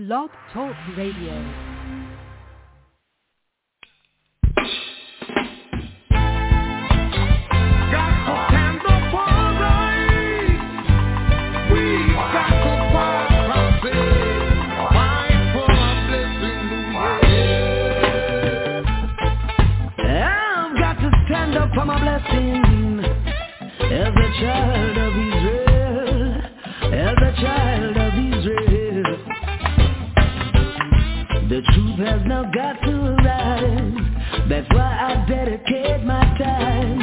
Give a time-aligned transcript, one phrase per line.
[0.00, 1.69] Blog Talk Radio.
[32.10, 34.48] there's no God to arise.
[34.48, 36.98] That's why I dedicate my time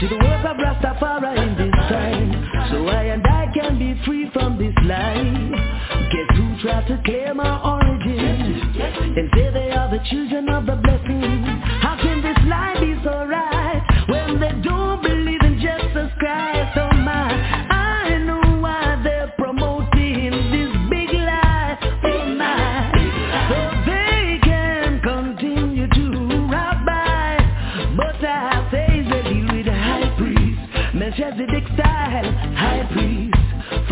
[0.00, 2.70] to the work of Rastafari in this time.
[2.70, 5.52] So I and I can be free from this life.
[6.10, 8.62] Guess who tried to claim my origins
[9.16, 11.45] and say they are the children of the blessing?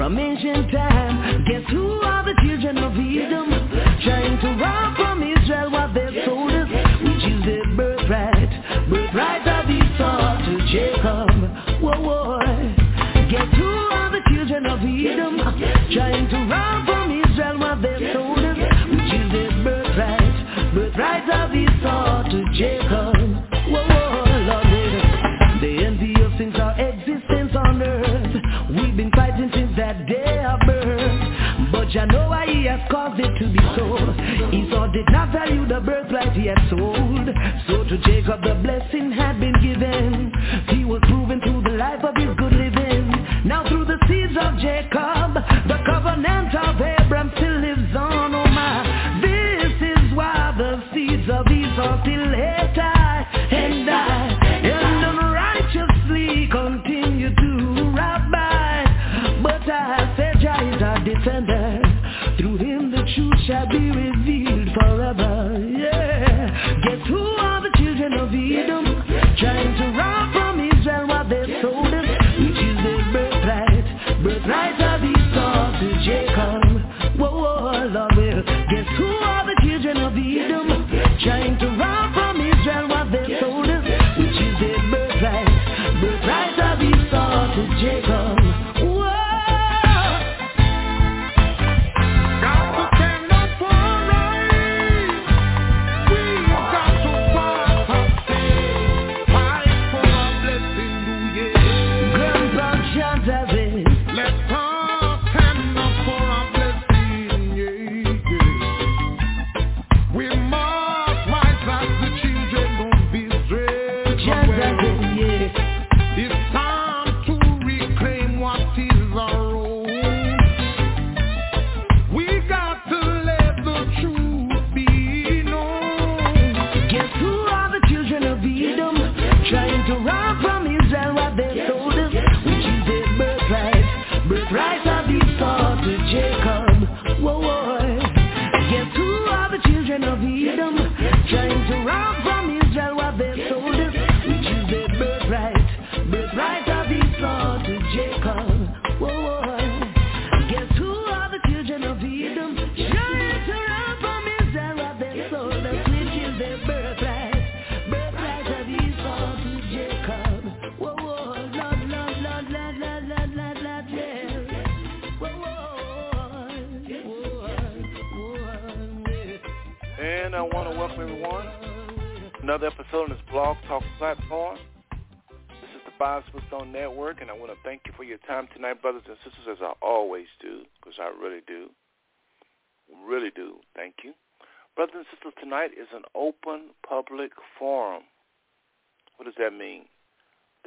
[0.05, 1.45] from ancient time.
[1.47, 3.49] Guess who are the children of Edom?
[4.05, 6.69] Trying to rob from Israel what they sold us.
[7.01, 8.53] We choose their birthright.
[8.91, 11.33] Birthright of Esau to Jacob.
[11.81, 12.39] Whoa, whoa.
[13.33, 15.41] Guess who are the children of Edom?
[15.97, 18.59] Trying to rob from Israel what they sold us.
[18.91, 20.75] We choose their birthright.
[20.75, 23.04] Birthright of Esau to Jacob.
[32.75, 33.87] has caused it to be so.
[34.51, 36.47] Esau did not value the birthright he
[63.75, 64.14] be with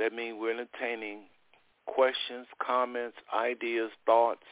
[0.08, 1.24] That means we're entertaining
[1.86, 4.48] questions, comments, ideas, thoughts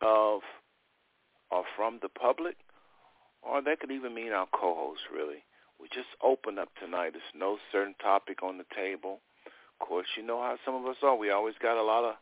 [0.00, 0.42] of
[1.50, 2.54] or from the public,
[3.42, 5.42] or that could even mean our co-hosts, really.
[5.80, 7.14] We just open up tonight.
[7.14, 9.18] There's no certain topic on the table.
[9.80, 11.16] Of course, you know how some of us are.
[11.16, 12.14] We always got a lot of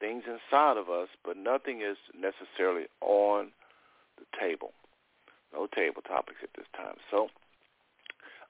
[0.00, 3.52] things inside of us, but nothing is necessarily on
[4.18, 4.72] the table.
[5.54, 6.96] No table topics at this time.
[7.08, 7.28] So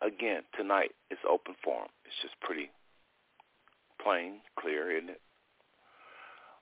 [0.02, 1.88] Again, tonight it's open forum.
[2.04, 2.70] It's just pretty
[4.02, 5.20] plain, clear, isn't it?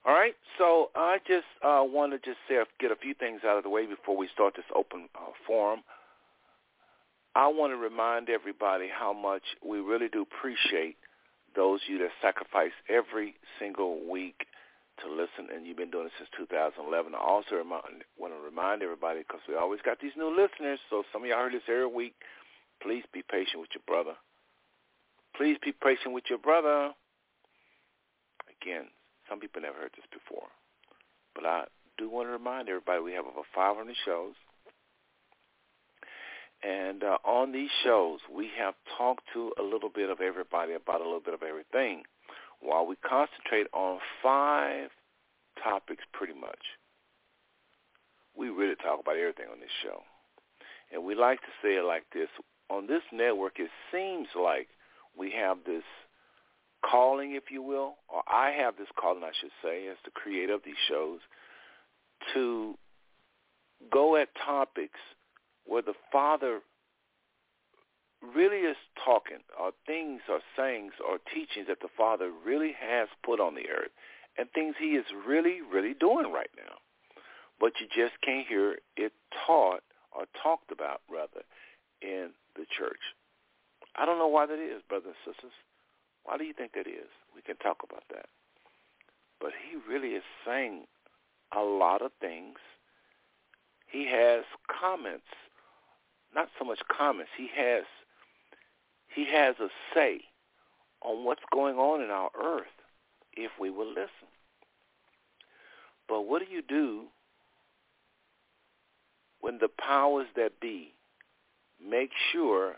[0.06, 3.56] All right, so I just uh, want to just say, get a few things out
[3.56, 5.80] of the way before we start this open uh, forum.
[7.34, 10.96] I want to remind everybody how much we really do appreciate
[11.56, 14.46] those of you that sacrifice every single week
[15.02, 17.14] to listen, and you've been doing it since 2011.
[17.14, 21.02] I also remind, want to remind everybody because we always got these new listeners, so
[21.12, 22.14] some of y'all heard this every week
[22.82, 24.16] please be patient with your brother.
[25.36, 26.92] Please be patient with your brother.
[28.62, 28.86] Again,
[29.28, 30.48] some people never heard this before.
[31.34, 31.64] But I
[31.98, 34.34] do want to remind everybody we have over 500 shows.
[36.62, 41.00] And uh, on these shows, we have talked to a little bit of everybody about
[41.00, 42.04] a little bit of everything
[42.60, 44.88] while we concentrate on five
[45.62, 46.58] topics pretty much.
[48.36, 50.02] We really talk about everything on this show.
[50.92, 52.28] And we like to say it like this.
[52.70, 54.68] On this network, it seems like
[55.16, 55.84] we have this
[56.84, 60.54] calling, if you will, or I have this calling, I should say, as the creator
[60.54, 61.20] of these shows,
[62.34, 62.74] to
[63.92, 64.98] go at topics
[65.66, 66.60] where the Father
[68.34, 73.40] really is talking, or things or sayings or teachings that the Father really has put
[73.40, 73.92] on the earth,
[74.38, 76.76] and things he is really, really doing right now.
[77.60, 79.12] But you just can't hear it
[79.46, 79.82] taught
[80.12, 81.42] or talked about, rather,
[82.04, 83.00] in the church.
[83.96, 85.52] I don't know why that is, brothers and sisters.
[86.24, 87.08] Why do you think that is?
[87.34, 88.26] We can talk about that.
[89.40, 90.86] But he really is saying
[91.56, 92.58] a lot of things.
[93.86, 95.26] He has comments,
[96.34, 97.30] not so much comments.
[97.36, 97.84] He has
[99.14, 100.22] he has a say
[101.00, 102.66] on what's going on in our earth
[103.36, 104.28] if we will listen.
[106.08, 107.04] But what do you do
[109.40, 110.94] when the powers that be
[111.88, 112.76] make sure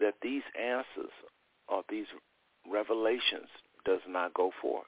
[0.00, 1.12] that these answers
[1.68, 2.06] or these
[2.70, 3.48] revelations
[3.84, 4.86] does not go forth.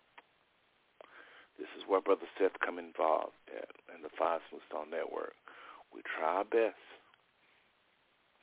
[1.59, 5.35] This is where Brother Seth come involved at, in the Five Stone Network.
[5.95, 6.75] We try our best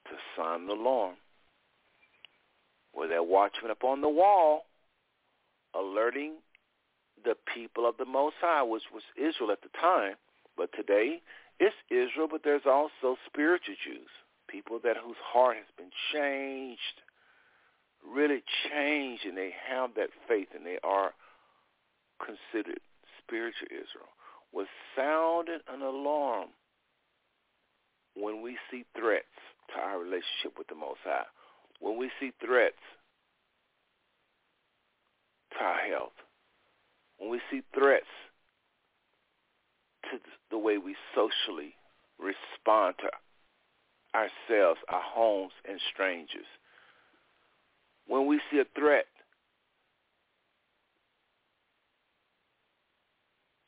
[0.08, 1.16] to sound the alarm
[2.94, 4.66] where they're watching up on the wall,
[5.76, 6.36] alerting
[7.24, 10.16] the people of the Most High, which was Israel at the time.
[10.58, 11.22] But today,
[11.62, 14.10] it's Israel, but there's also spiritual Jews,
[14.50, 16.98] people that whose heart has been changed
[18.06, 21.12] really changed, and they have that faith and they are
[22.20, 22.80] considered
[23.22, 24.10] spiritual Israel.
[24.52, 26.50] Was sounding an alarm
[28.16, 29.26] when we see threats
[29.74, 31.30] to our relationship with the Most High,
[31.80, 32.82] when we see threats
[35.58, 36.18] to our health,
[37.18, 38.12] when we see threats
[40.10, 40.20] to
[40.50, 41.74] the way we socially
[42.20, 43.10] respond to
[44.18, 46.46] ourselves, our homes, and strangers,
[48.08, 49.06] when we see a threat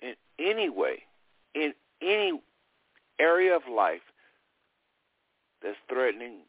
[0.01, 1.03] in any way,
[1.55, 2.41] in any
[3.19, 4.01] area of life
[5.61, 6.39] that's threatening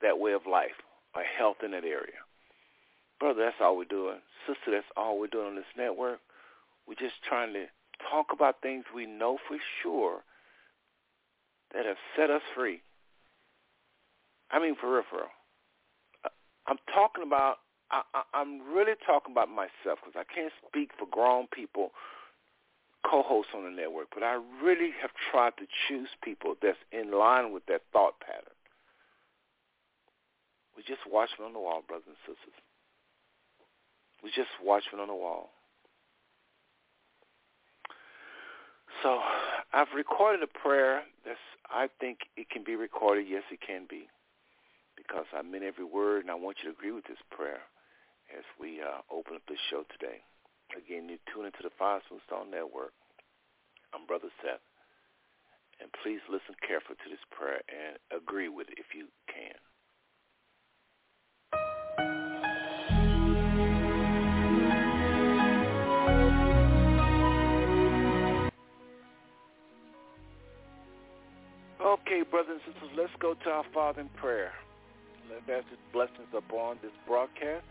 [0.00, 0.70] that way of life
[1.14, 2.22] or health in that area.
[3.18, 4.18] Brother, that's all we're doing.
[4.46, 6.20] Sister, that's all we're doing on this network.
[6.86, 7.66] We're just trying to
[8.10, 10.22] talk about things we know for sure
[11.74, 12.82] that have set us free.
[14.50, 15.04] I mean, for real.
[16.24, 16.28] Uh,
[16.66, 17.56] I'm talking about,
[17.90, 21.90] I, I, I'm really talking about myself because I can't speak for grown people,
[23.08, 27.52] co-hosts on the network, but I really have tried to choose people that's in line
[27.52, 28.56] with that thought pattern.
[30.76, 32.54] We just watchmen on the wall, brothers and sisters.
[34.22, 35.50] We just watchmen on the wall.
[39.02, 39.20] So
[39.72, 41.38] I've recorded a prayer that's
[41.70, 43.26] I think it can be recorded.
[43.28, 44.08] Yes, it can be
[44.96, 47.62] because I meant every word, and I want you to agree with this prayer
[48.36, 50.24] as we uh, open up this show today.
[50.76, 52.92] Again, you tune into the Five Stone Network.
[53.94, 54.60] I'm Brother Seth.
[55.80, 59.54] And please listen carefully to this prayer and agree with it if you can.
[71.88, 74.52] Okay, brothers and sisters, let's go to our Father in prayer.
[75.30, 77.64] Let us ask his blessings upon this broadcast.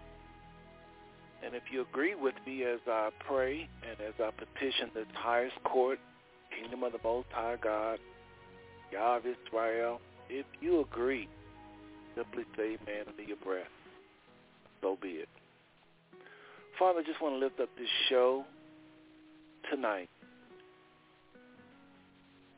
[1.45, 5.53] And if you agree with me as I pray and as I petition this highest
[5.63, 6.00] court,
[6.50, 8.00] kingdom of the Most High God,
[8.91, 11.29] Yah of Israel, if you agree,
[12.15, 13.67] simply say amen under your breath.
[14.81, 15.29] So be it.
[16.79, 18.45] Father, I just want to lift up this show
[19.71, 20.09] tonight.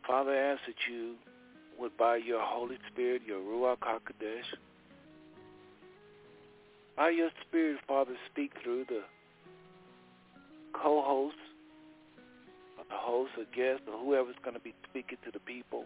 [0.08, 1.16] Father, I ask that you
[1.80, 4.58] would, by your Holy Spirit, your Ruach HaKodesh,
[6.98, 9.02] by your Spirit, Father, speak through the
[10.74, 11.36] co-host,
[12.78, 15.86] or the host, or guest, or whoever's going to be speaking to the people,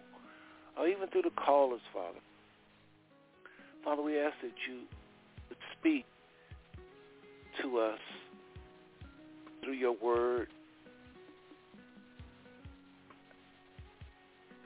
[0.77, 2.19] or even through the callers, Father.
[3.83, 4.81] Father, we ask that you
[5.49, 6.05] would speak
[7.61, 7.99] to us
[9.63, 10.47] through your word.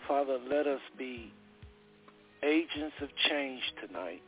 [0.08, 1.34] Father, let us be
[2.42, 4.22] agents of change tonight,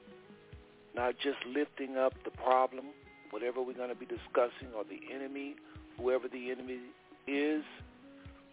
[0.94, 2.88] not just lifting up the problem,
[3.30, 5.56] whatever we're going to be discussing, or the enemy,
[5.98, 6.80] whoever the enemy
[7.28, 7.64] is.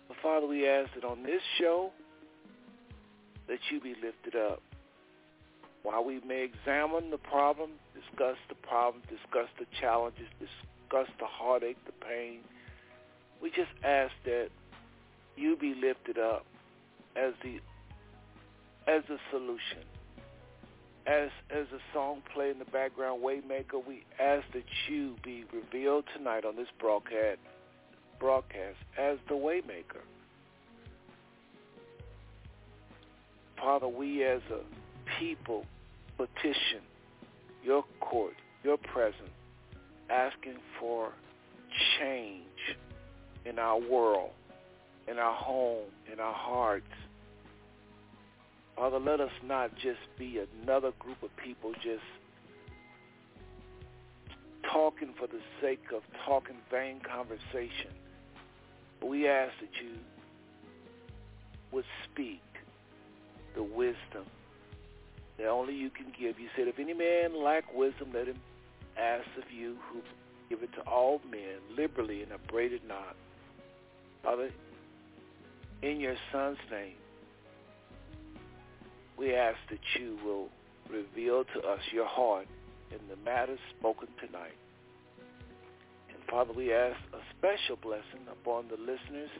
[0.06, 1.90] But Father, we ask that on this show,
[3.48, 4.62] that you be lifted up.
[5.82, 11.78] While we may examine the problem, discuss the problem, discuss the challenges, discuss the heartache,
[11.86, 12.40] the pain,
[13.42, 14.48] we just ask that
[15.36, 16.46] you be lifted up
[17.16, 17.60] as the
[18.86, 19.84] as a solution.
[21.06, 26.04] As as a song play in the background, Waymaker, we ask that you be revealed
[26.16, 27.38] tonight on this broadcast
[28.18, 30.02] broadcast as the Waymaker.
[33.56, 34.60] Father, we as a
[35.18, 35.64] people
[36.16, 36.82] petition
[37.64, 39.30] your court, your presence,
[40.10, 41.12] asking for
[41.98, 42.76] change
[43.44, 44.30] in our world,
[45.08, 46.86] in our home, in our hearts.
[48.76, 52.04] Father, let us not just be another group of people just
[54.70, 57.90] talking for the sake of talking vain conversation.
[59.00, 59.92] But we ask that you
[61.72, 62.42] would speak
[63.54, 64.26] the wisdom
[65.38, 66.38] that only you can give.
[66.38, 68.38] You said, if any man lack wisdom, let him
[68.98, 70.00] ask of you who
[70.48, 73.16] give it to all men liberally and upbraid it not.
[74.22, 74.50] Father,
[75.82, 76.94] in your son's name,
[79.18, 80.48] we ask that you will
[80.90, 82.46] reveal to us your heart
[82.90, 84.56] in the matters spoken tonight.
[86.08, 89.30] And Father, we ask a special blessing upon the listeners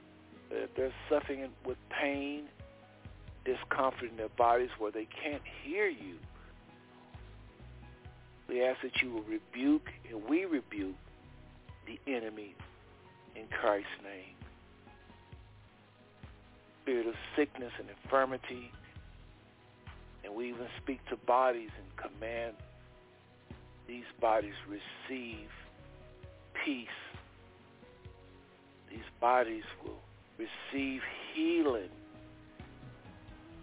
[0.50, 2.44] that if they're suffering with pain,
[3.44, 6.16] discomfort in their bodies where they can't hear you,
[8.48, 10.94] we ask that you will rebuke and we rebuke
[11.86, 12.54] the enemy
[13.34, 14.34] in Christ's name.
[16.82, 18.70] Spirit of sickness and infirmity,
[20.26, 22.54] and we even speak to bodies and command
[23.86, 25.48] these bodies receive
[26.64, 26.88] peace.
[28.90, 30.00] These bodies will
[30.38, 31.02] receive
[31.32, 31.90] healing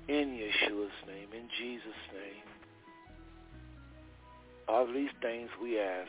[0.07, 2.43] in Yeshua's name, in Jesus' name.
[4.67, 6.07] All these things we ask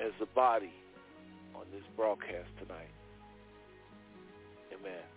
[0.00, 0.72] as the body
[1.54, 2.90] on this broadcast tonight.
[4.72, 5.13] Amen.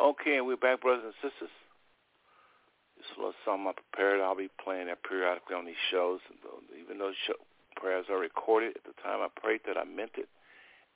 [0.00, 1.52] Okay, and we're back, brothers and sisters.
[1.52, 4.24] A little something I prepared.
[4.24, 6.20] I'll be playing that periodically on these shows.
[6.40, 7.36] Uh, even though show,
[7.76, 10.28] prayers are recorded, at the time I prayed that I meant it,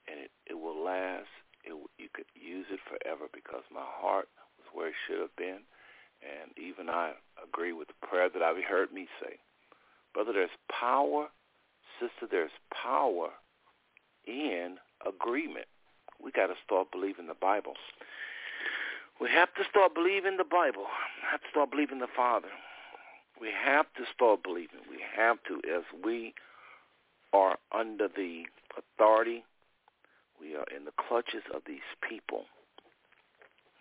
[0.09, 1.29] and it, it will last.
[1.69, 5.69] It, you could use it forever because my heart was where it should have been,
[6.25, 9.37] and even I agree with the prayer that I've heard me say.
[10.15, 11.29] Brother, there's power.
[12.01, 13.37] Sister, there's power
[14.25, 15.69] in agreement.
[16.17, 17.75] We got to start believing the Bible.
[19.21, 20.87] We have to start believing the Bible.
[21.23, 22.49] We have to start believing the Father.
[23.41, 24.83] We have to start believing.
[24.91, 26.35] We have to, as we
[27.33, 28.45] are under the
[28.77, 29.45] authority,
[30.41, 32.45] we are in the clutches of these people.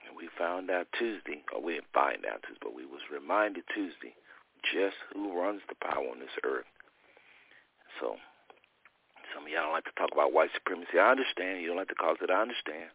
[0.07, 3.63] And we found out Tuesday, or we didn't find out Tuesday, but we was reminded
[3.73, 4.15] Tuesday
[4.63, 6.69] just who runs the power on this earth.
[7.99, 8.15] So
[9.33, 10.97] some of y'all don't like to talk about white supremacy.
[10.99, 11.61] I understand.
[11.61, 12.29] You don't like to cause it.
[12.29, 12.89] I understand.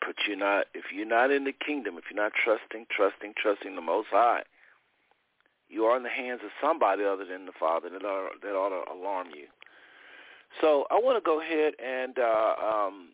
[0.00, 3.74] But you're not if you're not in the kingdom, if you're not trusting, trusting, trusting
[3.74, 4.42] the Most High,
[5.68, 8.70] you are in the hands of somebody other than the Father that ought, that ought
[8.70, 9.46] to alarm you.
[10.60, 13.08] So I want to go ahead and uh, um,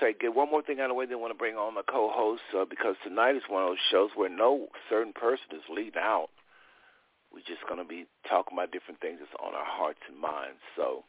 [0.00, 1.06] say get one more thing out of the way.
[1.06, 4.10] Then want to bring on my co-host uh, because tonight is one of those shows
[4.14, 6.30] where no certain person is leading out.
[7.32, 10.60] We're just going to be talking about different things that's on our hearts and minds.
[10.76, 11.04] So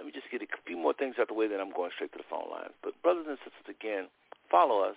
[0.00, 2.10] let me just get a few more things out the way, then I'm going straight
[2.12, 2.72] to the phone lines.
[2.82, 4.08] But brothers and sisters, again,
[4.50, 4.96] follow us.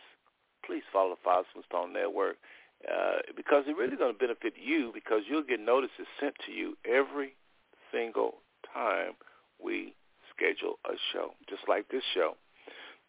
[0.66, 2.38] Please follow the Five Stone Network
[2.88, 6.78] uh, because it's really going to benefit you because you'll get notices sent to you
[6.88, 7.36] every
[7.92, 8.36] single
[8.74, 9.20] time
[9.60, 9.94] we
[10.32, 12.40] schedule a show, just like this show.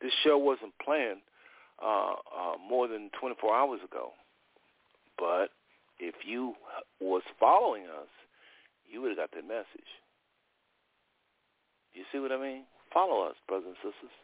[0.03, 1.23] This show wasn't planned
[1.79, 4.11] uh, uh, more than 24 hours ago,
[5.17, 5.55] but
[6.01, 6.55] if you
[7.01, 8.11] was following us,
[8.91, 9.91] you would have got that message.
[12.15, 12.63] See what I mean?
[12.95, 14.15] Follow us, brothers and sisters.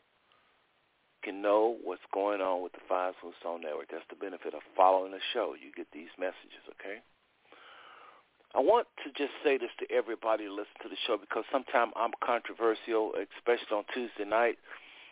[1.19, 3.91] You can know what's going on with the Five Stone Network.
[3.91, 5.59] That's the benefit of following the show.
[5.59, 7.03] You get these messages, okay?
[8.55, 11.91] I want to just say this to everybody who listen to the show because sometimes
[11.99, 14.63] I'm controversial, especially on Tuesday night.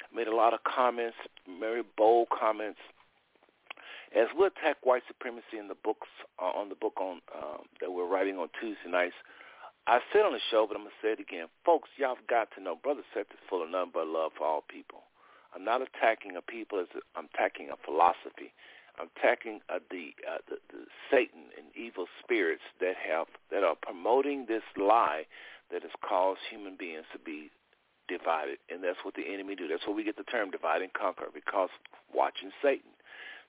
[0.06, 1.18] I made a lot of comments,
[1.58, 2.78] very bold comments.
[4.14, 6.08] As we attack white supremacy in the books
[6.38, 9.18] uh, on the book on um, that we're writing on Tuesday nights,
[9.88, 11.88] I said on the show, but I'm gonna say it again, folks.
[11.96, 14.62] Y'all have got to know, Brother Seth is full of nothing but love for all
[14.68, 15.08] people.
[15.56, 18.52] I'm not attacking a people as a, I'm attacking a philosophy.
[19.00, 23.76] I'm attacking uh, the, uh, the the Satan and evil spirits that have that are
[23.80, 25.24] promoting this lie
[25.72, 27.48] that has caused human beings to be
[28.12, 29.68] divided, and that's what the enemy do.
[29.68, 31.70] That's where we get the term divide and conquer because
[32.12, 32.92] watching Satan.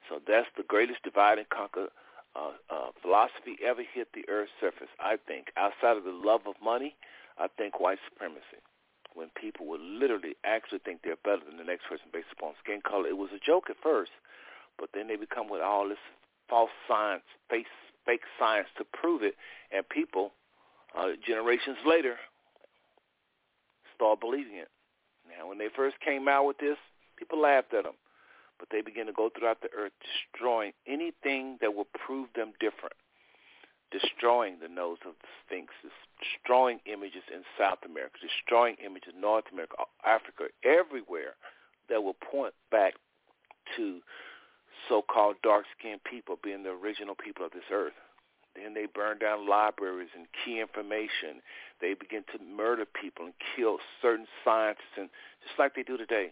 [0.08, 1.92] So that's the greatest divide and conquer
[2.36, 4.90] uh, uh, philosophy ever hit the earth's surface.
[5.00, 6.96] I think outside of the love of money,
[7.38, 8.62] I think white supremacy
[9.16, 12.82] when people would literally actually think they're better than the next person based upon skin
[12.82, 13.08] color.
[13.08, 14.12] It was a joke at first,
[14.78, 15.98] but then they become with all this
[16.50, 17.68] false science, fake,
[18.06, 19.36] fake science to prove it,
[19.72, 20.32] and people
[20.98, 22.18] uh, generations later
[23.96, 24.70] start believing it.
[25.28, 26.78] Now, when they first came out with this,
[27.18, 27.94] people laughed at them,
[28.60, 32.94] but they began to go throughout the earth destroying anything that will prove them different
[33.92, 35.74] destroying the nose of the Sphinx,
[36.22, 39.76] destroying images in South America, destroying images in North America,
[40.06, 41.34] Africa, everywhere
[41.90, 42.94] that will point back
[43.76, 44.00] to
[44.88, 47.98] so-called dark-skinned people being the original people of this earth.
[48.56, 51.42] Then they burn down libraries and key information.
[51.82, 55.10] They begin to murder people and kill certain scientists, and
[55.46, 56.32] just like they do today.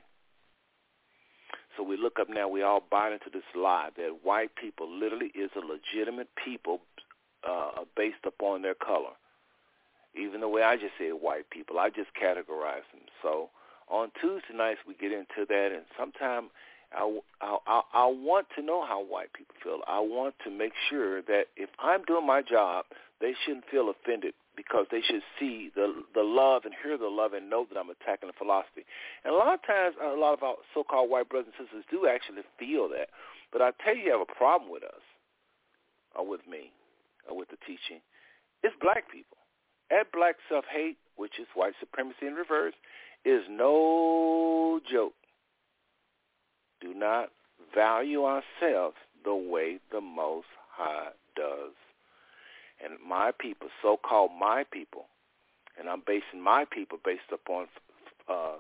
[1.78, 5.32] So we look up now, we all buy into this lie that white people literally
[5.36, 6.82] is a legitimate people
[7.48, 9.14] uh, based upon their color.
[10.20, 13.06] Even the way I just said white people, I just categorize them.
[13.22, 13.50] So
[13.88, 16.50] on Tuesday nights we get into that, and sometimes
[16.92, 19.82] I, I, I want to know how white people feel.
[19.88, 22.86] I want to make sure that if I'm doing my job,
[23.22, 27.32] they shouldn't feel offended because they should see the the love and hear the love
[27.34, 28.84] and know that I'm attacking the philosophy.
[29.24, 32.10] And a lot of times, a lot of our so-called white brothers and sisters do
[32.10, 33.10] actually feel that.
[33.54, 35.06] But I tell you, you have a problem with us
[36.16, 36.72] or with me
[37.30, 38.02] or with the teaching
[38.64, 39.38] is black people.
[39.92, 42.74] At black self-hate, which is white supremacy in reverse,
[43.24, 45.14] is no joke.
[46.82, 47.30] Do not
[47.74, 51.74] value ourselves the way the Most High does.
[52.84, 55.06] And my people, so-called my people,
[55.80, 57.68] and I'm basing my people based upon
[58.30, 58.58] uh,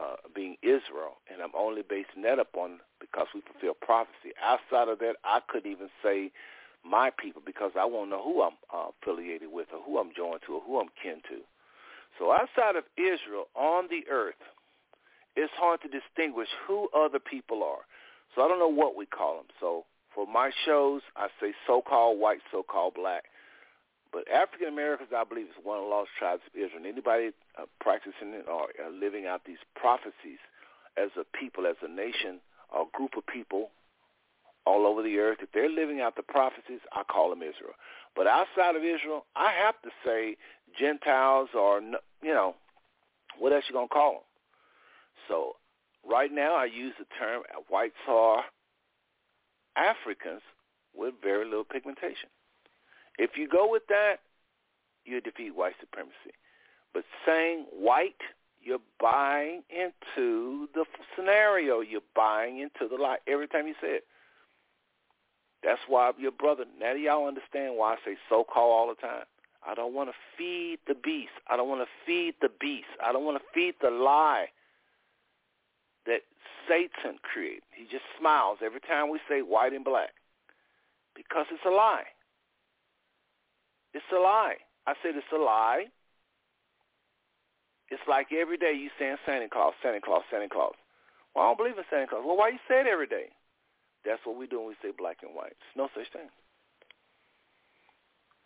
[0.00, 4.34] uh, being Israel, and I'm only basing that upon because we fulfill prophecy.
[4.42, 6.32] Outside of that, I couldn't even say
[6.84, 10.40] my people because I won't know who I'm uh, affiliated with or who I'm joined
[10.46, 11.40] to or who I'm kin to.
[12.18, 14.40] So outside of Israel on the earth,
[15.36, 17.86] it's hard to distinguish who other people are.
[18.34, 19.46] So I don't know what we call them.
[19.60, 19.84] So
[20.14, 23.24] for my shows, I say so-called white, so-called black.
[24.12, 26.78] But African Americans, I believe, is one of the lost tribes of Israel.
[26.78, 30.38] And anybody uh, practicing it or uh, living out these prophecies
[30.96, 32.38] as a people, as a nation,
[32.72, 33.70] a group of people
[34.66, 35.38] all over the earth.
[35.42, 37.74] If they're living out the prophecies, I call them Israel.
[38.14, 40.36] But outside of Israel, I have to say
[40.78, 41.80] Gentiles or,
[42.22, 42.54] you know,
[43.38, 44.20] what else you going to call them?
[45.26, 45.56] So
[46.08, 48.44] right now I use the term whites are
[49.76, 50.42] Africans
[50.94, 52.28] with very little pigmentation.
[53.18, 54.16] If you go with that,
[55.04, 56.34] you defeat white supremacy.
[56.92, 58.20] But saying white,
[58.62, 60.84] you're buying into the
[61.14, 61.80] scenario.
[61.80, 64.04] You're buying into the lie every time you say it.
[65.62, 69.24] That's why your brother, now y'all understand why I say so-called all the time.
[69.66, 71.32] I don't want to feed the beast.
[71.48, 72.88] I don't want to feed the beast.
[73.04, 74.48] I don't want to feed the lie
[76.06, 76.20] that
[76.68, 77.62] Satan created.
[77.74, 80.10] He just smiles every time we say white and black
[81.14, 82.04] because it's a lie.
[83.92, 84.56] It's a lie.
[84.86, 85.86] I said it's a lie.
[87.90, 90.74] It's like every day you saying Santa Claus, Santa Claus, Santa Claus.
[91.34, 92.22] Well, I don't believe in Santa Claus.
[92.26, 93.30] Well, why you say it every day?
[94.04, 95.54] That's what we do when we say black and white.
[95.60, 96.28] There's no such thing.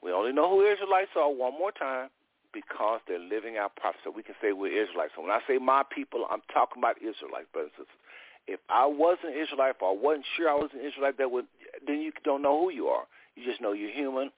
[0.02, 2.10] We only know who Israelites are one more time
[2.52, 4.02] because they're living out prophecy.
[4.04, 5.12] So we can say we're Israelites.
[5.16, 8.00] So when I say my people, I'm talking about Israelites, brothers and sisters.
[8.48, 11.44] If I wasn't Israelite, or I wasn't sure I was an Israelite, that would
[11.86, 13.04] then you don't know who you are.
[13.36, 14.30] You just know you're human.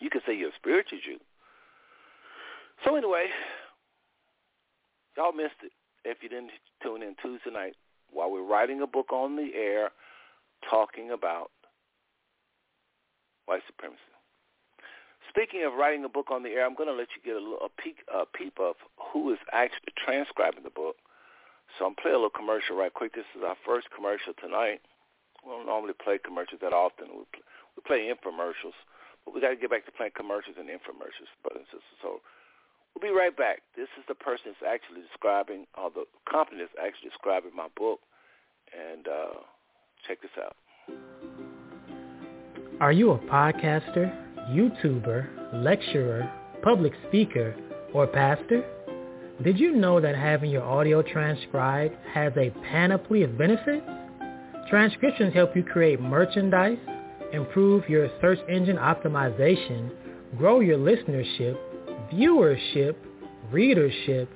[0.00, 1.18] You can say you're a spiritual Jew.
[2.84, 3.26] So anyway,
[5.16, 5.72] y'all missed it
[6.04, 6.50] if you didn't
[6.82, 7.76] tune in Tuesday night
[8.10, 9.90] while we're writing a book on the air
[10.68, 11.50] talking about
[13.46, 14.00] white supremacy.
[15.36, 17.44] Speaking of writing a book on the air, I'm going to let you get a,
[17.44, 20.96] little, a, peek, a peep of who is actually transcribing the book.
[21.76, 23.12] So I'm playing a little commercial right quick.
[23.12, 24.80] This is our first commercial tonight.
[25.44, 27.12] We don't normally play commercials that often.
[27.12, 27.44] We play,
[27.76, 28.80] we play infomercials.
[29.28, 32.00] But we got to get back to playing commercials and infomercials, brothers and sisters.
[32.00, 32.24] So
[32.96, 33.60] we'll be right back.
[33.76, 38.00] This is the person that's actually describing, or the company that's actually describing my book.
[38.72, 39.44] And uh,
[40.08, 40.56] check this out.
[42.80, 44.16] Are you a podcaster,
[44.50, 46.30] YouTuber, lecturer,
[46.62, 47.54] public speaker,
[47.92, 48.64] or pastor?
[49.42, 53.84] Did you know that having your audio transcribed has a panoply of benefits?
[54.70, 56.78] Transcriptions help you create merchandise,
[57.32, 59.90] improve your search engine optimization,
[60.36, 61.56] grow your listenership,
[62.12, 62.96] viewership,
[63.52, 64.28] readership,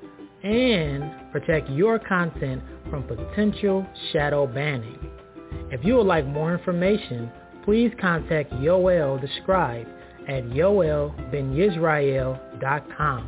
[0.42, 4.98] and protect your content from potential shadow banning.
[5.70, 7.30] If you would like more information,
[7.64, 9.86] please contact Yoel the Scribe
[10.28, 13.26] at yoelbenyisrael.com.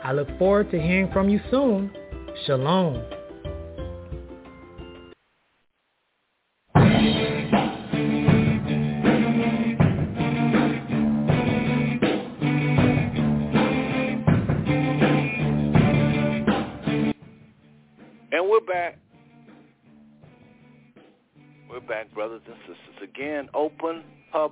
[0.02, 1.90] I look forward to hearing from you soon.
[2.46, 3.19] Shalom.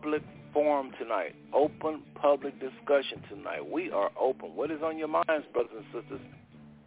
[0.00, 1.34] Public forum tonight.
[1.52, 3.68] Open public discussion tonight.
[3.68, 4.54] We are open.
[4.54, 6.20] What is on your minds, brothers and sisters?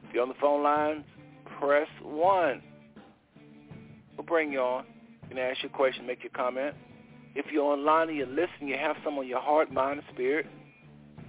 [0.07, 1.03] If you're on the phone lines,
[1.59, 2.61] press 1.
[4.17, 4.85] We'll bring you on.
[5.23, 6.75] You can ask your question, make your comment.
[7.35, 10.47] If you're online and you're listening, you have some on your heart, mind, and spirit,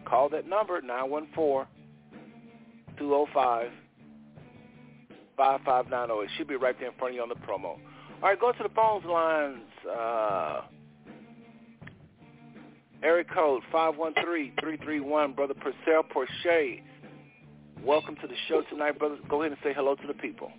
[0.05, 1.66] call that number, 914-205
[5.37, 6.25] 5590.
[6.25, 7.64] It should be right there in front of you on the promo.
[8.23, 9.62] All right, go to the phones lines.
[9.88, 10.61] Uh,
[13.03, 16.81] area code 513-331, Brother Purcell Porche.
[17.85, 19.17] Welcome to the show tonight, brother.
[19.29, 20.53] Go ahead and say hello to the people.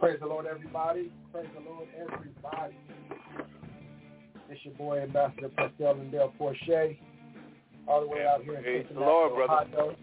[0.00, 1.12] Praise the Lord, everybody.
[1.32, 2.76] Praise the Lord, everybody.
[4.50, 6.98] It's your boy, Ambassador Purcell and Dale Porche,
[7.86, 9.66] all the way out here in Praise the Lord, brother.
[9.72, 9.96] Ohio.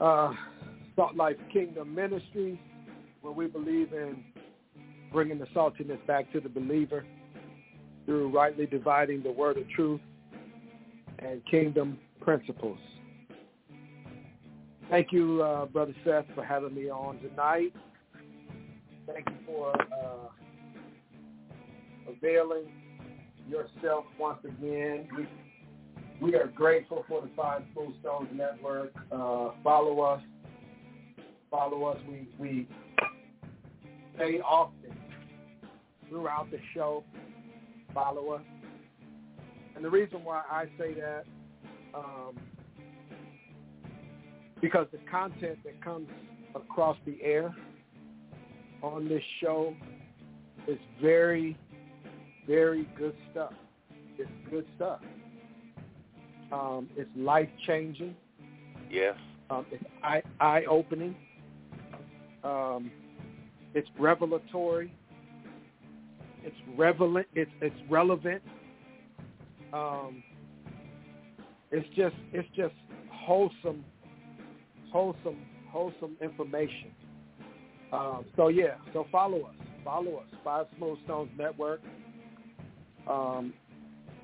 [0.00, 0.34] Uh,
[0.96, 2.60] Salt Life Kingdom Ministry,
[3.22, 4.22] where we believe in
[5.12, 7.04] bringing the saltiness back to the believer
[8.06, 10.00] through rightly dividing the word of truth
[11.18, 12.78] and kingdom principles.
[14.90, 17.72] Thank you, uh, Brother Seth, for having me on tonight.
[19.06, 20.28] Thank you for uh,
[22.10, 22.66] availing
[23.48, 25.08] yourself once again.
[25.16, 25.28] We,
[26.20, 28.92] we are grateful for the Five Smooth Stones Network.
[29.10, 30.22] Uh, follow us.
[31.50, 31.98] Follow us.
[32.08, 32.68] We, we
[34.18, 34.94] say often
[36.12, 37.02] throughout the show,
[37.94, 38.42] follow us.
[39.74, 41.24] And the reason why I say that,
[41.94, 42.38] um,
[44.60, 46.08] because the content that comes
[46.54, 47.54] across the air
[48.82, 49.74] on this show
[50.68, 51.56] is very,
[52.46, 53.54] very good stuff.
[54.18, 55.00] It's good stuff.
[56.52, 58.14] Um, it's life changing.
[58.90, 59.14] Yes.
[59.48, 61.16] Um, it's eye opening.
[62.44, 62.90] Um,
[63.74, 64.92] it's revelatory.
[66.44, 67.26] It's relevant.
[67.34, 68.42] It's it's relevant.
[69.72, 70.22] Um,
[71.70, 72.74] it's just it's just
[73.10, 73.84] wholesome,
[74.92, 75.38] wholesome,
[75.70, 76.90] wholesome information.
[77.92, 81.80] Um, so yeah, so follow us, follow us, Five Smooth Stones Network.
[83.08, 83.52] Um,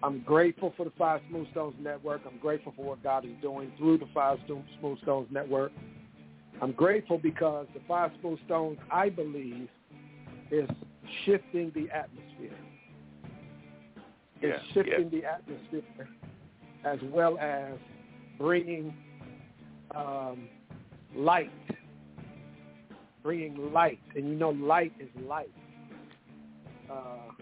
[0.02, 2.22] I'm grateful for the Five Smooth Stones Network.
[2.26, 5.72] I'm grateful for what God is doing through the Five Smooth Stones Network.
[6.62, 9.68] I'm grateful because the Five Smooth Stones, I believe,
[10.50, 10.68] is
[11.24, 12.56] shifting the atmosphere.
[14.40, 16.08] It's Yeah, shifting the atmosphere
[16.84, 17.74] as well as
[18.38, 18.94] bringing
[19.94, 20.48] um,
[21.14, 21.50] light,
[23.22, 24.00] bringing light.
[24.14, 25.46] And you know light is life.
[26.90, 27.32] Uh,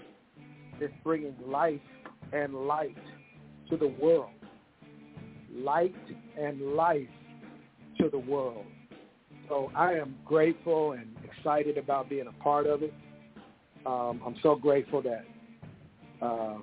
[0.81, 1.81] it's bringing life
[2.33, 2.97] and light
[3.71, 4.31] to the world.
[5.55, 5.95] Light
[6.39, 7.09] and life
[8.01, 8.67] to the world.
[9.49, 12.93] So I am grateful and excited about being a part of it.
[13.87, 15.25] Um, I'm so grateful that
[16.21, 16.57] uh,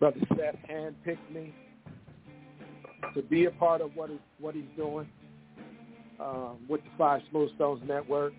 [0.00, 1.54] Brother Seth handpicked me
[3.14, 5.06] to be a part of what, is, what he's doing
[6.18, 8.32] um, with the Five Smooth Stones Network.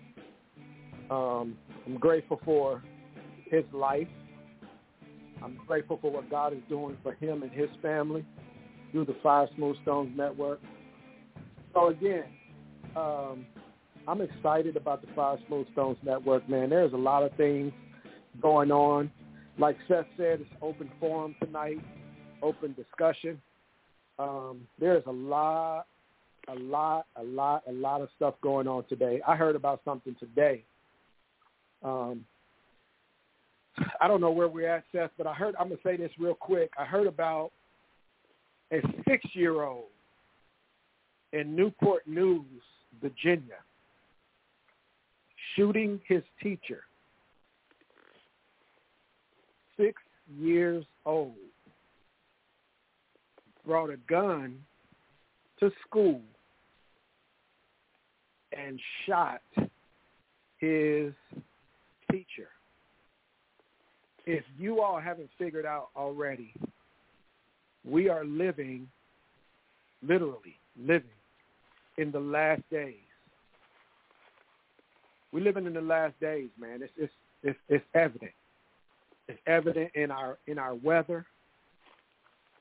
[1.10, 1.56] Um,
[1.86, 2.82] I'm grateful for
[3.50, 4.08] his life.
[5.42, 8.24] I'm grateful for what God is doing for him and his family
[8.92, 10.60] through the Five Smooth Stones Network.
[11.72, 12.24] So again,
[12.96, 13.46] um,
[14.06, 16.70] I'm excited about the Five Smooth Stones Network, man.
[16.70, 17.72] There's a lot of things
[18.40, 19.10] going on.
[19.58, 21.78] Like Seth said, it's open forum tonight,
[22.42, 23.40] open discussion.
[24.18, 25.86] Um, there's a lot,
[26.48, 29.20] a lot, a lot, a lot of stuff going on today.
[29.26, 30.64] I heard about something today.
[31.82, 32.24] Um,
[34.00, 35.54] I don't know where we're at, Seth, but I heard.
[35.58, 36.70] I'm gonna say this real quick.
[36.78, 37.50] I heard about
[38.72, 39.86] a six-year-old
[41.32, 42.44] in Newport News,
[43.00, 43.56] Virginia,
[45.56, 46.82] shooting his teacher.
[49.76, 50.00] Six
[50.38, 51.34] years old.
[53.66, 54.58] Brought a gun
[55.60, 56.20] to school
[58.56, 59.40] and shot
[60.58, 61.12] his
[62.10, 62.48] teacher.
[64.26, 66.54] If you all haven't figured out already,
[67.84, 68.88] we are living,
[70.02, 71.10] literally living,
[71.98, 73.03] in the last days.
[75.34, 76.80] We're living in the last days, man.
[76.80, 78.30] It's it's it's, it's evident.
[79.26, 81.26] It's evident in our in our weather.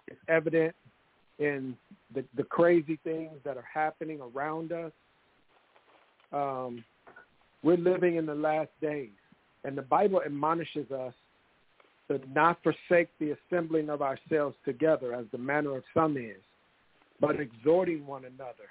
[0.07, 0.73] It's evident
[1.37, 1.77] in
[2.15, 4.91] the the crazy things that are happening around us.
[6.31, 6.83] Um,
[7.61, 9.11] we're living in the last days,
[9.63, 11.13] and the Bible admonishes us
[12.07, 16.41] to not forsake the assembling of ourselves together, as the manner of some is,
[17.21, 18.67] but exhorting one another,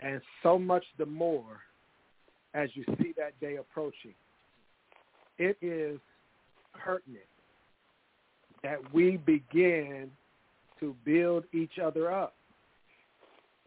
[0.00, 1.62] and so much the more
[2.54, 4.14] as you see that day approaching.
[5.38, 6.00] It is
[6.74, 7.24] pertinent
[8.62, 10.10] that we begin
[10.80, 12.34] to build each other up.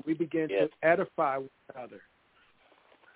[0.05, 0.69] We begin Yes.
[0.69, 2.01] to edify one another.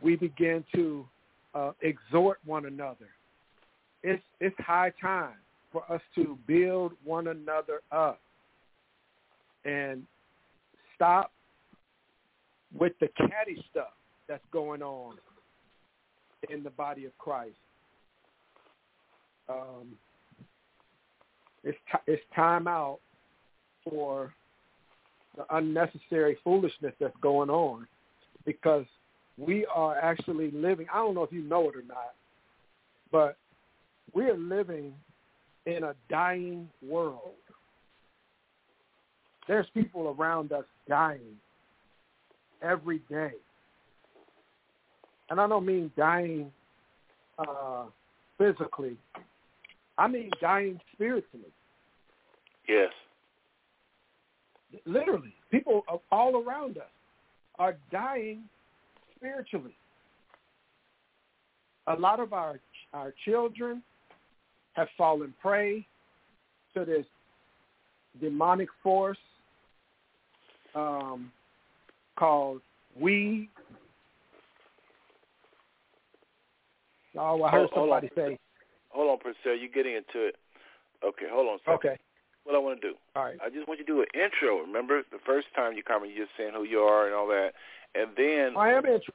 [0.01, 1.07] We begin to
[1.53, 3.09] uh, exhort one another.
[4.03, 5.37] It's it's high time
[5.71, 8.21] for us to build one another up
[9.63, 10.05] and
[10.93, 11.31] stop
[12.77, 13.93] with the catty stuff
[14.27, 15.17] that's going on
[16.49, 17.55] in the body of Christ.
[19.49, 19.95] Um,
[21.63, 22.99] it's t- it's time out
[23.83, 24.33] for
[25.35, 27.87] the unnecessary foolishness that's going on
[28.45, 28.85] because
[29.37, 30.87] we are actually living.
[30.93, 32.13] I don't know if you know it or not,
[33.11, 33.37] but
[34.13, 34.93] we are living
[35.65, 37.33] in a dying world.
[39.47, 41.37] There's people around us dying
[42.61, 43.33] every day.
[45.29, 46.51] And I don't mean dying
[47.39, 47.85] uh,
[48.37, 48.97] physically.
[49.97, 51.51] I mean dying spiritually.
[52.67, 52.91] Yes.
[54.85, 56.83] Literally, people all around us
[57.57, 58.43] are dying
[59.15, 59.75] spiritually.
[61.87, 62.59] A lot of our
[62.93, 63.83] our children
[64.73, 65.85] have fallen prey
[66.73, 67.05] to this
[68.21, 69.17] demonic force
[70.75, 71.31] um,
[72.17, 72.61] called
[72.99, 73.49] weed.
[77.17, 78.01] Oh, I heard Hold- hold on.
[78.01, 78.39] somebody say.
[78.89, 79.55] Hold on, Purcell.
[79.55, 80.35] You're getting into it.
[81.03, 81.75] Okay, hold on second.
[81.75, 81.97] Okay,
[82.43, 83.37] What I want to do, all right.
[83.43, 84.59] I just want you to do an intro.
[84.59, 87.51] Remember the first time you come, you're just saying who you are and all that,
[87.93, 89.13] and then I am interested.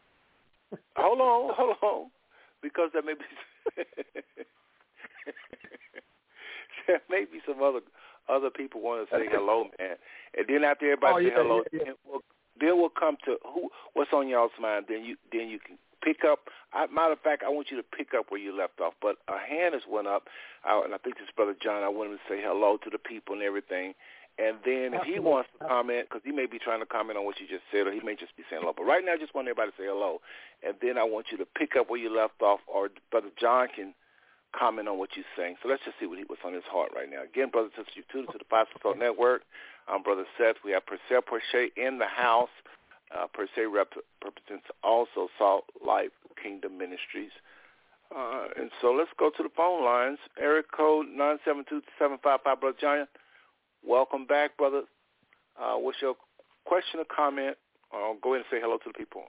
[0.97, 2.11] hold on, hold on,
[2.63, 3.25] because there may be
[6.87, 7.81] there may be some other
[8.29, 9.97] other people want to say hello, man,
[10.37, 11.85] and then after everybody Oh, say yeah, hello, yeah, yeah.
[11.87, 12.23] Then, we'll,
[12.61, 14.87] then we'll come to who what's on y'all's mind.
[14.89, 16.49] Then you then you can pick up.
[16.73, 18.95] I, matter of fact, I want you to pick up where you left off.
[19.01, 20.29] But a hand has went up,
[20.65, 21.83] and I think this is Brother John.
[21.83, 23.95] I want him to say hello to the people and everything.
[24.39, 27.27] And then if he wants to comment, because he may be trying to comment on
[27.27, 28.73] what you just said, or he may just be saying hello.
[28.75, 30.23] But right now, I just want everybody to say hello.
[30.65, 33.69] And then I want you to pick up where you left off, or Brother John
[33.69, 33.93] can
[34.57, 35.57] comment on what you're saying.
[35.63, 37.23] So let's just see what he, what's on his heart right now.
[37.23, 39.43] Again, brothers and sisters, you tuned to the Talk Network.
[39.87, 40.57] I'm Brother Seth.
[40.65, 42.55] We have Purcell Porche in the house.
[43.14, 47.33] Uh, per se rep- represents also Salt Life Kingdom Ministries.
[48.16, 50.18] Uh, and so let's go to the phone lines.
[50.40, 51.07] Eric code
[52.01, 53.09] 972-755, Brother Giant.
[53.85, 54.83] Welcome back, brother.
[55.61, 56.14] Uh, what's your
[56.64, 57.57] question or comment?
[57.92, 59.25] Uh, go ahead and say hello to the people.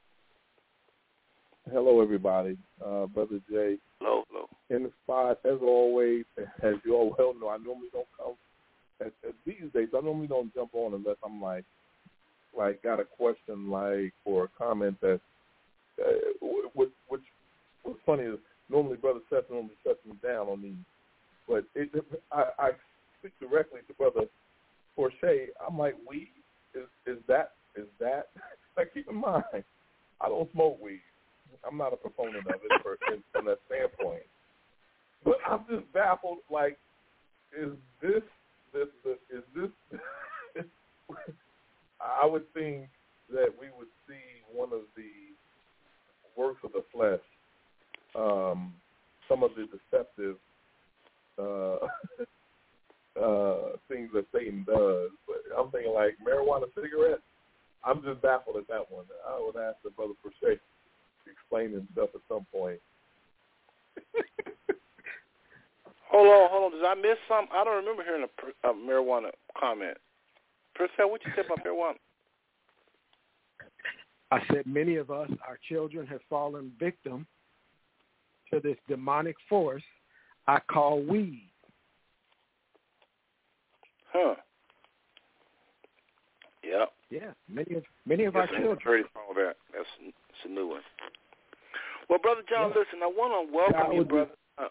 [1.72, 2.58] Hello, everybody.
[2.84, 4.48] Uh, Brother Jay Hello, hello.
[4.70, 6.26] in the spot, as always.
[6.64, 8.34] As you all well know, I normally don't come.
[9.00, 11.66] At, at these days, I normally don't jump on unless I'm like,
[12.58, 15.20] like got a question, like or a comment that.
[16.02, 17.22] Uh, which, which
[17.84, 20.74] what's funny is normally Brother Seth normally shuts me down on these,
[21.48, 21.92] but it,
[22.32, 22.70] I, I
[23.20, 24.22] speak directly to Brother
[24.96, 25.50] Porche.
[25.68, 26.32] I'm like, weed
[26.74, 28.30] is is that is that?
[28.78, 29.44] Like, keep in mind,
[30.22, 31.02] I don't smoke weed.
[31.70, 34.24] I'm not a proponent of it for, in, from that standpoint.
[35.26, 36.38] But I'm just baffled.
[36.50, 36.78] Like,
[37.52, 38.24] is this?
[42.00, 42.88] I would think
[43.30, 45.12] that we would see one of the
[46.38, 47.20] works of the flesh,
[48.16, 48.74] um,
[49.28, 50.38] some of the deceptive
[51.38, 51.86] uh,
[53.22, 55.12] uh, things that Satan does.
[55.28, 57.22] But I'm thinking like marijuana cigarettes.
[57.84, 59.06] I'm just baffled at that one.
[59.28, 62.80] I would ask the brother Porche to explain himself at some point.
[66.10, 66.80] hold on, hold on.
[66.80, 67.48] Did I miss some?
[67.52, 69.98] I don't remember hearing a, a marijuana comment.
[70.76, 71.98] Purcell, what you say about marijuana?
[74.32, 77.28] I said many of us, our children, have fallen victim
[78.52, 79.84] to this demonic force
[80.48, 81.52] I call weed.
[84.12, 84.36] Huh.
[86.64, 86.90] Yep.
[87.12, 88.80] Yeah, many of many of yes, our children.
[88.84, 89.56] Heard all that.
[89.74, 90.82] That's it's a new one.
[92.10, 92.80] Well, brother John, Yeah.
[92.80, 93.04] listen.
[93.04, 94.32] I want to welcome Yeah, you, would be- brother.
[94.58, 94.68] Uh,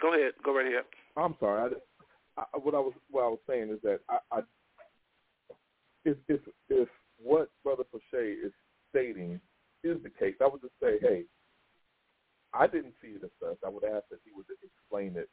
[0.00, 0.32] go ahead.
[0.44, 0.84] Go right ahead.
[1.16, 1.74] I'm sorry.
[2.36, 4.40] I, I, what I was what I was saying is that I, I
[6.04, 6.88] if if if
[7.22, 8.52] what Brother Porche is
[8.90, 9.40] stating
[9.84, 11.24] is the case, I would just say, hey,
[12.54, 13.58] I didn't see it as such.
[13.64, 15.28] I would ask that he would explain it.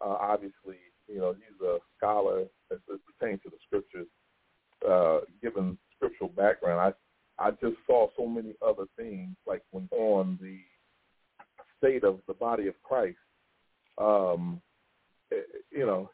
[0.00, 0.76] Uh, obviously,
[1.08, 4.06] you know, he's a scholar as it pertains to the scriptures.
[4.88, 6.92] Uh, given scriptural background, I
[7.44, 10.58] I just saw so many other things, like when on the
[11.78, 13.16] state of the body of Christ.
[13.96, 14.60] Um,
[15.32, 15.36] eh,
[15.70, 16.10] you know,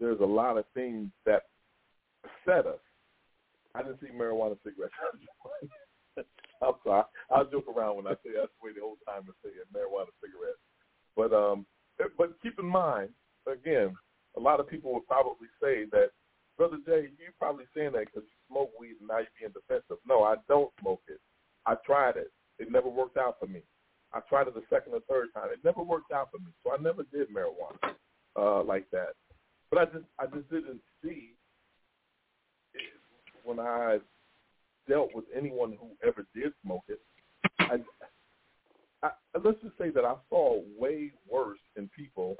[0.00, 1.44] there's a lot of things that
[2.44, 2.80] set us.
[3.76, 4.96] I didn't see marijuana cigarettes.
[6.64, 7.04] I'm sorry.
[7.28, 10.08] I'll joke around when I say that's the way the old timers say it, marijuana
[10.24, 10.64] cigarettes.
[11.12, 11.66] But um,
[12.00, 13.10] eh, but keep in mind,
[13.44, 13.92] again,
[14.36, 16.16] a lot of people would probably say that,
[16.56, 20.00] Brother Jay, you're probably saying that because you smoke weed and now you're being defensive.
[20.08, 21.20] No, I don't smoke it.
[21.66, 22.32] I tried it.
[22.58, 23.60] It never worked out for me.
[24.14, 25.52] I tried it the second or third time.
[25.52, 26.48] It never worked out for me.
[26.64, 27.92] So I never did marijuana
[28.40, 29.12] uh, like that.
[29.70, 31.35] But I just I just didn't see
[33.46, 33.98] when I
[34.88, 37.00] dealt with anyone who ever did smoke it.
[37.60, 37.78] I,
[39.02, 39.10] I,
[39.42, 42.36] let's just say that I saw way worse in people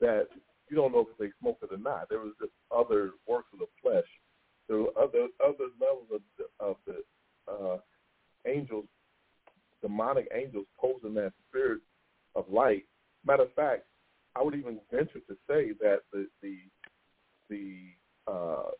[0.00, 0.28] that
[0.70, 2.08] you don't know if they smoked it or not.
[2.08, 4.04] There was just other works of the flesh.
[4.68, 7.78] There were other other levels of the, of the uh,
[8.46, 8.84] angels,
[9.80, 11.80] demonic angels posing that spirit
[12.34, 12.84] of light.
[13.24, 13.84] Matter of fact,
[14.36, 16.58] I would even venture to say that the the
[17.48, 17.76] the
[18.30, 18.70] uh,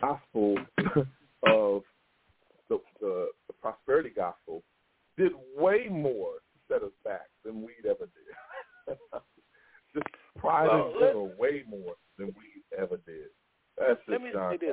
[0.00, 0.56] gospel
[1.46, 1.82] of
[2.68, 4.62] the, the the prosperity gospel
[5.16, 8.08] did way more to set us back than weed ever
[8.86, 8.96] did.
[9.94, 10.06] just
[10.36, 13.28] pride Well, let- way more than we ever did.
[13.76, 14.66] That's Let just John's say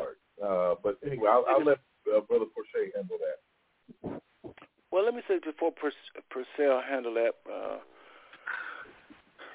[0.43, 1.77] Uh, but anyway, I'll, I'll let
[2.11, 4.19] uh, Brother Porche handle that.
[4.91, 5.91] Well, let me say before Pur-
[6.31, 7.33] Purcell handle that.
[7.51, 7.77] Uh,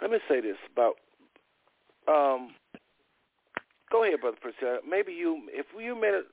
[0.02, 0.94] let me say this about.
[2.08, 2.54] Um,
[3.90, 4.78] go ahead, brother Purcell.
[4.88, 6.26] Maybe you, if you made it,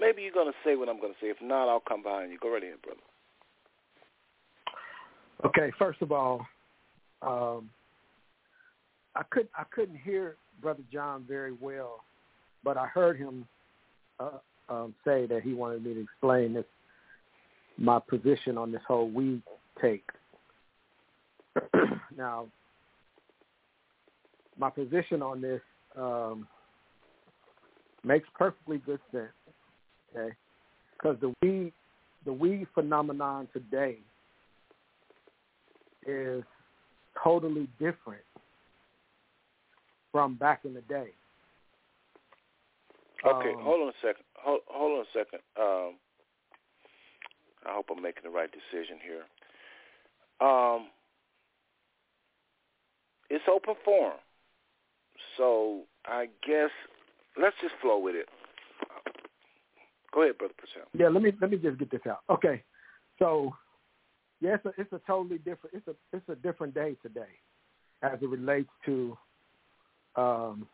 [0.00, 1.28] maybe you're gonna say what I'm gonna say.
[1.28, 2.38] If not, I'll come behind you.
[2.38, 3.00] Go right ahead, brother.
[5.44, 6.46] Okay, first of all,
[7.22, 7.70] um,
[9.14, 12.00] I could I couldn't hear Brother John very well,
[12.64, 13.46] but I heard him
[14.18, 14.38] uh,
[14.68, 16.64] um, say that he wanted me to explain this
[17.78, 19.42] my position on this whole weed
[19.80, 20.04] take.
[22.16, 22.46] now,
[24.58, 25.60] my position on this
[25.96, 26.46] um,
[28.04, 29.32] makes perfectly good sense.
[30.14, 30.34] Okay,
[30.92, 31.72] because the weed
[32.24, 33.98] the weed phenomenon today
[36.06, 36.44] is
[37.22, 38.22] totally different
[40.12, 41.08] from back in the day.
[43.26, 44.24] Okay, Um, hold on a second.
[44.34, 45.40] Hold, hold on a second.
[45.58, 45.94] Um,
[47.66, 49.24] I hope I'm making the right decision here.
[50.46, 50.88] Um,
[53.30, 54.18] it's open forum,
[55.36, 56.70] so I guess
[57.40, 58.28] let's just flow with it.
[60.12, 60.88] Go ahead, brother Purcell.
[60.94, 62.20] Yeah, let me let me just get this out.
[62.30, 62.62] Okay,
[63.18, 63.54] so
[64.40, 67.32] yeah, it's a it's a totally different it's a it's a different day today,
[68.02, 69.16] as it relates to
[70.16, 70.66] um,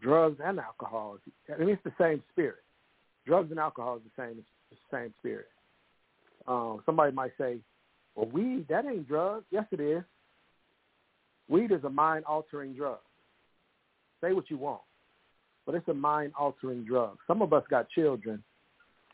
[0.00, 1.18] drugs and alcohol.
[1.52, 2.62] I mean, it's the same spirit.
[3.26, 5.48] Drugs and alcohol is the same the same spirit.
[6.46, 7.58] Um, somebody might say,
[8.14, 10.02] "Well, weed that ain't drugs." Yes, it is.
[11.48, 12.98] Weed is a mind altering drug.
[14.22, 14.82] Say what you want,
[15.66, 17.18] but it's a mind altering drug.
[17.26, 18.42] Some of us got children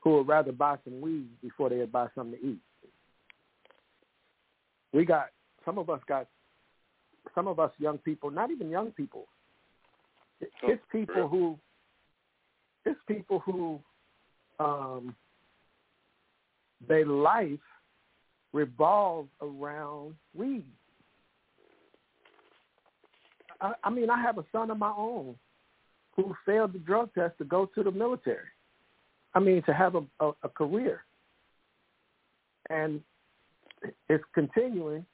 [0.02, 2.60] who would rather buy some weed before they'd buy something to eat.
[4.92, 5.26] We got
[5.64, 6.28] some of us got
[7.34, 9.26] some of us young people, not even young people.
[10.42, 11.58] Oh, It's people who
[12.84, 13.80] it's people who
[14.60, 15.14] um
[16.86, 17.58] their life
[18.52, 20.72] revolves around weed.
[23.61, 25.36] I, I mean, I have a son of my own
[26.16, 28.48] who failed the drug test to go to the military.
[29.34, 31.04] I mean, to have a, a, a career.
[32.70, 33.00] And
[34.09, 35.06] it's continuing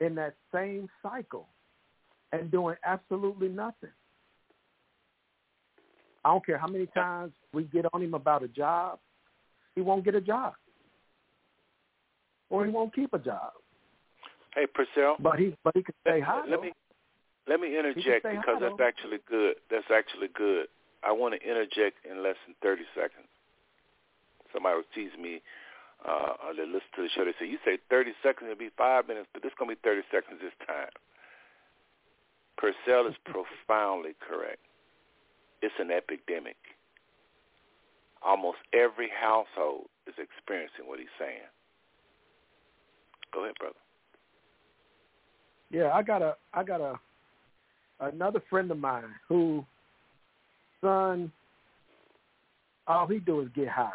[0.00, 1.48] in that same cycle.
[2.32, 3.90] and doing absolutely nothing.
[6.24, 8.98] I don't care how many times we get on him about a job,
[9.74, 10.54] he won't get a job.
[12.50, 13.52] Or he won't keep a job.
[14.54, 15.16] Hey, Purcell.
[15.20, 16.42] But he but he can say hi.
[16.48, 16.72] Let me
[17.48, 19.56] let me interject because that's actually good.
[19.70, 20.66] That's actually good.
[21.04, 23.30] I want to interject in less than 30 seconds.
[24.52, 25.42] Somebody was teasing me
[26.04, 27.24] uh, they listen to the show.
[27.24, 29.76] They say, you say 30 seconds, it'll be five minutes, but this is going to
[29.76, 30.92] be 30 seconds this time.
[32.58, 34.60] Purcell is profoundly correct.
[35.62, 36.56] It's an epidemic.
[38.24, 41.48] Almost every household is experiencing what he's saying.
[43.32, 43.76] Go ahead, brother.
[45.70, 46.94] Yeah, I got a I got a
[48.00, 49.64] another friend of mine who
[50.80, 51.32] son
[52.86, 53.90] all he do is get high.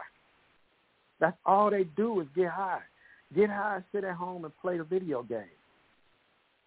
[1.19, 2.81] That's all they do is get high.
[3.35, 5.43] Get high, sit at home and play the video game.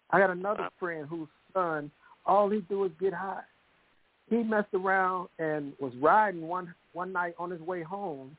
[0.09, 1.91] I got another friend whose son
[2.25, 3.43] all he do is get high.
[4.29, 8.35] He messed around and was riding one one night on his way home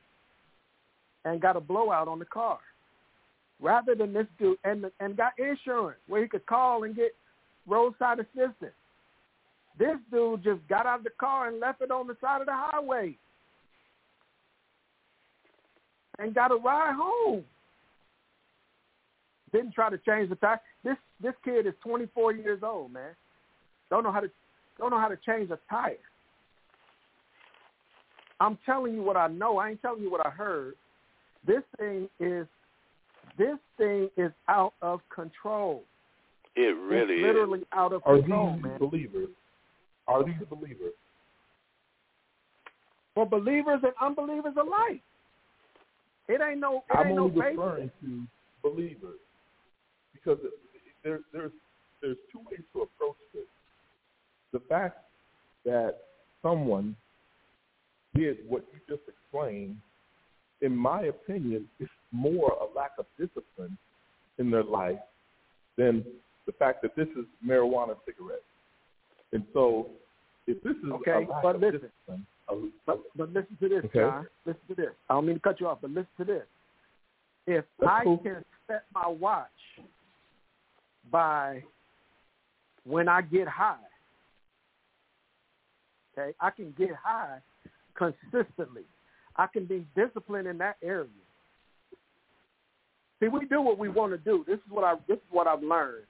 [1.23, 2.59] and got a blowout on the car.
[3.61, 7.15] Rather than this dude and and got insurance where he could call and get
[7.65, 8.73] roadside assistance.
[9.77, 12.47] This dude just got out of the car and left it on the side of
[12.47, 13.15] the highway
[16.19, 17.43] and got a ride home.
[19.51, 20.59] Didn't try to change the tire.
[20.83, 23.11] This this kid is 24 years old, man.
[23.89, 24.29] Don't know how to
[24.77, 25.97] don't know how to change a tire.
[28.39, 29.57] I'm telling you what I know.
[29.57, 30.75] I ain't telling you what I heard.
[31.45, 32.45] This thing is
[33.37, 35.83] this thing is out of control.
[36.55, 38.79] It really it's literally out of Are control, these man.
[38.79, 39.29] believers?
[40.07, 40.93] Are these believers?
[43.13, 45.01] For believers and unbelievers alike.
[46.27, 47.57] It ain't no it I'm ain't no only basis.
[47.57, 48.23] referring to
[48.61, 49.19] believers
[50.13, 50.37] because
[51.03, 51.51] there's there's
[52.01, 53.43] there's two ways to approach this.
[54.53, 54.97] The fact
[55.65, 55.97] that
[56.41, 56.95] someone
[58.15, 59.77] did what you just explained,
[60.61, 63.77] in my opinion, is more a lack of discipline
[64.37, 64.99] in their life
[65.77, 66.03] than
[66.45, 68.43] the fact that this is marijuana cigarettes.
[69.33, 69.87] And so,
[70.47, 71.81] if this is Okay, but listen.
[71.81, 72.27] discipline,
[72.85, 73.99] But but listen to this, Okay.
[73.99, 74.27] John.
[74.45, 74.93] Listen to this.
[75.09, 76.45] I don't mean to cut you off, but listen to this.
[77.45, 78.17] If That's I cool.
[78.19, 79.47] can set my watch
[81.11, 81.63] by
[82.85, 83.75] when I get high,
[86.17, 87.39] okay, I can get high
[87.95, 88.83] consistently.
[89.35, 91.07] I can be disciplined in that area.
[93.19, 94.43] See, we do what we want to do.
[94.47, 96.05] This is what I this is what I've learned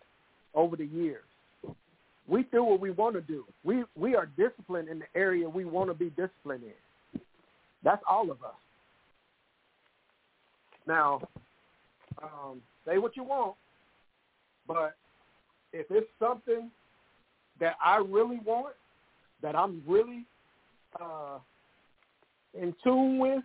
[0.53, 1.23] over the years.
[2.27, 3.45] We do what we want to do.
[3.63, 7.21] We we are disciplined in the area we want to be disciplined in.
[7.83, 8.55] That's all of us.
[10.85, 11.21] Now,
[12.21, 13.55] um, say what you want,
[14.67, 14.95] but
[15.73, 16.69] if it's something
[17.59, 18.73] that I really want,
[19.41, 20.25] that I'm really
[20.99, 21.39] uh,
[22.59, 23.43] in tune with,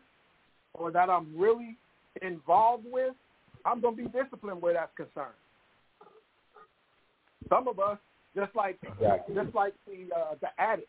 [0.75, 1.77] or that I'm really
[2.21, 3.15] involved with,
[3.65, 5.35] I'm going to be disciplined where that's concerned.
[7.49, 7.99] Some of us,
[8.35, 9.35] just like Exactly.
[9.35, 10.89] just like the uh, the addict,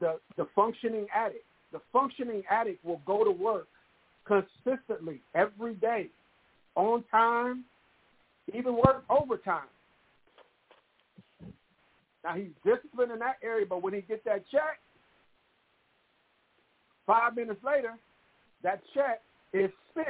[0.00, 3.68] the the functioning addict, the functioning addict will go to work
[4.26, 6.08] consistently every day,
[6.74, 7.64] on time,
[8.54, 9.68] even work overtime.
[12.22, 14.78] Now he's disciplined in that area, but when he gets that check,
[17.06, 17.94] five minutes later,
[18.62, 20.08] that check is spent.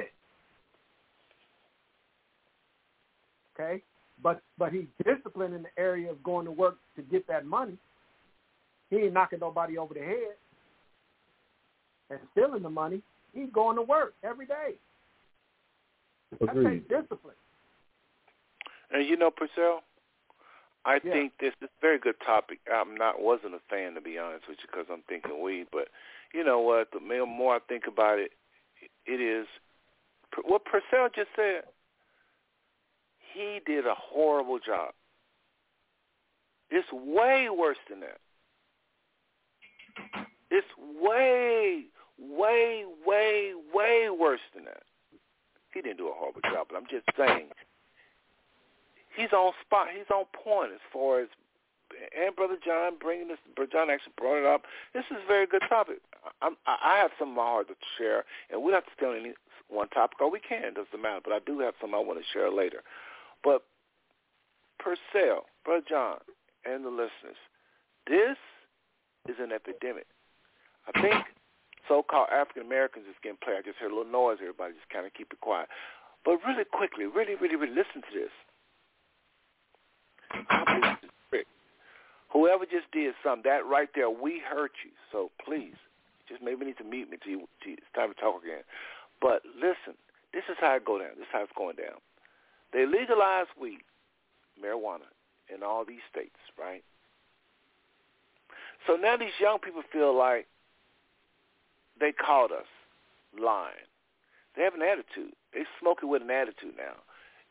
[3.54, 3.82] Okay,
[4.22, 7.76] but but he's disciplined in the area of going to work to get that money.
[8.90, 10.34] He ain't knocking nobody over the head
[12.10, 13.02] and stealing the money.
[13.32, 14.74] He's going to work every day.
[16.40, 17.36] That takes discipline.
[18.90, 19.84] And you know, Purcell,
[20.84, 21.12] I Yeah.
[21.12, 22.60] think this is a very good topic.
[22.72, 25.88] I'm not wasn't a fan to be honest with you because I'm thinking weed, but
[26.32, 26.90] you know what?
[26.92, 28.32] The more more I think about it,
[29.06, 29.46] it is
[30.44, 31.64] what Purcell just said.
[33.32, 34.92] He did a horrible job.
[36.70, 38.18] It's way worse than that.
[40.50, 40.66] It's
[41.00, 41.84] way,
[42.18, 44.82] way, way, way worse than that.
[45.72, 47.48] He didn't do a horrible job, but I'm just saying
[49.16, 49.88] he's on spot.
[49.94, 51.28] He's on point as far as
[52.16, 53.38] and brother John bringing this.
[53.56, 54.62] Brother John actually brought it up.
[54.94, 55.98] This is a very good topic.
[56.42, 59.06] I'm, I have some of my heart to share, and we don't have to stay
[59.06, 59.34] on any
[59.68, 60.74] one topic, or we can.
[60.74, 61.20] Doesn't matter.
[61.22, 62.82] But I do have some I want to share later.
[63.42, 63.62] But
[64.78, 66.18] Purcell, brother John,
[66.64, 67.40] and the listeners,
[68.06, 68.36] this
[69.28, 70.06] is an epidemic.
[70.86, 71.24] I think
[71.88, 73.56] so-called African Americans is getting played.
[73.58, 74.38] I just heard a little noise.
[74.40, 75.68] Everybody just kind of keep it quiet.
[76.24, 78.32] But really quickly, really, really, really listen to this.
[82.32, 84.92] Whoever just did something, that right there, we hurt you.
[85.10, 85.74] So please,
[86.28, 87.18] just maybe need to meet me.
[87.18, 88.62] It's time to talk again.
[89.20, 89.98] But listen,
[90.32, 91.18] this is how it go down.
[91.18, 91.98] This is how it's going down.
[92.72, 93.82] They legalized weed,
[94.62, 95.08] marijuana,
[95.52, 96.84] in all these states, right?
[98.86, 100.46] So now these young people feel like
[101.98, 102.66] they caught us
[103.38, 103.74] lying.
[104.56, 105.34] They have an attitude.
[105.52, 106.94] They smoking with an attitude now.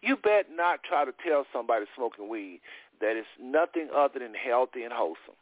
[0.01, 2.61] You bet not try to tell somebody smoking weed
[3.01, 5.36] that it's nothing other than healthy and wholesome.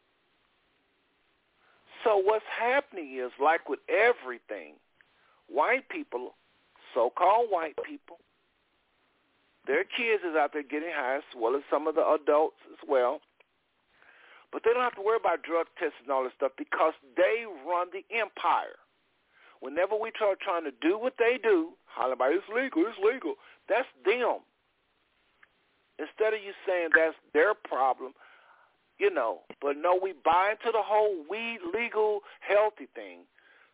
[2.04, 4.76] So what's happening is, like with everything,
[5.48, 6.36] white people,
[6.94, 8.18] so-called white people,
[9.68, 12.80] their kids is out there getting high as well as some of the adults as
[12.88, 13.20] well.
[14.52, 17.44] But they don't have to worry about drug tests and all this stuff because they
[17.68, 18.80] run the empire.
[19.60, 23.36] Whenever we try trying to do what they do, holler about it's legal, it's legal.
[23.68, 24.40] That's them.
[26.00, 28.14] Instead of you saying that's their problem,
[29.00, 33.26] you know, but no, we buy into the whole weed legal healthy thing.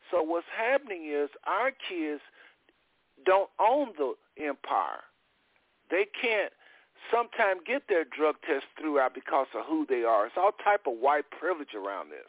[0.09, 2.21] So what's happening is our kids
[3.25, 5.03] don't own the empire.
[5.93, 6.49] They can't
[7.13, 10.25] sometimes get their drug tests throughout because of who they are.
[10.25, 12.25] It's all type of white privilege around this.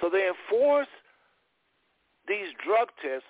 [0.00, 0.86] So they enforce
[2.28, 3.26] these drug tests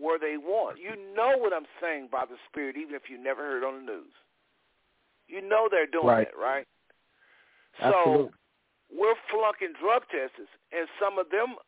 [0.00, 0.78] where they want.
[0.80, 3.92] You know what I'm saying by the Spirit, even if you never heard on the
[3.92, 4.16] news.
[5.26, 6.28] You know they're doing right.
[6.28, 6.64] it, right?
[7.82, 8.32] Absolutely.
[8.32, 10.40] So we're flunking drug tests,
[10.72, 11.60] and some of them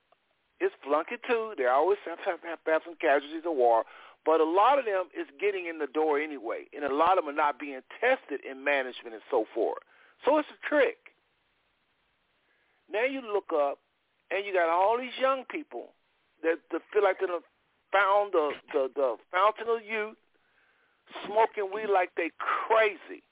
[0.64, 1.53] is flunking too.
[1.59, 3.85] They always have, have, have, have some casualties of war,
[4.25, 7.25] but a lot of them is getting in the door anyway, and a lot of
[7.25, 9.83] them are not being tested in management and so forth.
[10.25, 10.99] So it's a trick.
[12.93, 13.79] Now you look up,
[14.31, 15.95] and you got all these young people
[16.43, 17.47] that, that feel like they have
[17.93, 20.16] found the, the, the fountain of youth,
[21.27, 23.23] smoking weed like they crazy.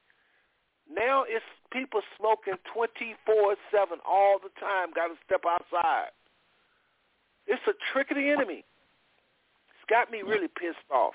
[0.90, 6.10] Now it's people smoking 24-7 all the time, got to step outside.
[7.46, 8.64] It's a trick of the enemy.
[9.88, 11.14] Got me really pissed off.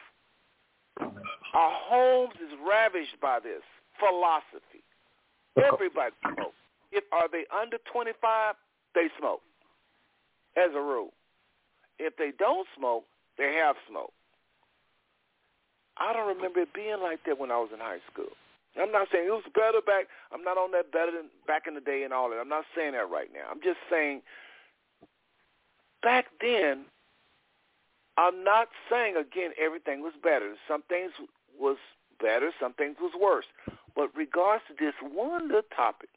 [0.99, 3.61] Our homes is ravaged by this
[3.99, 4.84] philosophy.
[5.57, 6.57] Everybody smokes.
[6.91, 8.55] If are they under 25,
[8.95, 9.41] they smoke,
[10.57, 11.13] as a rule.
[11.99, 13.05] If they don't smoke,
[13.38, 14.13] they have smoke.
[15.97, 18.34] I don't remember it being like that when I was in high school.
[18.80, 20.07] I'm not saying it was better back.
[20.32, 22.38] I'm not on that better than back in the day and all that.
[22.39, 23.45] I'm not saying that right now.
[23.49, 24.21] I'm just saying
[26.01, 26.86] back then,
[28.18, 30.55] I'm not saying again everything was better.
[30.68, 31.11] Some things
[31.59, 31.78] was
[32.22, 33.45] better, some things was worse.
[33.95, 36.09] But regards to this one little topic,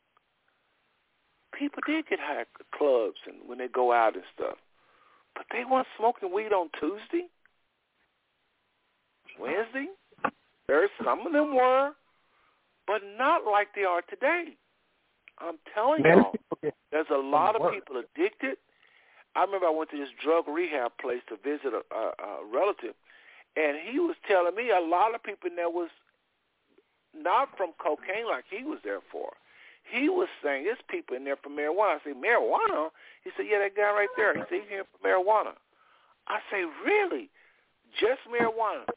[1.59, 4.57] people did get high at clubs and when they go out and stuff.
[5.35, 7.29] But they weren't smoking weed on Tuesday,
[9.39, 9.89] Wednesday.
[10.67, 11.93] There's some of them were
[12.87, 14.57] but not like they are today.
[15.39, 16.33] I'm telling y'all,
[16.91, 18.57] there's a lot of people addicted.
[19.37, 22.95] I remember I went to this drug rehab place to visit a, a, a relative,
[23.57, 25.91] and he was telling me a lot of people in there was
[27.15, 29.37] not from cocaine like he was there for.
[29.85, 32.01] He was saying there's people in there for marijuana.
[32.01, 32.91] I say, marijuana?
[33.23, 34.35] He said, yeah, that guy right there.
[34.35, 35.55] He said, he's here for marijuana.
[36.27, 37.31] I say, really?
[37.95, 38.89] Just marijuana?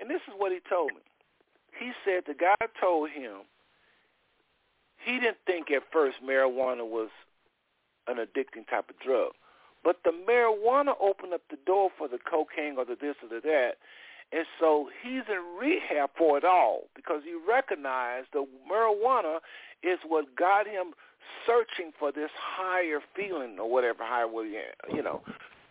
[0.00, 1.04] And this is what he told me
[1.78, 3.42] he said the guy told him
[5.04, 7.10] he didn't think at first marijuana was
[8.06, 9.32] an addicting type of drug.
[9.84, 13.40] But the marijuana opened up the door for the cocaine or the this or the
[13.44, 13.76] that.
[14.32, 19.38] And so he's in rehab for it all because he recognized the marijuana
[19.82, 20.94] is what got him
[21.46, 24.26] searching for this higher feeling or whatever higher,
[24.92, 25.22] you know.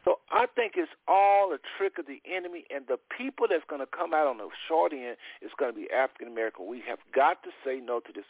[0.06, 3.80] So I think it's all a trick of the enemy, and the people that's going
[3.80, 6.68] to come out on the short end is going to be African American.
[6.68, 8.28] We have got to say no to this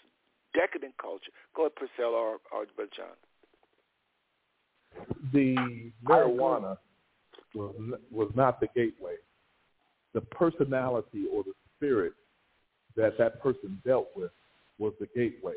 [0.54, 1.34] decadent culture.
[1.56, 2.66] Go ahead, Purcell or, or
[2.96, 3.18] John.
[5.32, 6.78] The marijuana
[7.56, 7.76] was
[8.12, 9.16] was not the gateway.
[10.14, 12.14] The personality or the spirit
[12.96, 14.32] that that person dealt with
[14.78, 15.56] was the gateway.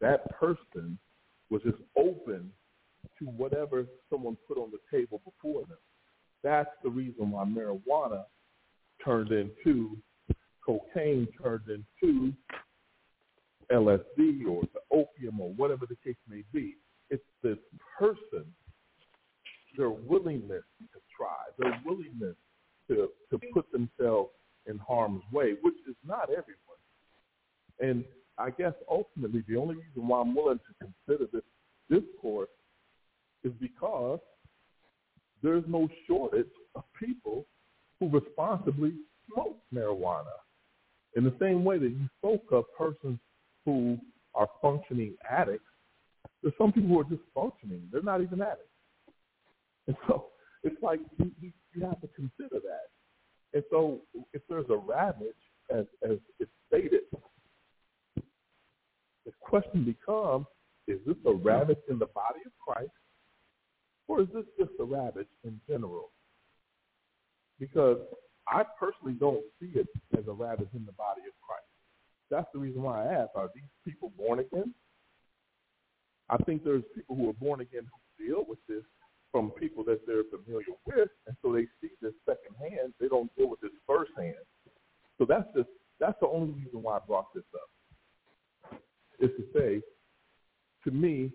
[0.00, 0.98] That person
[1.50, 2.50] was just open
[3.18, 5.78] to whatever someone put on the table before them.
[6.42, 8.24] That's the reason why marijuana
[9.04, 9.96] turned into
[10.64, 12.32] cocaine, turned into
[13.72, 16.76] LSD or the opium or whatever the case may be.
[17.10, 17.58] It's this
[17.98, 18.44] person,
[19.76, 22.36] their willingness to try, their willingness
[22.88, 24.30] to, to put themselves
[24.66, 26.56] in harm's way, which is not everyone.
[27.80, 28.04] And
[28.38, 31.42] I guess ultimately the only reason why I'm willing to consider this
[31.90, 32.48] discourse
[33.44, 34.18] is because
[35.42, 37.46] there's no shortage of people
[38.00, 38.92] who responsibly
[39.32, 40.24] smoke marijuana.
[41.14, 43.18] In the same way that you spoke of persons
[43.64, 43.98] who
[44.34, 45.64] are functioning addicts.
[46.42, 47.88] There's some people who are just functioning.
[47.90, 48.68] They're not even addicts.
[49.88, 50.26] And so
[50.64, 52.88] it's like you, you, you have to consider that.
[53.54, 54.00] And so
[54.32, 55.28] if there's a ravage,
[55.70, 57.02] as, as it's stated,
[58.16, 60.46] the question becomes,
[60.88, 62.90] is this a ravage in the body of Christ
[64.08, 66.10] or is this just a ravage in general?
[67.58, 67.98] Because
[68.48, 71.66] I personally don't see it as a ravage in the body of Christ.
[72.30, 74.74] That's the reason why I ask, are these people born again?
[76.28, 77.86] I think there's people who are born again
[78.18, 78.82] who deal with this
[79.36, 82.94] from people that they're familiar with, and so they see this secondhand.
[82.98, 84.34] They don't deal with this firsthand.
[85.18, 85.66] So that's the
[86.00, 88.80] that's the only reason why I brought this up.
[89.20, 89.82] Is to say,
[90.84, 91.30] to me,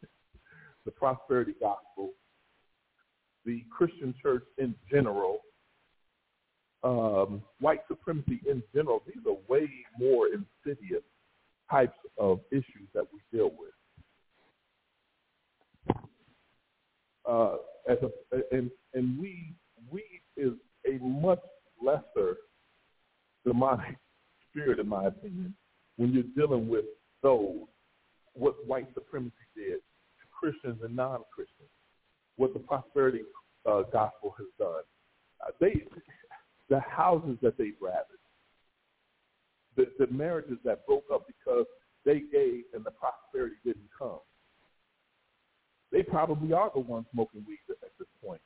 [0.86, 2.12] the prosperity gospel,
[3.44, 5.40] the Christian church in general,
[6.82, 11.02] um, white supremacy in general, these are way more insidious
[11.70, 13.74] types of issues that we deal with.
[17.28, 17.56] Uh,
[17.88, 18.10] as a,
[18.54, 19.54] and and we
[19.90, 20.02] we
[20.36, 20.52] is
[20.86, 21.40] a much
[21.82, 22.36] lesser
[23.44, 23.96] demonic
[24.50, 25.54] spirit, in my opinion,
[25.96, 26.84] when you're dealing with
[27.22, 27.66] those
[28.34, 31.68] what white supremacy did to Christians and non-Christians,
[32.36, 33.20] what the prosperity
[33.66, 34.82] uh, gospel has done.
[35.40, 35.84] Uh, they
[36.68, 38.06] the houses that they ravaged,
[39.76, 41.66] the, the marriages that broke up because
[42.04, 44.18] they gave and the prosperity didn't come.
[45.92, 48.40] They probably are the ones smoking weed at this point.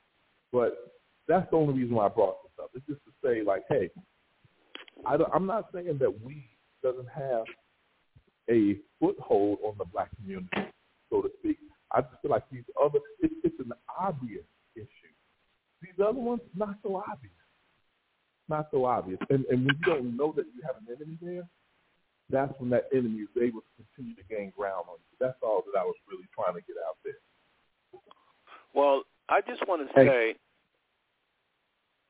[0.53, 0.93] But
[1.29, 2.71] that's the only reason why I brought this up.
[2.75, 3.91] It's just to say, like, hey,
[5.07, 7.45] I am not saying that weed doesn't have
[8.51, 10.71] a foothold on the black community,
[11.11, 11.59] so to speak.
[11.93, 14.45] I just feel like these other, it's, it's an obvious
[14.75, 15.15] issue.
[15.83, 17.33] These other ones, not so obvious
[18.49, 19.19] not so obvious.
[19.31, 21.47] And, and when you don't know that you have an enemy there,
[22.31, 25.15] that's when that enemy is able to continue to gain ground on you.
[25.21, 27.19] That's all that I was really trying to get out there.
[28.77, 30.37] Well, I just want to say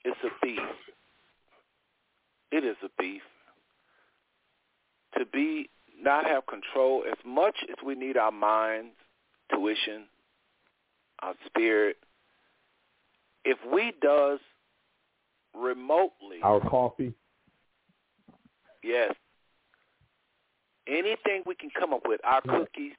[0.04, 0.58] it's a beef.
[2.50, 3.22] It is a beef.
[5.16, 5.70] To be
[6.02, 8.94] not have control as much as we need our minds,
[9.50, 10.06] tuition,
[11.22, 11.96] our spirit.
[13.44, 14.40] If we does
[15.54, 16.40] remotely.
[16.42, 17.14] Our coffee.
[18.82, 19.14] Yes.
[20.88, 22.92] Anything we can come up with, our cookies,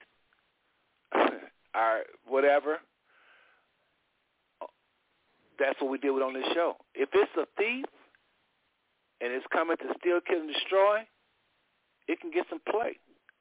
[1.74, 2.78] our whatever.
[5.60, 6.76] That's what we deal with on this show.
[6.94, 7.86] If it's a thief
[9.22, 11.00] and it's coming to steal, kill, and destroy,
[12.08, 12.98] it can get some play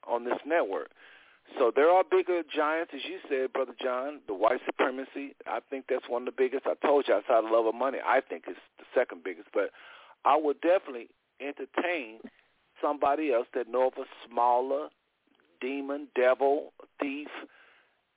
[0.09, 0.91] on this network.
[1.59, 5.37] So there are bigger giants, as you said, Brother John, the white supremacy.
[5.47, 6.67] I think that's one of the biggest.
[6.67, 9.49] I told you outside of love of money, I think it's the second biggest.
[9.55, 9.71] But
[10.25, 11.09] I would definitely
[11.41, 12.19] entertain
[12.83, 14.89] somebody else that know of a smaller
[15.61, 17.29] demon, devil, thief,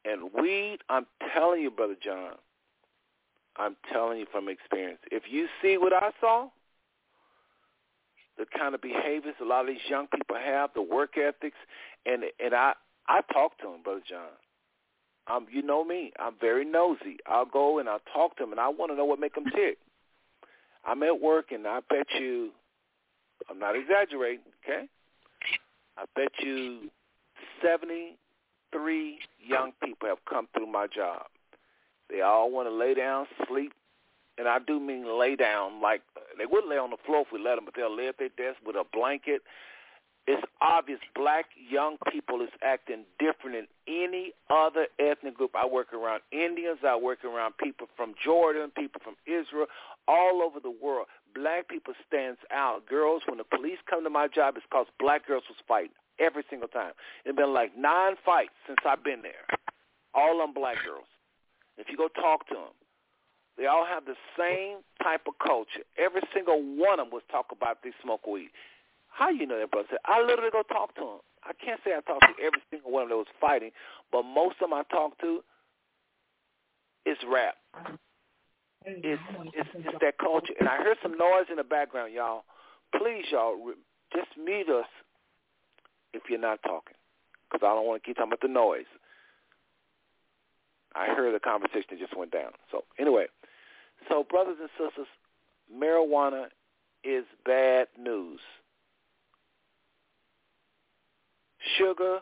[0.05, 0.79] and weed.
[0.89, 2.33] I'm telling you, Brother John,
[3.59, 4.99] I'm telling you from experience.
[5.11, 6.47] If you see what I saw,
[8.37, 11.57] the kind of behaviors a lot of these young people have, the work ethics,
[12.05, 12.73] and and I
[13.07, 14.29] I talk to him, Brother John.
[15.27, 16.11] Um, you know me.
[16.19, 17.17] I'm very nosy.
[17.27, 19.45] I'll go and I'll talk to him, and I want to know what make him
[19.53, 19.77] tick.
[20.85, 22.49] I'm at work, and I bet you,
[23.49, 24.87] I'm not exaggerating, okay?
[25.97, 26.89] I bet you
[27.61, 31.25] 73 young people have come through my job.
[32.09, 33.73] They all want to lay down, sleep,
[34.37, 36.01] and I do mean lay down like
[36.37, 38.29] they wouldn't lay on the floor if we let them, but they'll lay at their
[38.29, 39.41] desk with a blanket
[40.29, 45.55] it's obvious black young people is acting different than any other ethnic group.
[45.55, 46.77] I work around Indians.
[46.85, 49.65] I work around people from Jordan, people from Israel,
[50.07, 51.07] all over the world.
[51.33, 52.85] Black people stands out.
[52.87, 56.43] Girls, when the police come to my job, it's because black girls was fighting every
[56.47, 56.93] single time.
[57.25, 59.49] It's been like nine fights since I've been there.
[60.13, 61.09] All on black girls.
[61.79, 62.75] If you go talk to them,
[63.57, 65.83] they all have the same type of culture.
[65.97, 68.51] Every single one of them was talk about they smoke weed.
[69.07, 69.97] How you know that, brother?
[70.05, 71.19] I literally go talk to him.
[71.43, 73.71] I can't say I talked to every single one of those fighting,
[74.11, 75.41] but most of them I talk to,
[77.05, 77.55] it's rap.
[78.85, 79.21] It's,
[79.53, 80.53] it's it's that culture.
[80.59, 82.43] And I heard some noise in the background, y'all.
[82.95, 83.57] Please, y'all,
[84.13, 84.87] just mute us
[86.13, 86.95] if you're not talking,
[87.49, 88.89] because I don't want to keep talking about the noise.
[90.99, 92.51] I heard the conversation just went down.
[92.71, 93.27] So anyway,
[94.09, 95.07] so brothers and sisters,
[95.73, 96.47] marijuana
[97.05, 98.41] is bad news.
[101.77, 102.19] Sugar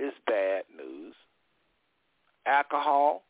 [0.00, 1.14] is bad news.
[2.44, 3.22] Alcohol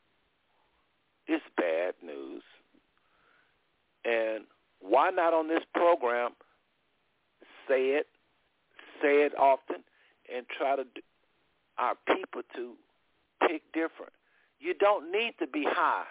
[1.28, 2.42] is bad news.
[4.06, 4.44] And
[4.80, 6.30] why not on this program
[7.68, 8.06] say it,
[9.02, 9.84] say it often,
[10.34, 10.84] and try to
[11.76, 12.74] our people to
[13.48, 14.12] pick different.
[14.60, 16.04] You don't need to be high.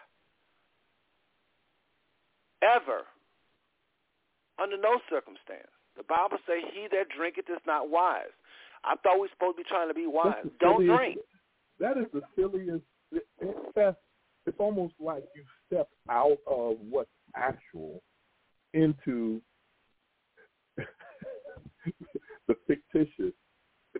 [2.61, 3.01] Ever.
[4.61, 5.71] Under no circumstance.
[5.97, 8.33] The Bible says he that drinketh is not wise.
[8.83, 10.45] I thought we were supposed to be trying to be wise.
[10.59, 11.19] Don't silliest, drink.
[11.79, 12.83] That is the silliest.
[13.11, 13.97] It, it's,
[14.45, 18.01] it's almost like you step out of what's actual
[18.73, 19.41] into
[20.77, 23.33] the fictitious.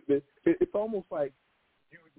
[0.08, 1.32] It, it, it's almost like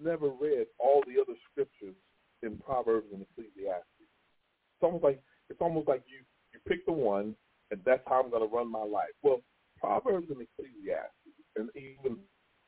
[0.01, 1.95] never read all the other scriptures
[2.43, 3.85] in Proverbs and Ecclesiastes.
[3.99, 6.19] It's almost like it's almost like you
[6.53, 7.35] you pick the one
[7.71, 9.15] and that's how I'm going to run my life.
[9.23, 9.41] Well,
[9.79, 11.11] Proverbs and Ecclesiastes,
[11.55, 12.17] and even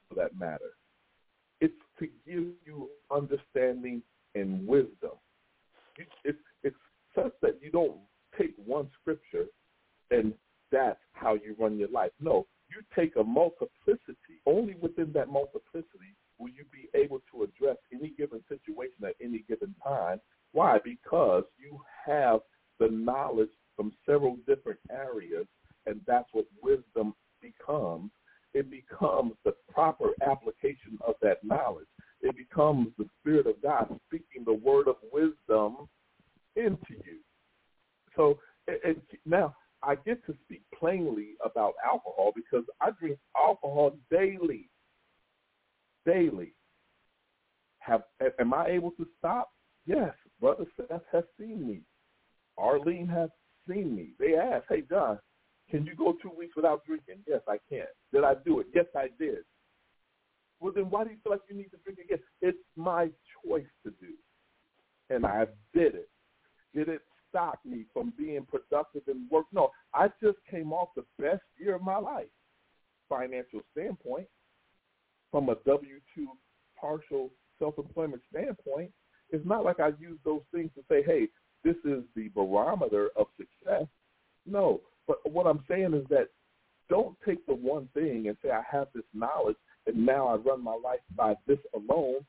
[0.09, 0.71] for that matter,
[1.61, 4.01] it's to give you understanding
[4.35, 5.17] and wisdom.
[6.23, 6.75] It's it's
[7.15, 7.97] such that you don't
[8.37, 9.45] take one scripture
[10.11, 10.33] and
[10.71, 12.11] that's how you run your life.
[12.19, 14.41] No, you take a multiplicity.
[14.45, 19.43] Only within that multiplicity will you be able to address any given situation at any
[19.47, 20.19] given time.
[20.51, 20.79] Why?
[20.83, 22.41] Because you have
[22.79, 25.45] the knowledge from several different areas,
[25.85, 28.11] and that's what wisdom becomes.
[28.53, 31.87] It becomes the proper application of that knowledge.
[32.21, 35.87] It becomes the Spirit of God speaking the word of wisdom
[36.55, 37.19] into you.
[38.15, 38.39] So
[39.25, 44.69] now I get to speak plainly about alcohol because I drink alcohol daily.
[46.07, 46.53] Daily.
[47.79, 48.03] Have
[48.39, 49.51] am I able to stop?
[49.85, 50.13] Yes.
[50.39, 51.81] Brother Seth has seen me.
[52.57, 53.29] Arlene has
[53.67, 54.13] seen me.
[54.19, 55.19] They asked, "Hey John,
[55.69, 57.87] can you go two weeks without drinking?" Yes, I can.
[58.13, 58.67] Did I do it?
[58.73, 59.43] Yes, I did.
[60.59, 62.19] Well, then why do you feel like you need to drink again?
[62.41, 63.11] It's my
[63.43, 64.13] choice to do,
[65.09, 66.09] and I did it.
[66.73, 69.45] Did it stop me from being productive in work?
[69.51, 72.29] No, I just came off the best year of my life,
[73.09, 74.27] financial standpoint,
[75.31, 76.29] from a W two
[76.79, 78.91] partial self-employment standpoint.
[79.29, 81.29] It's not like I use those things to say, "Hey,
[81.63, 83.87] this is the barometer of success.
[84.45, 86.29] No, but what I'm saying is that
[86.89, 90.63] don't take the one thing and say I have this knowledge and now I run
[90.63, 92.25] my life by this alone.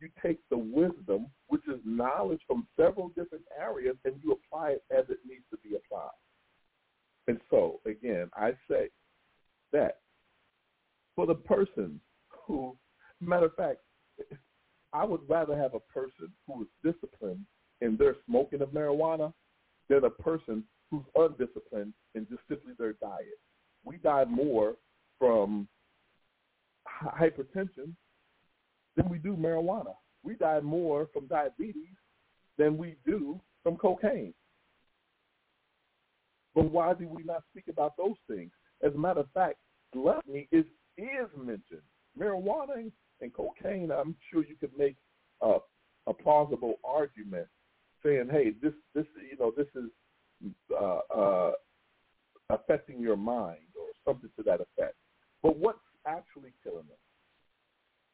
[0.00, 4.84] You take the wisdom, which is knowledge from several different areas, and you apply it
[4.90, 6.08] as it needs to be applied.
[7.28, 8.88] And so, again, I say
[9.72, 9.98] that
[11.14, 12.00] for the person
[12.50, 12.76] who,
[13.20, 13.78] matter of fact,
[14.92, 17.44] I would rather have a person who is disciplined
[17.80, 19.32] in their smoking of marijuana
[19.88, 23.38] than a person who's undisciplined in just simply their diet.
[23.84, 24.74] We die more
[25.18, 25.68] from
[26.88, 27.94] hypertension
[28.96, 29.94] than we do marijuana.
[30.22, 31.96] We die more from diabetes
[32.58, 34.34] than we do from cocaine.
[36.54, 38.50] But why do we not speak about those things?
[38.82, 39.56] As a matter of fact,
[39.92, 40.64] gluttony is
[40.98, 41.82] is mentioned.
[42.18, 42.90] Marijuana
[43.20, 44.96] and cocaine, I'm sure you could make
[45.42, 45.58] a,
[46.06, 47.46] a plausible argument
[48.04, 49.90] saying, "Hey, this this you know this is
[50.72, 51.52] uh, uh,
[52.50, 54.96] affecting your mind or something to that effect."
[55.42, 56.98] But what's actually killing them?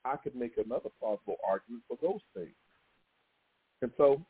[0.05, 2.55] I could make another plausible argument for those things.
[3.83, 4.25] And so,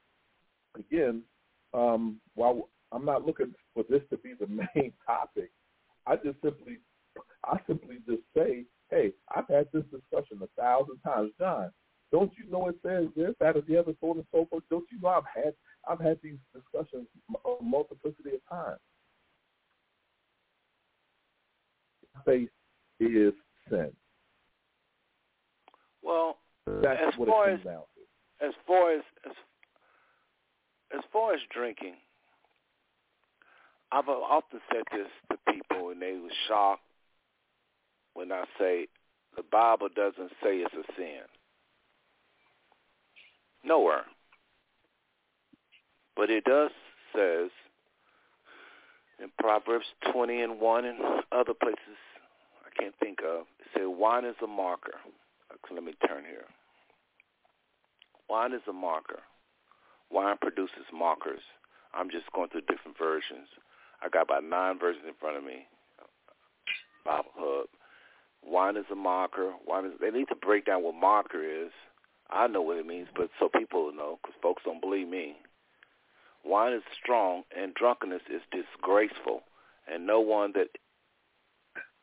[0.75, 1.23] again,
[1.75, 5.51] um, while I'm not looking for this to be the main topic,
[6.07, 6.79] I just simply,
[7.45, 11.71] I simply just say, hey, I've had this discussion a thousand times, John.
[12.13, 14.63] Don't you know it says this, that, or the other, so on and so forth?
[14.71, 15.55] Don't you know I've had
[15.89, 18.79] I've had these discussions a multiplicity of times.
[22.25, 22.49] Faith
[23.01, 23.33] is
[23.69, 23.91] sin.
[26.03, 28.47] Well, that's as what far it as down to.
[28.47, 29.33] as far as as
[30.97, 31.95] as far as drinking,
[33.91, 36.83] I've often said this to people, and they were shocked
[38.17, 38.89] when I say
[39.37, 41.21] the Bible doesn't say it's a sin.
[43.63, 44.05] Nowhere.
[46.17, 46.71] But it does
[47.15, 47.51] says
[49.23, 50.99] in Proverbs 20 and 1 and
[51.33, 51.99] other places
[52.65, 54.95] I can't think of, it says wine is a marker.
[55.73, 56.45] Let me turn here.
[58.29, 59.21] Wine is a marker.
[60.11, 61.41] Wine produces markers.
[61.95, 63.49] I'm just going through different versions.
[64.03, 65.67] I got about nine versions in front of me.
[67.05, 67.69] Bible Hub.
[68.47, 69.53] Wine is a marker.
[69.67, 69.93] Wine is.
[70.01, 71.73] They need to break down what marker is.
[72.31, 75.37] I know what it means, but so people know, because folks don't believe me.
[76.45, 79.43] Wine is strong, and drunkenness is disgraceful,
[79.93, 80.69] and no one that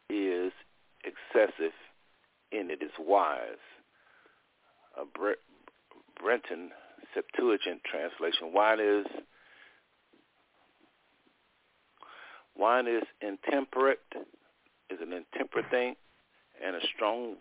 [0.09, 0.51] is
[1.03, 1.71] excessive
[2.51, 3.63] in it is wise.
[4.99, 5.41] A Bre-
[6.21, 6.71] Brenton
[7.13, 9.05] Septuagint translation: Wine is
[12.55, 13.99] wine is intemperate,
[14.89, 15.95] is an intemperate thing,
[16.65, 17.35] and a strong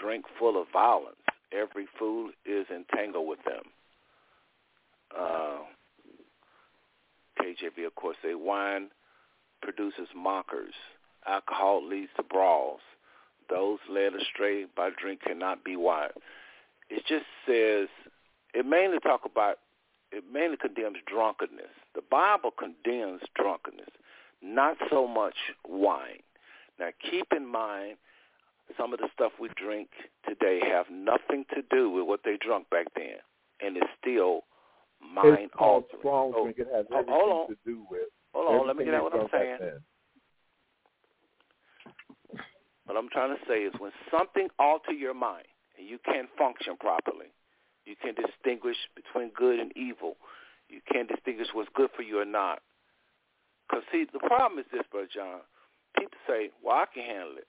[0.00, 1.16] drink full of violence.
[1.52, 3.62] Every fool is entangled with them.
[5.18, 5.58] Uh,
[7.40, 8.88] KJV, of course, say wine
[9.62, 10.74] produces mockers.
[11.26, 12.80] Alcohol leads to brawls.
[13.48, 16.10] Those led astray by drink cannot be wise.
[16.90, 17.88] It just says
[18.54, 19.58] it mainly talk about
[20.12, 21.66] it mainly condemns drunkenness.
[21.94, 23.90] The Bible condemns drunkenness,
[24.42, 25.34] not so much
[25.66, 26.22] wine.
[26.78, 27.96] Now keep in mind
[28.76, 29.88] some of the stuff we drink
[30.28, 33.16] today have nothing to do with what they drunk back then,
[33.60, 34.42] and it's still
[35.00, 36.00] mind altering.
[36.00, 36.58] strong So, drink.
[36.58, 37.48] It has hold on.
[37.48, 38.08] to do with.
[38.34, 39.58] hold on, let me get at what I'm saying.
[42.86, 45.46] What I'm trying to say is when something alter your mind
[45.78, 47.28] and you can't function properly,
[47.84, 50.16] you can distinguish between good and evil.
[50.68, 52.60] You can't distinguish what's good for you or not.
[53.68, 55.40] Because, see, the problem is this, Brother John.
[55.98, 57.46] People say, well, I can handle it.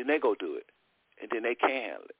[0.00, 0.64] Then they go do it.
[1.20, 2.16] And then they can't handle it.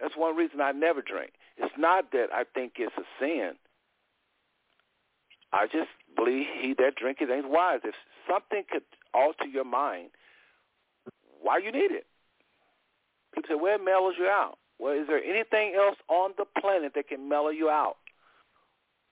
[0.00, 1.32] That's one reason I never drink.
[1.56, 3.54] It's not that I think it's a sin.
[5.52, 7.80] I just believe he that drinketh ain't wise.
[7.82, 7.96] If
[8.30, 10.10] something could alter your mind,
[11.42, 12.06] why you need it?
[13.34, 14.58] People say, well, it mellows you out.
[14.78, 17.96] Well, is there anything else on the planet that can mellow you out?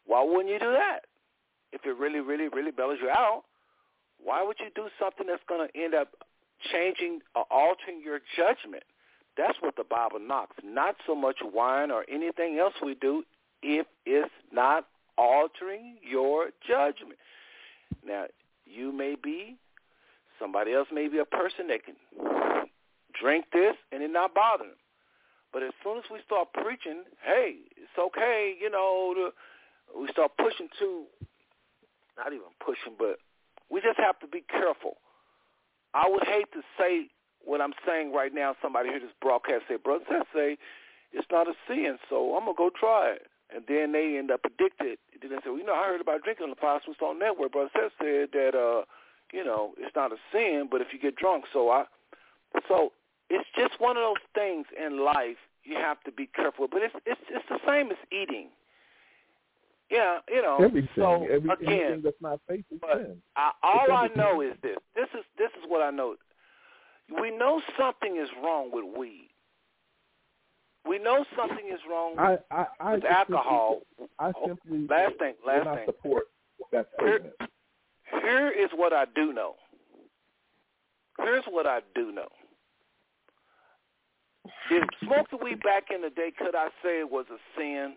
[0.06, 1.00] Why wouldn't you do that?
[1.72, 3.42] If it really, really, really mellows you out,
[4.22, 6.14] why would you do something that's going to end up
[6.72, 8.84] changing or altering your judgment?
[9.36, 10.57] That's what the Bible knocks.
[10.64, 13.22] Not so much wine or anything else we do
[13.62, 14.86] if it's not
[15.18, 17.18] altering your judgment.
[18.07, 18.26] Now,
[18.64, 19.57] you may be,
[20.38, 21.94] somebody else may be a person that can
[23.20, 24.76] drink this and it not bother them.
[25.52, 30.32] But as soon as we start preaching, hey, it's okay, you know, to, we start
[30.36, 31.04] pushing to,
[32.18, 33.18] not even pushing, but
[33.70, 34.96] we just have to be careful.
[35.97, 37.09] I would hate to say
[37.42, 38.55] what I'm saying right now.
[38.61, 40.59] Somebody hear this broadcast say, brother, say
[41.12, 43.26] it's not a sin, so I'm to go try it.
[43.55, 44.99] And then they end up addicted.
[45.20, 47.53] Then they say, well, you know, I heard about drinking on the Smooth Stone Network.
[47.53, 48.84] Brother Seth said that, uh,
[49.32, 51.44] you know, it's not a sin, but if you get drunk.
[51.53, 51.84] So I,
[52.68, 52.92] so
[53.30, 56.68] it's just one of those things in life you have to be careful.
[56.70, 58.49] But it's it's it's the same as eating.
[59.91, 60.57] Yeah, you know.
[60.61, 63.16] Everything, so every, again, that's not faith is sin.
[63.37, 64.76] I, all I know is this.
[64.95, 66.16] This is this is what I know.
[67.20, 69.30] We know something is wrong with weed.
[70.89, 73.80] We know something is wrong I, I, I with alcohol.
[73.99, 75.84] Simply, I simply Last thing, last thing.
[75.87, 76.24] support
[76.72, 77.32] that Here-
[78.22, 79.55] Here is what I do know.
[81.18, 82.28] Here's what I do know.
[85.05, 87.95] Smoke the weed back in the day, could I say it was a sin?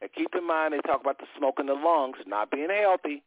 [0.00, 3.22] And keep in mind, they talk about the smoke in the lungs not being healthy.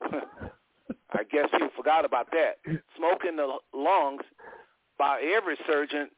[0.02, 2.58] I guess you forgot about that.
[2.96, 4.22] Smoke in the lungs,
[4.98, 6.08] by every surgeon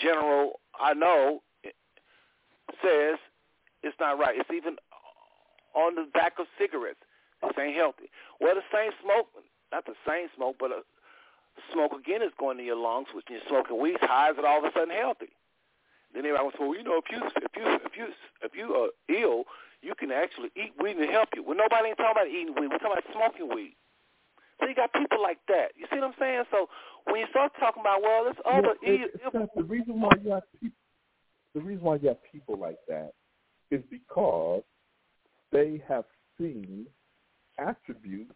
[0.00, 1.42] general I know,
[2.82, 3.18] says
[3.82, 4.36] it's not right.
[4.38, 4.76] It's even
[5.74, 7.00] on the back of cigarettes.
[7.42, 8.10] This ain't healthy.
[8.40, 9.28] Well, the same smoke,
[9.72, 10.82] not the same smoke, but a
[11.72, 13.96] smoke again is going to your lungs, which you're smoking weed.
[13.96, 15.30] Is it all of a sudden healthy?
[16.16, 18.06] Then everybody goes, well, you know, if you if you if you
[18.40, 19.44] if you are ill,
[19.82, 21.44] you can actually eat weed and help you.
[21.44, 22.72] Well, nobody ain't talking about eating weed.
[22.72, 23.76] We're talking about smoking weed.
[24.58, 25.76] So you got people like that.
[25.76, 26.44] You see what I'm saying?
[26.50, 26.70] So
[27.04, 30.08] when you start talking about, well, this other Well, it- ill, it's the reason why
[30.24, 30.78] you have people,
[31.52, 33.12] the reason why you have people like that
[33.70, 34.62] is because
[35.52, 36.06] they have
[36.38, 36.86] seen
[37.58, 38.32] attributes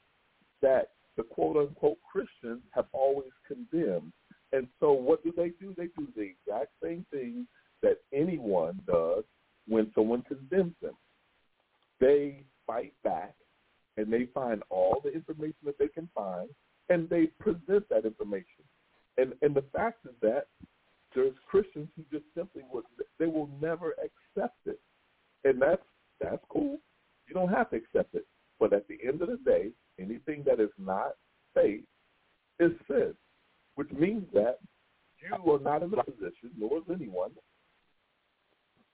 [0.61, 4.13] that the quote unquote Christians have always condemned.
[4.53, 5.75] And so what do they do?
[5.79, 7.47] They do the exact same thing
[7.83, 9.25] that anyone does
[9.67, 10.95] when someone condemns them.
[12.01, 13.35] They fight back
[13.97, 16.49] and they find all the information that they can find
[16.89, 18.65] and they present that information.
[19.19, 20.47] And and the fact is that
[21.15, 22.85] there's Christians who just simply would
[23.19, 24.81] they will never accept it.
[25.45, 25.83] And that's
[26.21, 26.79] that's cool.
[27.27, 28.27] You don't have to accept it.
[28.59, 31.13] But at the end of the day, anything that is not
[31.55, 31.85] faith
[32.59, 33.15] is sin.
[33.77, 34.59] Which means that
[35.21, 37.31] you are not in a position, nor is anyone.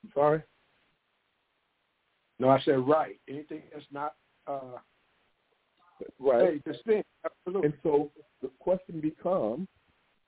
[0.06, 0.42] I'm sorry?
[2.38, 3.18] No, I said right.
[3.28, 4.14] Anything that's not
[4.46, 4.78] uh
[6.18, 6.60] Right.
[6.64, 7.02] hey, the.
[7.24, 7.66] Absolutely.
[7.66, 8.10] And so
[8.42, 9.66] the question becomes,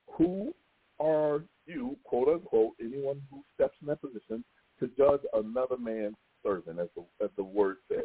[0.06, 0.54] who
[0.98, 4.44] are you, quote unquote, anyone who steps in that position
[4.80, 8.00] to judge another man's servant, as the, as the word says?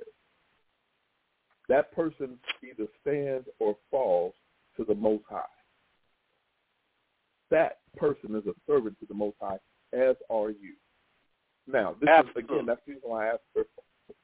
[1.69, 4.33] That person either stands or falls
[4.75, 5.41] to the Most High.
[7.49, 9.59] That person is a servant to the Most High,
[9.93, 10.75] as are you.
[11.67, 13.65] Now, this is again, that's the reason why I asked per,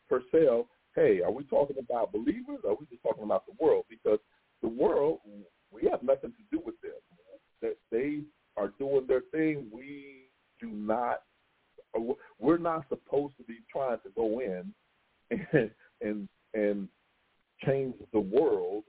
[0.10, 3.86] Purcell, hey, are we talking about believers or are we just talking about the world?
[3.90, 4.20] Because
[4.62, 5.20] the world
[5.72, 6.92] we have nothing to do with them.
[7.62, 8.22] That they
[8.58, 9.68] are doing their thing.
[9.72, 10.30] We
[10.60, 11.22] do not.
[12.40, 14.74] We're not supposed to be trying to go in
[15.54, 15.72] and
[16.02, 16.88] and and
[17.66, 18.84] change the world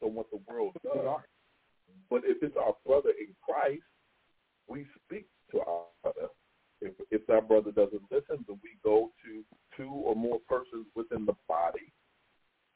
[0.00, 1.20] from what the world does.
[2.10, 3.82] But if it's our brother in Christ,
[4.68, 6.28] we speak to our brother.
[6.82, 9.44] If if our brother doesn't listen, then we go to
[9.76, 11.92] two or more persons within the body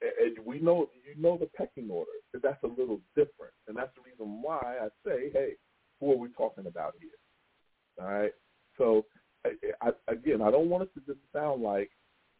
[0.02, 2.10] and we know you know the pecking order.
[2.34, 5.52] That's a little different, and that's the reason why I say, hey,
[6.00, 8.04] who are we talking about here?
[8.04, 8.32] All right.
[8.76, 9.06] So
[9.44, 9.50] I,
[9.80, 11.90] I, again, I don't want it to just sound like,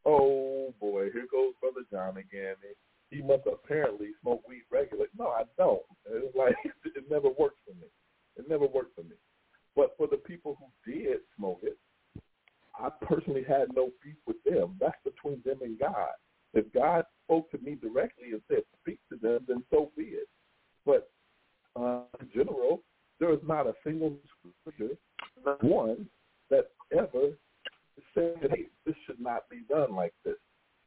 [0.04, 2.56] oh boy, here goes Brother John again.
[3.10, 5.08] He must apparently smoke weed regularly.
[5.18, 5.82] No, I don't.
[6.10, 7.88] It's like it never worked for me.
[8.36, 9.16] It never worked for me.
[9.77, 11.79] But for the people who did smoke it,
[12.79, 14.77] I personally had no beef with them.
[14.81, 16.11] That's between them and God.
[16.55, 20.29] If God spoke to me directly and said, speak to them, then so be it.
[20.85, 21.11] But
[21.79, 22.83] uh, in general,
[23.20, 24.16] there is not a single
[24.62, 24.95] scripture,
[25.61, 26.07] one,
[26.51, 27.31] that ever
[28.14, 30.37] said, hey, this should not be done like this.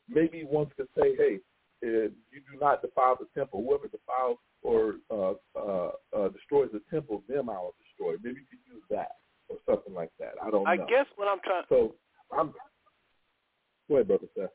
[0.08, 1.40] Maybe one could say, hey,
[1.82, 3.64] you do not defile the temple.
[3.68, 7.89] Whoever defiles or uh, uh, uh, destroys the temple, them I will destroy.
[8.00, 9.18] Maybe you could use that
[9.50, 10.34] or something like that.
[10.43, 10.84] I don't I know.
[10.84, 11.64] I guess what I'm trying.
[11.70, 11.95] So
[12.32, 12.54] I'm.
[13.88, 14.50] Go ahead, brother Stephen.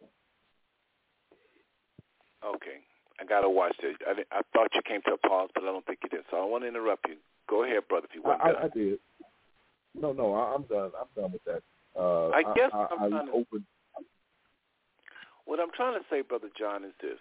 [2.45, 2.78] Okay.
[3.20, 3.95] I gotta watch this.
[4.07, 6.20] I, I thought you came to a pause, but I don't think you did.
[6.30, 7.16] So I don't want to interrupt you.
[7.49, 8.07] Go ahead, brother.
[8.09, 8.40] If you want.
[8.42, 8.99] I, I, I did.
[9.95, 10.90] No, no, I, I'm done.
[10.99, 11.62] I'm done with that.
[11.99, 13.66] Uh, I guess I, I'm I, trying to, open.
[15.45, 17.18] What I'm trying to say, brother John, is this.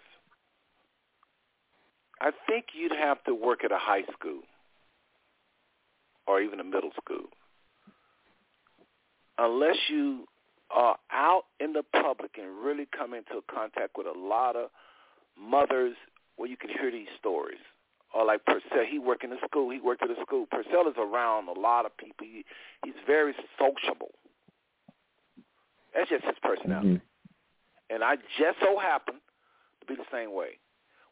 [2.20, 4.40] I think you'd have to work at a high school
[6.26, 7.28] or even a middle school
[9.38, 10.26] unless you
[10.70, 14.70] are out in the public and really come into contact with a lot of
[15.38, 15.94] mothers
[16.36, 17.58] where you can hear these stories.
[18.14, 19.70] Or like Purcell, he worked in the school.
[19.70, 20.46] He worked at a school.
[20.50, 22.26] Purcell is around a lot of people.
[22.26, 22.44] He,
[22.84, 24.12] he's very sociable.
[25.94, 26.88] That's just his personality.
[26.88, 27.94] Mm-hmm.
[27.94, 29.16] And I just so happen
[29.80, 30.58] to be the same way.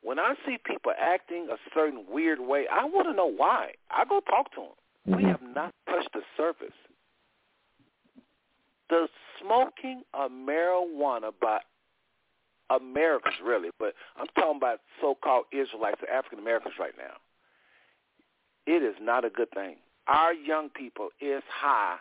[0.00, 3.72] When I see people acting a certain weird way, I want to know why.
[3.90, 4.70] I go talk to them.
[5.08, 5.16] Mm-hmm.
[5.16, 6.74] We have not touched the surface.
[8.88, 9.08] The
[9.40, 11.60] smoking of marijuana by
[12.70, 17.14] Americans, really, but I'm talking about so-called Israelites or African Americans right now.
[18.66, 19.76] It is not a good thing.
[20.06, 21.96] Our young people is high.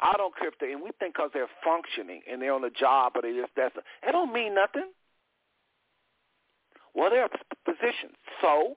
[0.00, 2.70] I don't care if they, and we think because they're functioning and they're on a
[2.70, 4.90] job or they just, that's, it don't mean nothing.
[6.94, 7.28] Well, they're
[7.64, 8.14] positions.
[8.40, 8.76] So,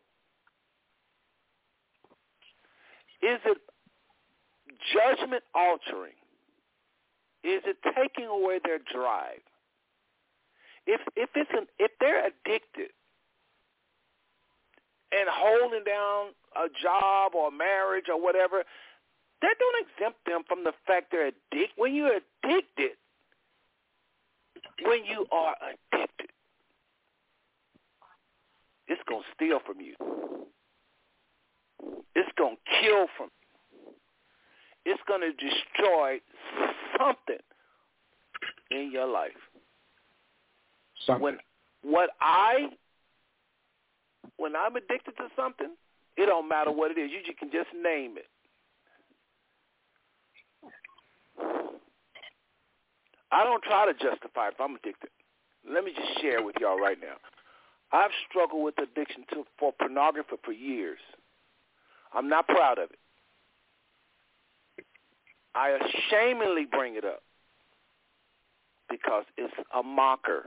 [3.22, 3.58] is it
[4.94, 6.18] judgment altering?
[7.44, 9.42] Is it taking away their drive?
[10.86, 12.92] If if it's an if they're addicted
[15.12, 18.64] and holding down a job or marriage or whatever,
[19.42, 21.70] that don't exempt them from the fact they're addicted.
[21.76, 22.98] When you're addicted,
[24.82, 26.30] when you are addicted,
[28.88, 29.96] it's gonna steal from you.
[32.16, 33.94] It's gonna kill from you.
[34.86, 36.20] It's gonna destroy
[36.98, 37.44] something
[38.72, 39.32] in your life.
[41.06, 41.24] Something.
[41.24, 41.38] When
[41.84, 42.70] what I
[44.38, 45.76] when I'm addicted to something,
[46.16, 47.12] it don't matter what it is.
[47.12, 48.28] You can just name it.
[53.32, 55.10] I don't try to justify if I'm addicted.
[55.70, 57.16] Let me just share with y'all right now.
[57.92, 61.00] I've struggled with addiction to for pornography for years.
[62.14, 63.00] I'm not proud of it.
[65.56, 67.24] I ashamedly bring it up
[68.90, 70.46] because it's a mocker.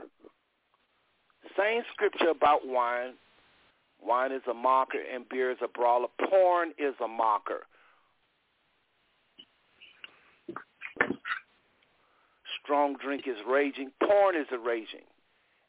[1.57, 3.13] Same scripture about wine.
[4.01, 6.07] Wine is a mocker and beer is a brawler.
[6.29, 7.65] Porn is a mocker.
[12.63, 13.91] Strong drink is raging.
[14.01, 15.01] Porn is a raging.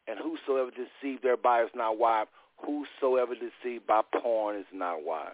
[0.06, 2.26] And whosoever deceived thereby is not wise.
[2.58, 5.32] Whosoever deceived by porn is not wise.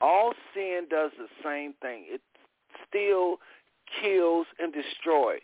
[0.00, 2.04] All sin does the same thing.
[2.06, 2.22] It
[2.88, 3.38] steals,
[4.00, 5.40] kills, and destroys.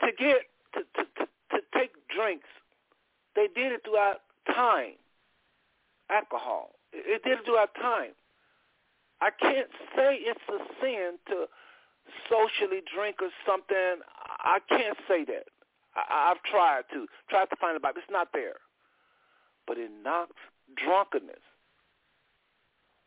[0.00, 0.38] To get
[0.74, 2.48] to, to, to, to take drinks,
[3.36, 4.94] they did it throughout time.
[6.10, 6.70] Alcohol.
[6.92, 8.12] It, it did it throughout time.
[9.20, 11.46] I can't say it's a sin to
[12.28, 14.00] socially drink or something.
[14.40, 15.46] I can't say that.
[15.94, 18.56] I, I've tried to tried to find it, but it's not there.
[19.66, 20.36] But it knocks
[20.76, 21.44] drunkenness.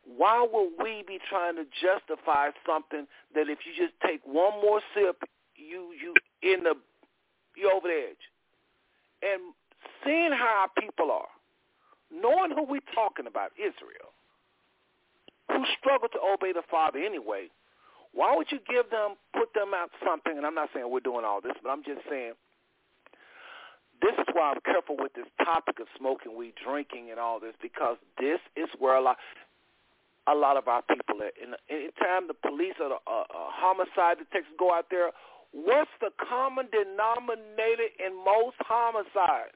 [0.04, 4.80] Why would we be trying to justify something that if you just take one more
[4.94, 5.22] sip,
[5.56, 6.74] you you in the
[7.56, 8.24] you over the edge?
[9.22, 9.54] And
[10.04, 11.32] seeing how our people are,
[12.12, 14.12] knowing who we're talking about, Israel,
[15.48, 17.48] who struggle to obey the Father anyway,
[18.12, 21.24] why would you give them, put them out something, and I'm not saying we're doing
[21.24, 22.34] all this, but I'm just saying
[24.02, 27.54] this is why I'm careful with this topic of smoking weed, drinking, and all this,
[27.62, 29.16] because this is where a lot,
[30.26, 31.20] a lot of our people.
[31.20, 35.10] In anytime the police or the uh, uh, homicide detectives go out there,
[35.52, 39.54] what's the common denominator in most homicides?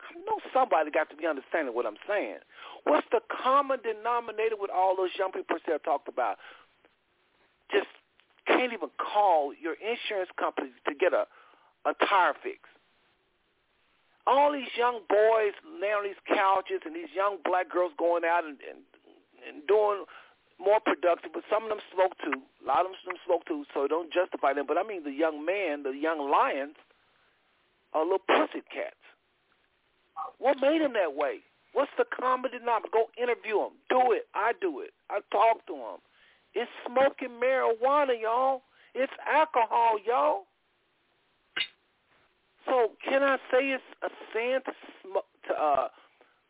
[0.00, 2.38] I know somebody got to be understanding what I'm saying.
[2.84, 6.36] What's the common denominator with all those young people that I talked about?
[7.70, 7.86] Just
[8.46, 11.26] can't even call your insurance company to get a,
[11.86, 12.58] a tire fix.
[14.26, 18.44] All these young boys laying on these couches and these young black girls going out
[18.44, 18.84] and, and,
[19.48, 20.04] and doing
[20.60, 22.36] more productive, but some of them smoke too.
[22.36, 24.66] A lot of them smoke too, so don't justify them.
[24.68, 26.76] But I mean the young men, the young lions,
[27.92, 29.00] are little pussy cats.
[30.38, 31.40] What made him that way?
[31.72, 32.92] What's the common denominator?
[32.92, 33.74] Go interview him.
[33.88, 34.28] Do it.
[34.34, 34.90] I do it.
[35.08, 35.98] I talk to him.
[36.54, 38.62] It's smoking marijuana, y'all.
[38.94, 40.49] It's alcohol, y'all.
[42.70, 45.88] So can I say it's a sin to smoke, to uh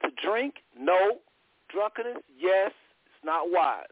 [0.03, 0.57] to drink?
[0.79, 1.18] No.
[1.73, 2.23] Drunkenness?
[2.39, 2.73] Yes.
[3.07, 3.91] It's not wise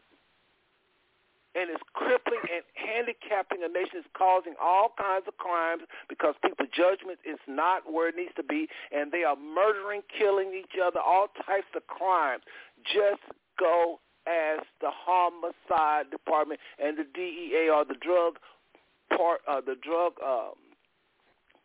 [1.55, 4.05] and it's crippling and handicapping a nation.
[4.05, 8.43] It's causing all kinds of crimes because people's judgment is not where it needs to
[8.43, 12.43] be, and they are murdering, killing each other, all types of crimes.
[12.85, 13.21] Just
[13.59, 18.37] go as the homicide department and the DEA or the drug
[19.17, 20.53] part, uh, the drug um,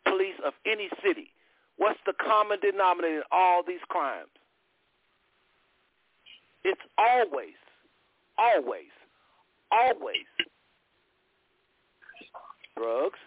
[0.05, 1.31] police of any city.
[1.77, 4.31] What's the common denominator in all these crimes?
[6.65, 7.59] It's always,
[8.39, 8.91] always
[9.75, 10.27] always
[12.77, 13.19] drugs,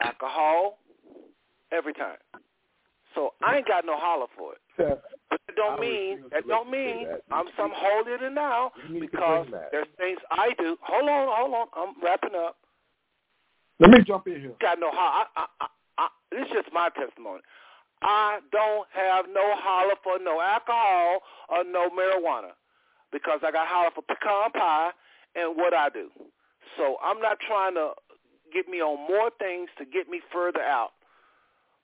[0.00, 0.78] alcohol,
[1.72, 2.16] every time.
[3.14, 4.60] So I ain't got no holler for it.
[5.30, 7.22] But that don't mean that don't mean that.
[7.30, 8.70] I'm some holier than thou
[9.00, 10.76] because there's things I do.
[10.82, 11.66] Hold on, hold on.
[11.76, 12.56] I'm wrapping up.
[13.80, 14.52] Let me jump in here.
[14.60, 15.26] Got no holler.
[15.36, 15.66] I, I,
[15.98, 17.40] I, this is just my testimony.
[18.02, 22.54] I don't have no holler for no alcohol or no marijuana
[23.12, 24.90] because I got holler for pecan pie
[25.34, 26.10] and what I do.
[26.76, 27.90] So I'm not trying to
[28.52, 30.90] get me on more things to get me further out.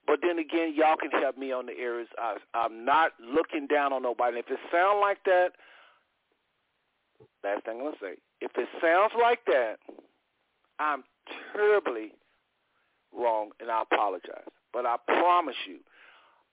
[0.06, 2.08] But then again, y'all can help me on the areas.
[2.18, 4.38] I, I'm not looking down on nobody.
[4.38, 5.50] if it sounds like that,
[7.42, 9.76] last thing I'm going to say, if it sounds like that,
[10.78, 11.04] I'm
[11.52, 12.12] terribly
[13.16, 14.48] wrong, and I apologize.
[14.72, 15.78] But I promise you,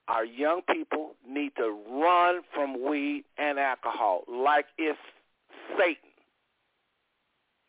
[0.08, 5.00] our young people need to run from weed and alcohol like it's
[5.78, 5.96] Satan.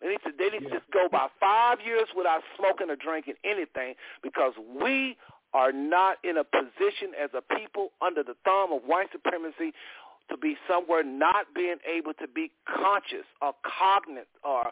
[0.00, 0.68] They need to they need yeah.
[0.70, 5.16] to just go by five years without smoking or drinking anything because we
[5.54, 9.72] are not in a position as a people under the thumb of white supremacy
[10.30, 14.70] to be somewhere not being able to be conscious or cognate or,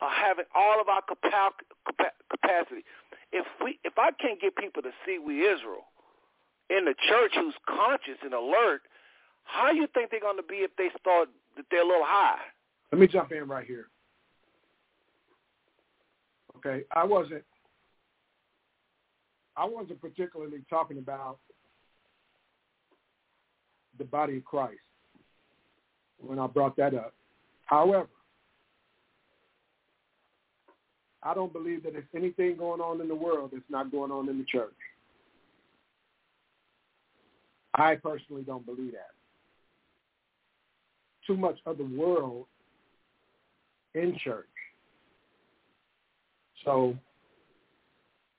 [0.00, 2.84] or having all of our capacity.
[3.32, 5.86] If we if I can't get people to see we Israel
[6.70, 8.82] in the church who's conscious and alert,
[9.44, 12.38] how you think they're going to be if they start that they're a little high?
[12.92, 13.88] Let me jump in right here.
[16.56, 17.44] Okay, I wasn't.
[19.56, 21.38] I wasn't particularly talking about
[23.98, 24.80] the body of Christ
[26.18, 27.14] when I brought that up.
[27.66, 28.08] However,
[31.24, 34.28] I don't believe that there's anything going on in the world that's not going on
[34.28, 34.74] in the church.
[37.74, 39.10] I personally don't believe that.
[41.26, 42.44] Too much of the world
[43.94, 44.46] in church.
[46.64, 46.94] So,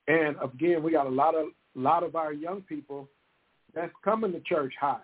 [0.08, 3.10] and again, we got a lot of lot of our young people
[3.74, 5.00] that's coming to church high,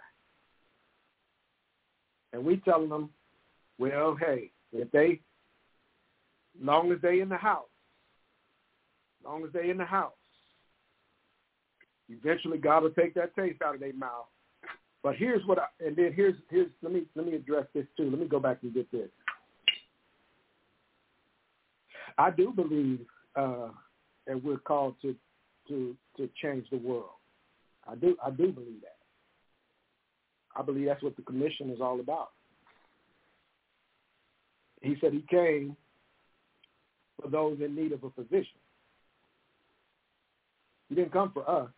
[2.31, 3.09] and we telling them,
[3.77, 5.19] well, hey, if they,
[6.61, 7.65] long as they in the house,
[9.25, 10.13] long as they in the house,
[12.09, 14.27] eventually God will take that taste out of their mouth.
[15.03, 18.09] But here's what I, and then here's here's let me let me address this too.
[18.09, 19.09] Let me go back and get this.
[22.17, 22.99] I do believe
[23.35, 23.69] uh,
[24.27, 25.15] that we're called to
[25.67, 27.09] to to change the world.
[27.87, 28.97] I do I do believe that.
[30.55, 32.29] I believe that's what the commission is all about.
[34.81, 35.75] He said he came
[37.21, 38.59] for those in need of a physician.
[40.91, 41.69] He didn't come for us.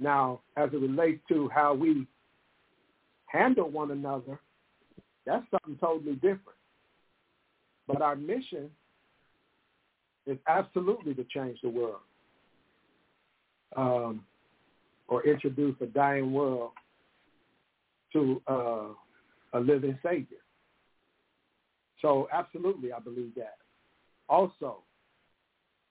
[0.00, 2.04] Now, as it relates to how we
[3.26, 4.40] handle one another,
[5.24, 6.58] that's something totally different.
[7.86, 8.70] But our mission
[10.26, 12.00] is absolutely to change the world.
[13.76, 14.24] um,
[15.08, 16.72] or introduce a dying world
[18.12, 18.88] to uh,
[19.54, 20.38] a living Savior.
[22.02, 23.56] So absolutely, I believe that.
[24.28, 24.78] Also,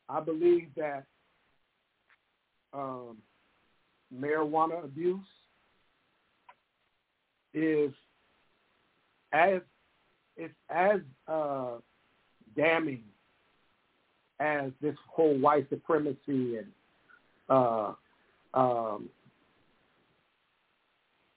[0.10, 1.06] I believe that
[2.74, 3.18] um,
[4.14, 5.20] marijuana abuse
[7.54, 7.92] is
[9.34, 9.62] as
[10.36, 11.78] it's as uh,
[12.56, 13.04] damning
[14.40, 16.68] as this whole white supremacy and
[17.50, 17.94] uh,
[18.54, 19.10] um,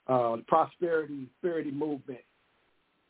[0.07, 2.21] uh, prosperity, prosperity movement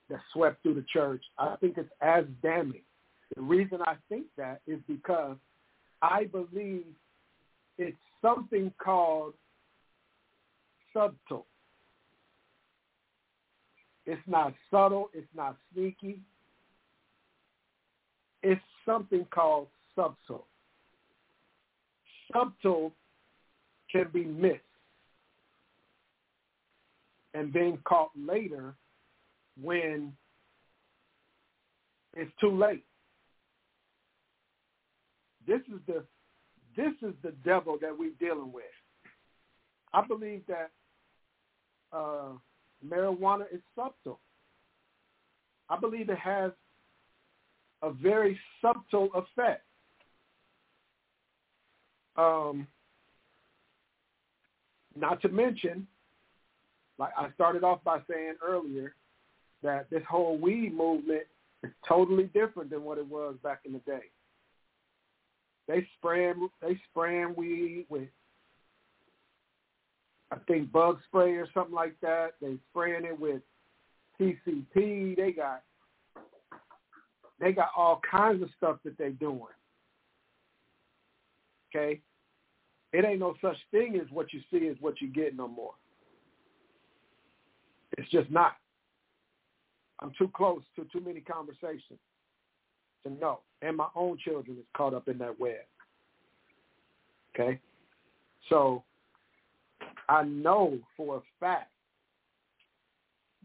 [0.08, 1.22] that swept through the church.
[1.38, 2.82] I think it's as damning.
[3.34, 5.36] The reason I think that is because
[6.02, 6.84] I believe
[7.78, 9.34] it's something called
[10.92, 11.46] subtle.
[14.06, 15.10] It's not subtle.
[15.14, 16.20] It's not sneaky.
[18.42, 20.46] It's something called subtle.
[22.32, 22.92] Subtle
[23.90, 24.60] can be missed
[27.34, 28.74] and being caught later
[29.60, 30.12] when
[32.16, 32.84] it's too late.
[35.46, 36.04] This is the
[36.76, 38.64] this is the devil that we're dealing with.
[39.92, 40.70] I believe that
[41.92, 42.32] uh,
[42.86, 44.20] marijuana is subtle.
[45.68, 46.52] I believe it has
[47.82, 49.64] a very subtle effect.
[52.16, 52.66] Um,
[54.96, 55.86] not to mention,
[56.98, 58.94] like I started off by saying earlier,
[59.62, 61.22] that this whole weed movement
[61.62, 64.04] is totally different than what it was back in the day.
[65.70, 68.08] They spraying they spraying weed with
[70.32, 72.30] I think bug spray or something like that.
[72.42, 73.42] They spraying it with
[74.20, 75.16] PCP.
[75.16, 75.62] They got
[77.38, 79.42] they got all kinds of stuff that they doing.
[81.72, 82.00] Okay?
[82.92, 85.74] It ain't no such thing as what you see is what you get no more.
[87.96, 88.56] It's just not.
[90.00, 92.00] I'm too close to too many conversations
[93.04, 93.40] to know.
[93.62, 95.56] And my own children is caught up in that web.
[97.34, 97.60] Okay?
[98.48, 98.82] So
[100.08, 101.70] I know for a fact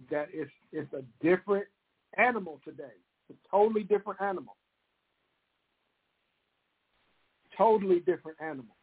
[0.10, 1.66] that it's it's a different
[2.18, 2.84] animal today.
[3.30, 4.56] It's a totally different animal.
[7.58, 8.76] Totally different animal.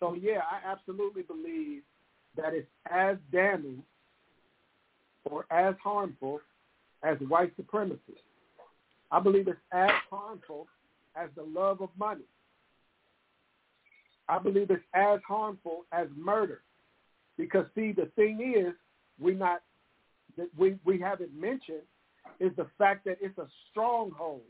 [0.00, 1.82] So yeah, I absolutely believe
[2.36, 3.82] that it's as damning
[5.24, 6.40] or as harmful
[7.02, 8.00] as white supremacy.
[9.10, 10.66] I believe it's as harmful
[11.14, 12.24] as the love of money.
[14.28, 16.62] I believe it's as harmful as murder.
[17.36, 18.74] Because see, the thing is,
[19.20, 19.62] we not
[20.36, 21.82] that we we haven't mentioned
[22.40, 24.42] is the fact that it's a stronghold.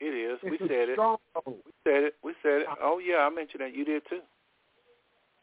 [0.00, 0.38] It is.
[0.42, 0.98] It's we said it.
[1.46, 2.14] We said it.
[2.22, 2.66] We said it.
[2.82, 3.74] Oh yeah, I mentioned that.
[3.74, 4.20] You did too.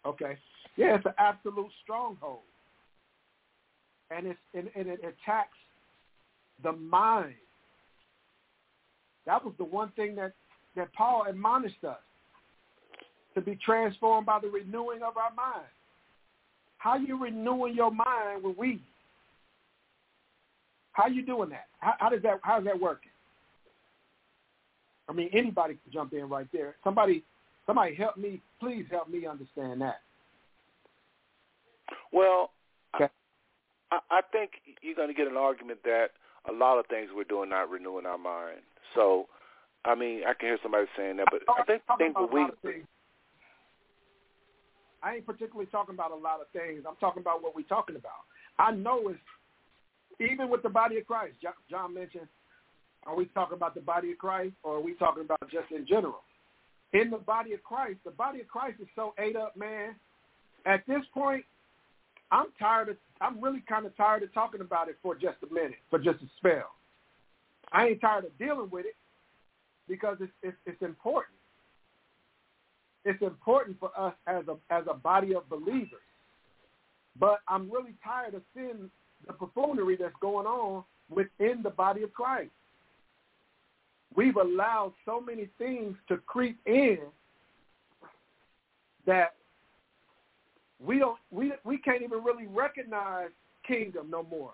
[0.05, 0.37] Okay.
[0.77, 2.41] Yeah, it's an absolute stronghold.
[4.09, 5.57] And it's and, and it attacks
[6.63, 7.35] the mind.
[9.25, 10.33] That was the one thing that,
[10.75, 11.97] that Paul admonished us
[13.35, 15.67] to be transformed by the renewing of our mind.
[16.77, 18.81] How you renewing your mind with weed?
[20.93, 21.67] How you doing that?
[21.79, 23.11] How, how does that how's that working?
[25.07, 26.75] I mean, anybody can jump in right there.
[26.83, 27.23] Somebody,
[27.65, 28.41] somebody help me.
[28.59, 30.01] Please help me understand that.
[32.11, 32.51] Well,
[32.95, 33.07] Okay.
[33.91, 34.51] I, I think
[34.81, 36.07] you're going to get an argument that
[36.49, 38.59] a lot of things we're doing not renewing our mind.
[38.95, 39.27] So,
[39.85, 42.45] I mean, I can hear somebody saying that, but I think think what we.
[45.03, 46.83] I ain't particularly talking about a lot of things.
[46.87, 48.25] I'm talking about what we're talking about.
[48.59, 49.19] I know it's
[50.19, 51.33] even with the body of Christ.
[51.69, 52.27] John mentioned,
[53.07, 55.87] are we talking about the body of Christ or are we talking about just in
[55.87, 56.21] general?
[56.93, 59.95] In the body of Christ, the body of Christ is so ate up, man.
[60.65, 61.45] At this point,
[62.31, 62.97] I'm tired of.
[63.19, 66.21] I'm really kind of tired of talking about it for just a minute, for just
[66.23, 66.71] a spell.
[67.71, 68.95] I ain't tired of dealing with it
[69.87, 71.35] because it's it's, it's important.
[73.03, 75.99] It's important for us as a as a body of believers.
[77.19, 78.89] But I'm really tired of seeing
[79.27, 82.51] the buffoonery that's going on within the body of Christ.
[84.15, 86.99] We've allowed so many things to creep in
[89.05, 89.35] that
[90.85, 93.29] we don't we we can't even really recognize
[93.67, 94.53] kingdom no more.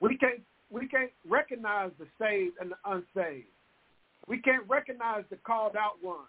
[0.00, 0.40] We can't
[0.70, 3.48] we can't recognize the saved and the unsaved.
[4.26, 6.28] We can't recognize the called out ones.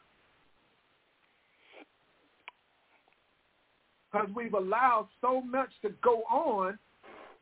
[4.11, 6.77] Because we've allowed so much to go on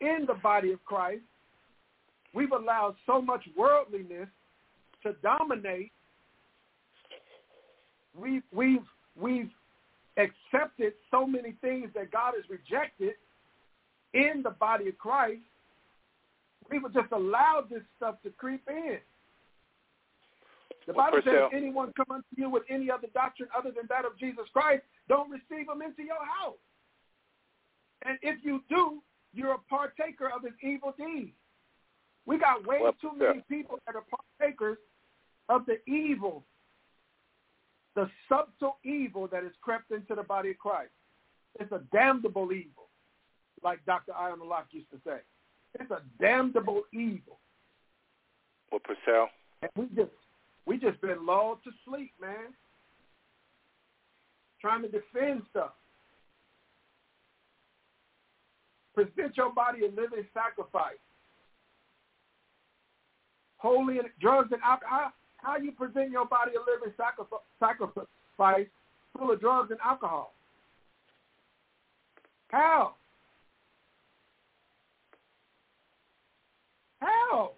[0.02, 1.22] in the body of Christ.
[2.34, 4.30] We've allowed so much worldliness
[5.04, 5.92] to dominate
[8.18, 8.86] we we've
[9.20, 9.50] we've
[10.18, 13.14] accepted so many things that God has rejected
[14.14, 15.42] in the body of Christ.
[16.70, 18.98] We've just allowed this stuff to creep in.
[20.86, 23.72] The Well, Bible says, Purcell- if anyone come unto you with any other doctrine other
[23.72, 26.58] than that of Jesus Christ, don't receive him into your house.
[28.06, 29.02] And if you do,
[29.34, 31.32] you're a partaker of his evil deeds.
[32.26, 34.04] We got way Well, too many people that are
[34.40, 34.78] partakers
[35.50, 36.44] of the evil,
[37.96, 40.92] the subtle evil that has crept into the body of Christ.
[41.60, 42.90] It's a damnable evil,
[43.64, 44.14] like Dr.
[44.18, 45.18] Iron Locke used to say.
[45.80, 47.40] It's a damnable evil.
[48.72, 49.30] Well, Purcell,
[49.62, 50.12] And we just
[50.66, 52.54] we just been lulled to sleep, man.
[54.60, 55.74] Trying to defend stuff.
[58.96, 60.98] Present your body a living sacrifice.
[63.58, 65.12] Holy and drugs and alcohol.
[65.44, 66.94] How, you present your body a living
[67.60, 68.68] sacrifice
[69.18, 70.34] full of drugs and alcohol?
[72.48, 72.96] How?
[77.02, 77.52] How?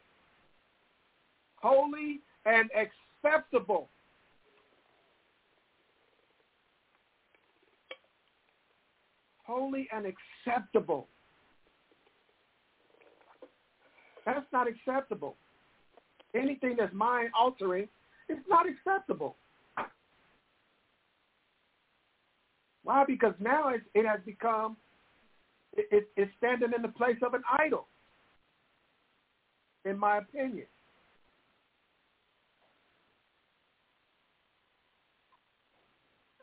[1.58, 3.90] Holy and acceptable.
[9.46, 11.08] Holy and acceptable.
[14.26, 15.36] That's not acceptable.
[16.36, 17.88] Anything that's mind altering
[18.30, 19.36] is not acceptable.
[22.84, 23.04] Why?
[23.08, 24.78] Because now it, it has become,
[25.76, 27.88] it, it, it's standing in the place of an idol,
[29.86, 30.68] in my opinion.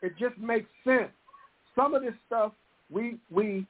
[0.03, 1.13] It just makes sense.
[1.77, 2.53] Some of this stuff
[2.91, 3.67] we we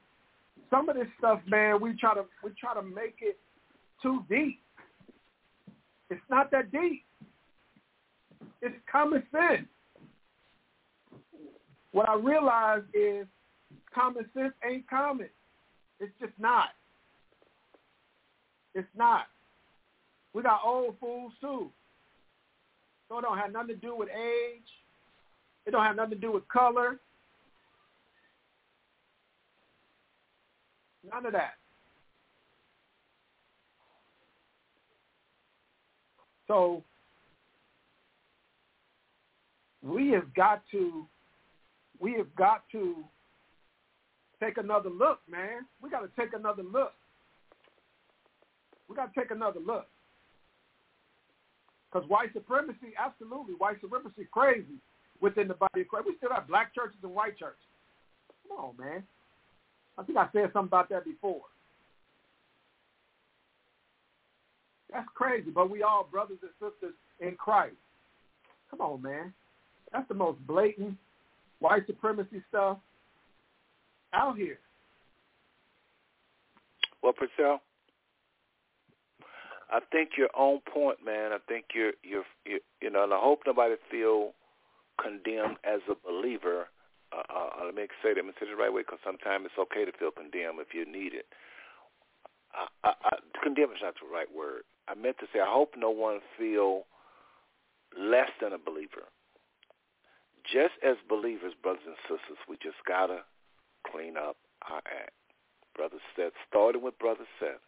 [0.71, 3.39] some of this stuff, man, we try to we try to make it
[4.03, 4.61] too deep.
[6.13, 7.05] It's not that deep.
[8.61, 9.67] It's common sense.
[11.93, 13.27] What I realize is
[13.95, 15.31] common sense ain't common.
[16.01, 16.69] It's just not.
[18.75, 19.23] It's not.
[20.35, 21.71] We got old fools too.
[23.09, 24.69] So it don't have nothing to do with age.
[25.65, 27.01] It don't have nothing to do with color.
[31.11, 31.55] None of that.
[36.49, 36.83] So
[39.83, 41.07] we have got to
[42.01, 42.97] we have got to
[44.43, 45.67] take another look, man.
[45.81, 46.93] We got to take another look.
[48.89, 49.87] We got to take another look.
[51.91, 54.81] Because white supremacy, absolutely, white supremacy crazy
[55.21, 56.07] within the body of Christ.
[56.09, 57.63] We still have black churches and white churches.
[58.49, 59.03] Come on, man.
[59.97, 61.43] I think I said something about that before.
[64.93, 67.77] That's crazy, but we all brothers and sisters in Christ.
[68.71, 69.33] Come on, man.
[69.93, 70.97] That's the most blatant
[71.61, 72.79] white supremacy stuff
[74.13, 74.59] out here.
[77.03, 77.61] Well, Purcell,
[79.71, 81.33] I think you're on point, man.
[81.33, 84.33] I think you're you're, you're you know, and I hope nobody feel
[85.03, 86.69] condemned as a believer.
[87.13, 88.17] Uh, uh, let me say that.
[88.17, 90.75] Let me say it the right way because sometimes it's okay to feel condemned if
[90.75, 91.27] you need it.
[92.53, 93.11] I, I, I,
[93.43, 94.63] condemn is not the right word.
[94.89, 96.85] I meant to say I hope no one feel
[97.99, 99.09] less than a believer.
[100.53, 103.21] Just as believers, brothers and sisters, we just gotta
[103.91, 104.37] clean up
[104.69, 105.13] our act.
[105.77, 107.63] Brother Seth, starting with Brother Seth.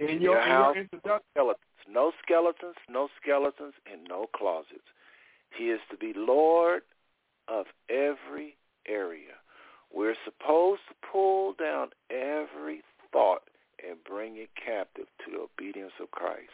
[0.00, 1.58] In your, in house, your skeletons.
[1.88, 4.88] No skeletons, no skeletons, and no closets.
[5.56, 6.82] He is to be Lord
[7.46, 8.56] of every
[8.88, 9.34] area.
[9.92, 12.82] We're supposed to pull down every
[13.12, 13.42] thought
[13.82, 16.52] and bring it captive to the obedience of Christ.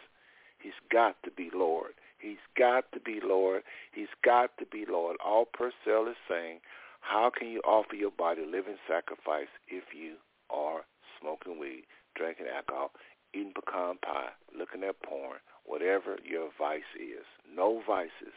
[0.58, 1.92] He's got to be Lord.
[2.18, 3.62] He's got to be Lord.
[3.92, 5.16] He's got to be Lord.
[5.24, 6.60] All Purcell is saying,
[7.00, 10.16] how can you offer your body a living sacrifice if you
[10.50, 10.82] are
[11.18, 11.84] smoking weed,
[12.14, 12.92] drinking alcohol,
[13.32, 17.24] eating pecan pie, looking at porn, whatever your vice is?
[17.50, 18.36] No vices.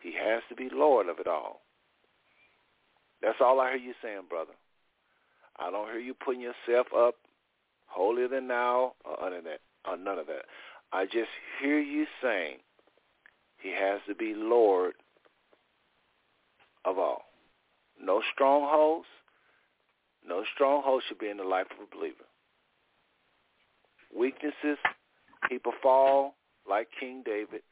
[0.00, 1.62] He has to be Lord of it all.
[3.22, 4.52] That's all I hear you saying, brother.
[5.58, 7.14] I don't hear you putting yourself up
[7.92, 9.60] holier than thou or none of that.
[9.88, 10.44] Or none of that.
[10.92, 12.58] I just hear you saying
[13.60, 14.94] he has to be Lord
[16.84, 17.22] of all.
[18.00, 19.06] No strongholds.
[20.26, 22.24] No strongholds should be in the life of a believer.
[24.16, 24.78] Weaknesses,
[25.48, 26.34] people fall
[26.68, 27.62] like King David,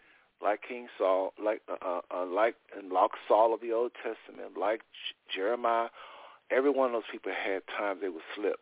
[0.42, 4.80] like King Saul, like uh, uh, like and like Saul of the Old Testament, like
[4.80, 5.88] J- Jeremiah.
[6.50, 8.56] Every one of those people had times they would slip,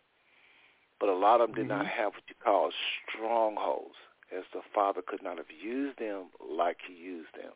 [1.00, 2.70] but a lot of them did not have what you call
[3.06, 3.94] strongholds,
[4.36, 7.52] as the Father could not have used them like He used them.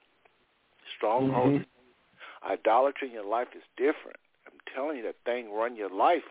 [0.97, 1.63] stronghold.
[1.63, 1.67] Mhm.
[2.43, 4.19] Idolatry in your life is different.
[4.47, 6.25] I'm telling you, that thing run your life.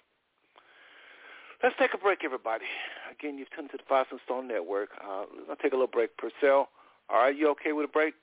[1.63, 2.65] Let's take a break, everybody.
[3.09, 4.89] Again, you've tuned to the Five Stone Network.
[4.99, 6.17] Uh, I'll take a little break.
[6.17, 6.69] Purcell,
[7.09, 8.15] all right, you okay with a break?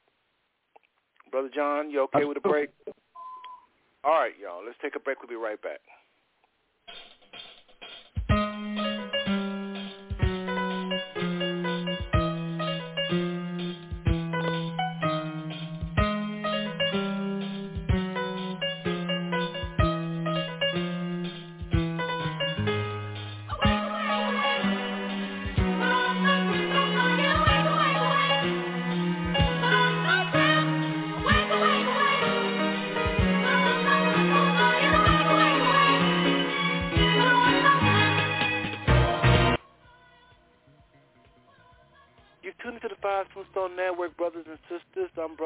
[1.31, 2.71] Brother John, you okay with a break?
[4.05, 4.65] All right, y'all.
[4.65, 5.21] Let's take a break.
[5.21, 5.81] We'll be right back.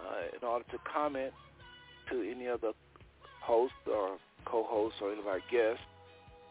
[0.00, 1.32] uh, in order to comment
[2.10, 2.72] to any of the
[3.42, 5.82] hosts or co-host or any of our guests.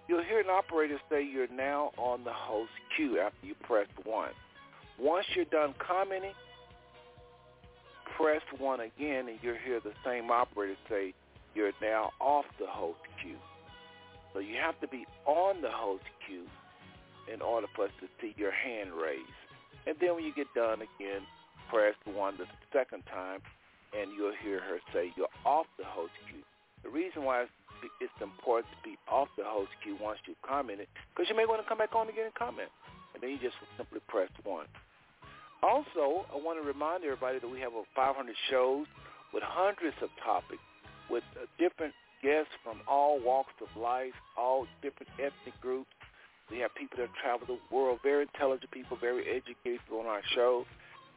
[0.08, 4.32] You'll hear an operator say you're now on the host queue after you press one.
[5.00, 6.34] Once you're done commenting,
[8.18, 11.14] press one again and you'll hear the same operator say
[11.56, 13.38] you're now off the host queue.
[14.34, 16.46] So you have to be on the host queue
[17.34, 19.42] in order for us to see your hand raised.
[19.88, 21.22] And then when you get done again,
[21.70, 23.40] press one the second time,
[23.98, 26.44] and you'll hear her say you're off the host queue.
[26.84, 27.46] The reason why
[28.00, 31.62] it's, important to be off the host queue once you've commented, because you may want
[31.62, 32.70] to come back on again and comment,
[33.14, 34.70] and then you just simply press one.
[35.64, 38.14] Also, I want to remind everybody that we have over 500
[38.50, 38.86] shows
[39.34, 40.62] with hundreds of topics,
[41.10, 45.90] with uh, different guests from all walks of life, all different ethnic groups.
[46.50, 50.22] We have people that travel the world, very intelligent people, very educated people on our
[50.36, 50.66] show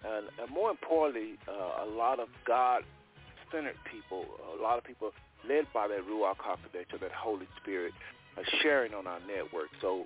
[0.04, 4.24] and, and more importantly, uh, a lot of God-centered people,
[4.58, 5.12] a lot of people
[5.48, 7.92] led by that Ruach HaKodesh, or that Holy Spirit,
[8.36, 9.68] are sharing on our network.
[9.80, 10.04] So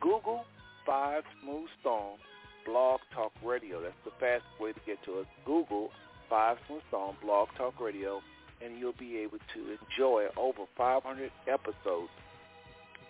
[0.00, 0.44] Google
[0.86, 2.18] Five Smooth Stone
[2.66, 3.82] Blog Talk Radio.
[3.82, 5.26] That's the fastest way to get to us.
[5.44, 5.90] Google
[6.28, 8.20] Five Smooth Stone Blog Talk Radio,
[8.64, 12.10] and you'll be able to enjoy over 500 episodes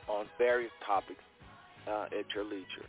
[0.09, 1.23] on various topics
[1.89, 2.89] uh, at your leisure.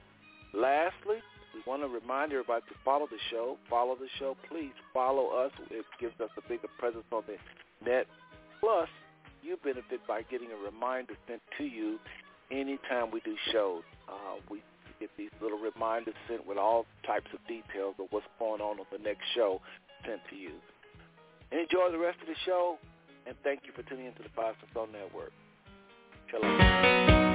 [0.53, 1.17] Lastly,
[1.53, 3.57] we want to remind everybody to follow the show.
[3.69, 4.73] Follow the show, please.
[4.93, 5.51] Follow us.
[5.69, 7.37] It gives us a bigger presence on the
[7.89, 8.07] net.
[8.61, 8.89] Plus,
[9.41, 11.99] you benefit by getting a reminder sent to you
[12.51, 13.81] anytime we do shows.
[14.07, 14.61] Uh, we
[14.99, 18.85] get these little reminders sent with all types of details of what's going on on
[18.91, 19.59] the next show
[20.05, 20.51] sent to you.
[21.51, 22.77] Enjoy the rest of the show,
[23.25, 25.33] and thank you for tuning into the Five Stone Network.
[26.29, 27.30] Shalom.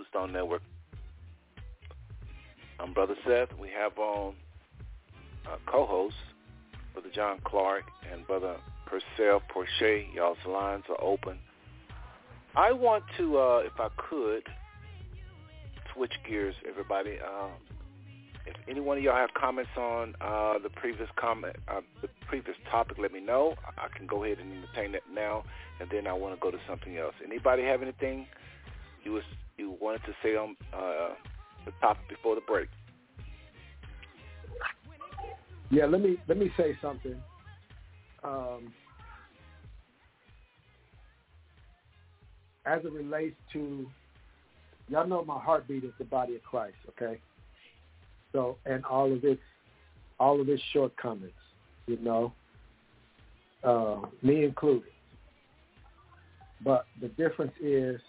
[0.10, 0.62] Stone Network.
[2.80, 3.50] I'm Brother Seth.
[3.60, 4.34] We have on
[5.46, 6.18] uh, co-hosts,
[6.94, 10.06] Brother John Clark and Brother Purcell Porche.
[10.14, 11.38] Y'all's lines are open.
[12.56, 14.44] I want to, uh, if I could,
[15.94, 17.18] switch gears, everybody.
[17.20, 17.52] Um,
[18.46, 22.56] if any one of y'all have comments on uh, the previous comment, uh, the previous
[22.72, 23.56] topic, let me know.
[23.78, 25.44] I can go ahead and entertain that now,
[25.82, 27.16] and then I want to go to something else.
[27.26, 28.26] Anybody have anything
[29.04, 29.24] you was
[29.58, 31.14] you wanted to say on uh,
[31.66, 32.70] the topic before the break?
[35.72, 37.16] Yeah, let me let me say something.
[38.24, 38.72] Um,
[42.66, 43.88] as it relates to,
[44.88, 47.20] y'all know my heartbeat is the body of Christ, okay?
[48.32, 49.42] So, and all of its,
[50.20, 51.32] all of its shortcomings,
[51.88, 52.34] you know,
[53.64, 54.90] uh, me included.
[56.64, 58.02] But the difference is,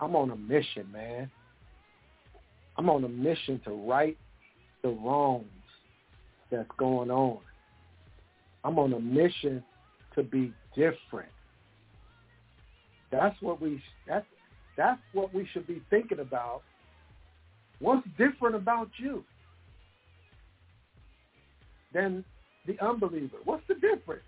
[0.00, 1.30] I'm on a mission, man.
[2.76, 4.16] I'm on a mission to right
[4.82, 5.46] the wrongs
[6.50, 7.38] that's going on.
[8.64, 9.62] I'm on a mission
[10.14, 11.30] to be different.
[13.10, 14.26] That's what we that's
[14.76, 16.62] that's what we should be thinking about.
[17.80, 19.24] What's different about you
[21.92, 22.24] than
[22.66, 23.38] the unbeliever?
[23.44, 24.22] What's the difference?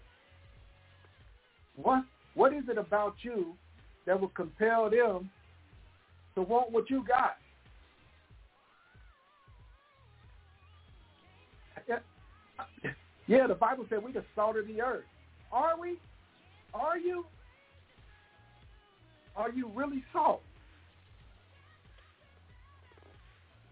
[1.77, 3.55] What what is it about you
[4.07, 5.31] that will compel them
[6.35, 7.37] to want what you got?
[13.27, 15.05] Yeah, the Bible said we the salt of the earth.
[15.53, 15.99] Are we?
[16.75, 17.25] Are you?
[19.37, 20.43] Are you really salt?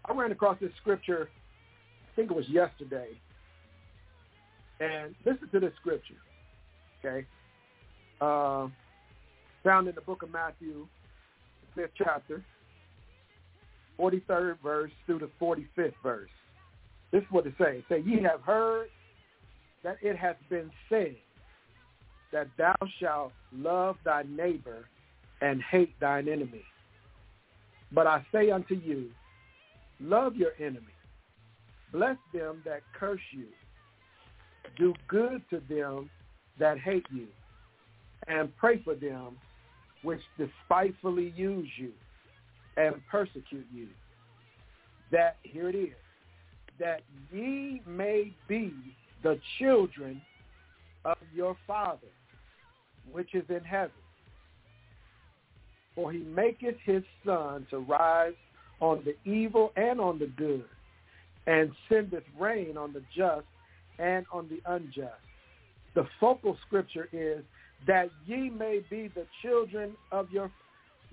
[0.05, 1.29] I ran across this scripture,
[2.11, 3.09] I think it was yesterday,
[4.79, 6.15] and listen to this scripture,
[6.99, 7.27] okay?
[8.19, 8.69] Uh,
[9.63, 10.87] found in the book of Matthew,
[11.79, 12.43] fifth chapter,
[13.99, 16.29] 43rd verse through the 45th verse.
[17.11, 17.81] This is what it says.
[17.87, 18.87] Say, ye have heard
[19.83, 21.15] that it has been said
[22.33, 24.85] that thou shalt love thy neighbor
[25.41, 26.63] and hate thine enemy.
[27.91, 29.09] But I say unto you,
[30.01, 30.85] love your enemy.
[31.93, 33.45] Bless them that curse you.
[34.77, 36.09] Do good to them
[36.59, 37.27] that hate you.
[38.27, 39.37] And pray for them
[40.03, 41.91] which despitefully use you
[42.77, 43.87] and persecute you.
[45.11, 45.95] That, here it is,
[46.79, 47.01] that
[47.31, 48.73] ye may be
[49.23, 50.21] the children
[51.05, 52.07] of your Father,
[53.11, 53.91] which is in heaven.
[55.95, 58.33] For he maketh his sun to rise
[58.79, 60.65] on the evil and on the good,
[61.47, 63.45] and sendeth rain on the just
[63.97, 65.15] and on the unjust.
[65.95, 67.43] The focal scripture is
[67.87, 70.51] that ye may be the children of your.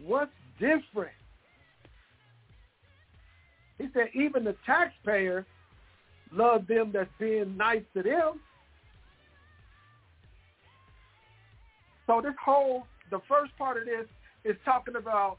[0.04, 1.12] What's different?
[3.78, 5.46] He said, even the taxpayer
[6.32, 8.40] love them that's being nice to them.
[12.06, 14.06] So this whole, the first part of this
[14.44, 15.38] is talking about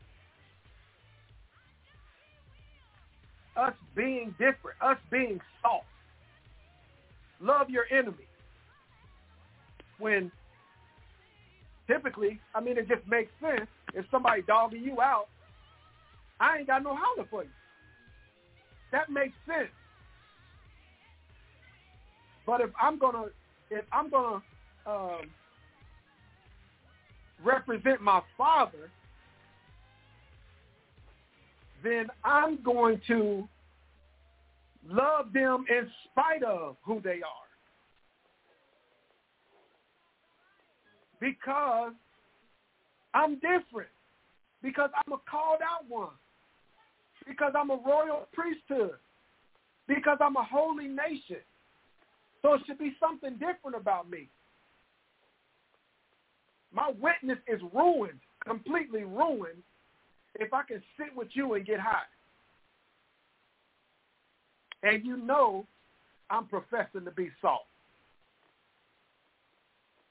[3.56, 5.84] us being different, us being salt.
[7.40, 8.26] Love your enemy.
[10.00, 10.32] When
[11.88, 13.68] typically, I mean, it just makes sense.
[13.94, 15.28] If somebody dogging you out,
[16.40, 17.50] I ain't got no holler for you.
[18.92, 19.70] That makes sense.
[22.46, 23.26] But if I'm gonna
[23.70, 24.42] if I'm gonna
[24.86, 25.22] um,
[27.44, 28.92] represent my father,
[31.84, 33.48] then I'm going to
[34.90, 37.47] love them in spite of who they are.
[41.20, 41.94] Because
[43.14, 43.90] I'm different.
[44.62, 46.14] Because I'm a called out one.
[47.28, 48.98] Because I'm a royal priesthood.
[49.88, 51.44] Because I'm a holy nation.
[52.42, 54.30] So it should be something different about me.
[56.74, 59.64] My witness is ruined, completely ruined,
[60.36, 62.04] if I can sit with you and get high.
[64.84, 65.66] And you know
[66.30, 67.66] I'm professing to be salt.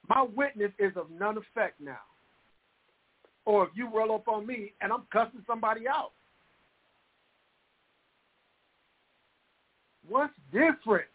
[0.09, 1.99] My witness is of none effect now.
[3.45, 6.13] Or if you roll up on me and I'm cussing somebody out.
[10.09, 11.07] What's different?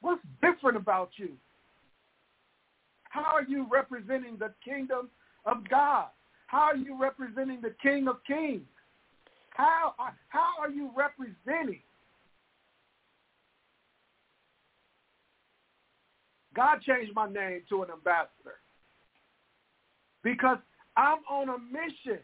[0.00, 1.30] What's different about you?
[3.04, 5.08] How are you representing the kingdom
[5.46, 6.08] of God?
[6.46, 8.62] How are you representing the King of Kings?
[9.50, 9.94] How,
[10.28, 11.80] how are you representing?
[16.54, 18.58] God changed my name to an ambassador.
[20.22, 20.58] because
[20.96, 22.20] I'm on a mission.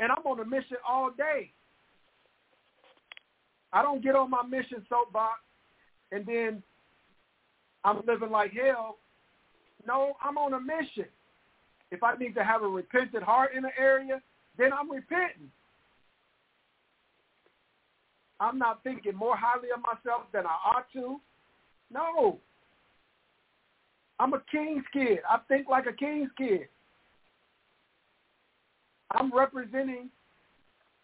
[0.00, 1.52] And I'm on a mission all day.
[3.72, 5.40] I don't get on my mission soapbox
[6.12, 6.62] and then
[7.84, 8.98] I'm living like hell.
[9.86, 11.06] No, I'm on a mission.
[11.90, 14.20] If I need to have a repentant heart in an area,
[14.58, 15.50] then I'm repenting.
[18.40, 21.20] I'm not thinking more highly of myself than I ought to.
[21.94, 22.40] No.
[24.18, 25.20] I'm a king's kid.
[25.28, 26.68] I think like a king's kid.
[29.12, 30.10] I'm representing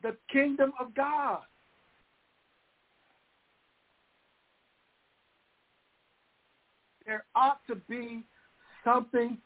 [0.02, 1.40] the kingdom of God.
[7.06, 8.24] There ought to be
[8.84, 9.38] something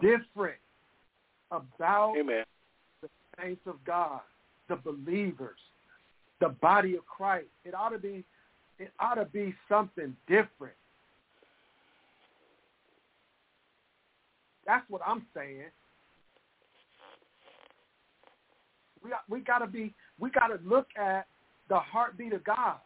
[0.00, 0.58] different
[1.50, 2.44] about Amen.
[3.02, 3.08] the
[3.40, 4.20] saints of God,
[4.68, 5.58] the believers,
[6.40, 7.48] the body of Christ.
[7.64, 8.24] It ought to be
[8.78, 10.74] it ought to be something different.
[14.70, 15.64] That's what I'm saying.
[19.02, 21.26] We we got to be we got to look at
[21.68, 22.76] the heartbeat of God.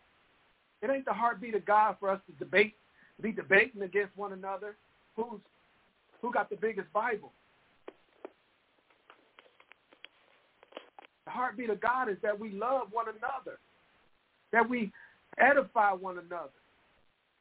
[0.80, 2.72] It ain't the heartbeat of God for us to debate,
[3.20, 4.76] be debating against one another.
[5.14, 5.40] Who's
[6.22, 7.32] who got the biggest Bible?
[11.26, 13.58] The heartbeat of God is that we love one another,
[14.52, 14.90] that we
[15.36, 16.48] edify one another,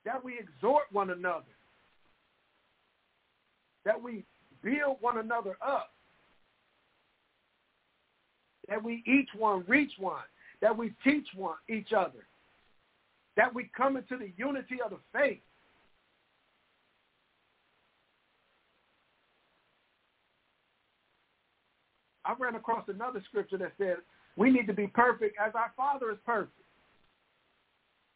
[0.04, 1.46] that we exhort one another,
[3.86, 4.26] that we
[4.64, 5.92] build one another up,
[8.70, 10.24] that we each one reach one,
[10.62, 12.26] that we teach one each other,
[13.36, 15.42] that we come into the unity of the faith.
[22.26, 23.98] I ran across another scripture that said
[24.38, 26.54] we need to be perfect as our Father is perfect.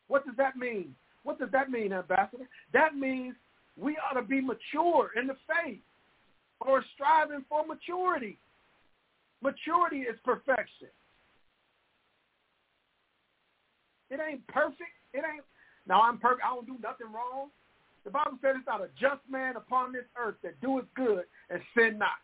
[0.08, 0.96] What does that mean?
[1.24, 2.48] What does that mean, Ambassador?
[2.72, 3.36] That means
[3.76, 5.82] we ought to be mature in the faith
[6.62, 8.38] or striving for maturity.
[9.42, 10.88] Maturity is perfection.
[14.10, 14.96] It ain't perfect.
[15.14, 15.44] It ain't.
[15.88, 16.42] Now I'm perfect.
[16.46, 17.50] I don't do nothing wrong.
[18.04, 21.62] The Bible says it's not a just man upon this earth that doeth good and
[21.78, 22.22] sin not.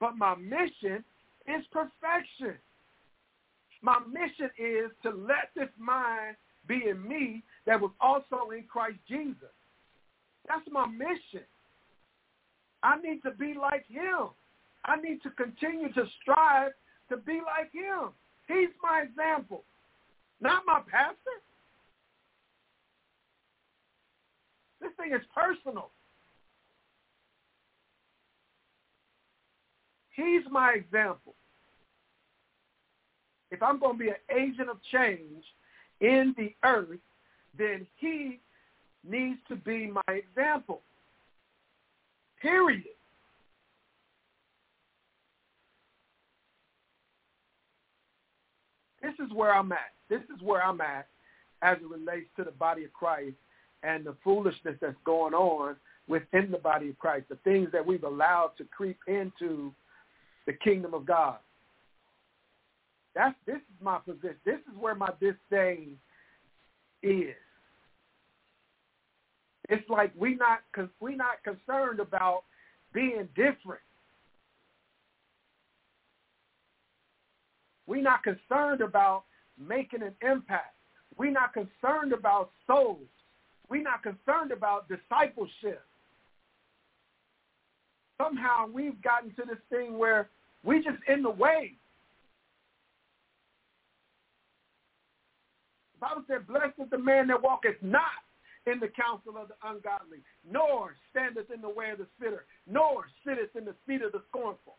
[0.00, 1.04] But my mission
[1.46, 2.58] is perfection.
[3.82, 8.98] My mission is to let this mind be in me that was also in Christ
[9.08, 9.54] Jesus.
[10.48, 11.46] That's my mission.
[12.82, 14.30] I need to be like him.
[14.84, 16.72] I need to continue to strive
[17.10, 18.10] to be like him.
[18.46, 19.64] He's my example,
[20.40, 21.16] not my pastor.
[24.80, 25.90] This thing is personal.
[30.14, 31.34] He's my example.
[33.50, 35.44] If I'm going to be an agent of change
[36.00, 37.00] in the earth,
[37.56, 38.40] then he
[39.04, 40.80] needs to be my example.
[42.40, 42.84] Period.
[49.02, 49.92] This is where I'm at.
[50.08, 51.06] This is where I'm at
[51.62, 53.36] as it relates to the body of Christ
[53.82, 55.76] and the foolishness that's going on
[56.08, 59.72] within the body of Christ, the things that we've allowed to creep into
[60.46, 61.36] the kingdom of God.
[63.14, 64.36] That's this is my position.
[64.44, 65.98] This is where my disdain
[67.02, 67.34] is.
[69.68, 70.60] It's like we not
[71.00, 72.44] we not concerned about
[72.92, 73.82] being different.
[77.86, 79.24] We're not concerned about
[79.58, 80.74] making an impact.
[81.16, 82.98] We're not concerned about souls.
[83.68, 85.82] We're not concerned about discipleship.
[88.20, 90.28] Somehow we've gotten to this thing where
[90.64, 91.74] we just in the way.
[95.94, 98.02] The Bible said, blessed is the man that walketh not
[98.70, 100.18] in the counsel of the ungodly,
[100.48, 104.22] nor standeth in the way of the sinner, nor sitteth in the seat of the
[104.28, 104.76] scornful.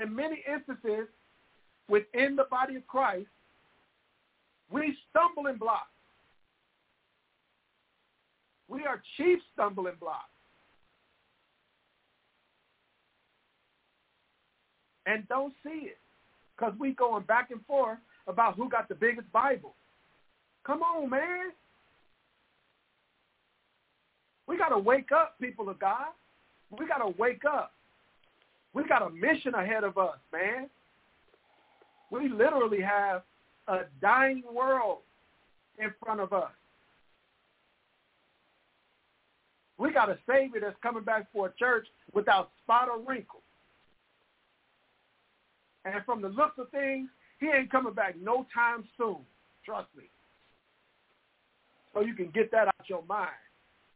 [0.00, 1.08] In many instances,
[1.88, 3.28] within the body of Christ,
[4.70, 5.86] we stumbling blocks.
[8.68, 10.24] We are chief stumbling blocks.
[15.06, 15.98] And don't see it
[16.56, 19.74] because we going back and forth about who got the biggest Bible.
[20.64, 21.50] Come on, man.
[24.46, 26.08] We got to wake up, people of God.
[26.76, 27.72] We got to wake up.
[28.74, 30.68] We got a mission ahead of us, man.
[32.10, 33.22] We literally have
[33.68, 34.98] a dying world
[35.78, 36.50] in front of us.
[39.78, 43.42] We got a Savior that's coming back for a church without spot or wrinkle.
[45.84, 49.18] And from the looks of things, he ain't coming back no time soon.
[49.64, 50.04] Trust me.
[51.92, 53.30] so you can get that out your mind.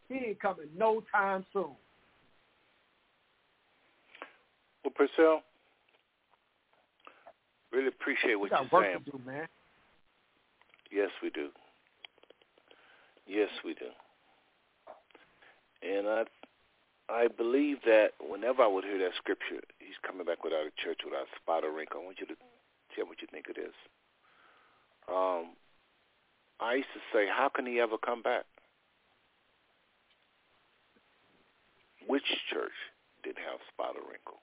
[0.09, 1.77] He ain't coming no time soon.
[4.85, 5.43] Well, Purcell,
[7.73, 9.05] really appreciate what you're saying.
[9.05, 9.47] do, man.
[10.91, 11.49] Yes, we do.
[13.27, 13.87] Yes, we do.
[15.83, 16.25] And I,
[17.09, 20.99] I believe that whenever I would hear that scripture, he's coming back without a church,
[21.05, 22.01] without a spot or wrinkle.
[22.01, 22.35] I want you to
[22.95, 23.75] tell me what you think it is.
[25.09, 25.57] Um,
[26.61, 28.45] I used to say, how can he ever come back?
[32.07, 32.77] Which church
[33.23, 34.41] didn't have spot or wrinkle?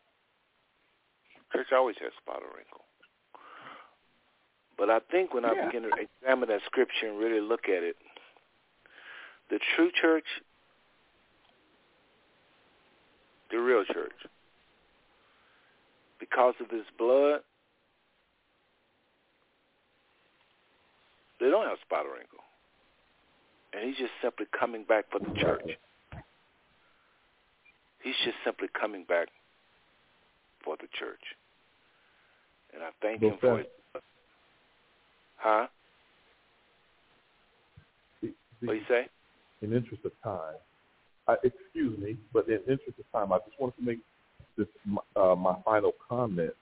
[1.53, 2.83] Church always has spot or wrinkle.
[4.77, 5.65] But I think when I Yeah.
[5.65, 7.97] begin to examine that scripture and really look at it,
[9.49, 10.27] the true church,
[13.49, 14.15] the real church,
[16.19, 17.43] because of his blood,
[21.39, 22.39] they don't have spot or wrinkle.
[23.73, 25.77] And he's just simply coming back for the church.
[28.01, 29.27] He's just simply coming back
[30.64, 31.22] for the church.
[32.73, 33.72] And I thank Well, him for it.
[35.38, 35.68] Huh?
[38.22, 39.07] the- the- What you say?
[39.61, 40.55] in interest of time,
[41.27, 43.99] uh, excuse me, but in interest of time, I just wanted to make
[44.55, 44.68] this
[45.15, 46.53] uh, my final comment.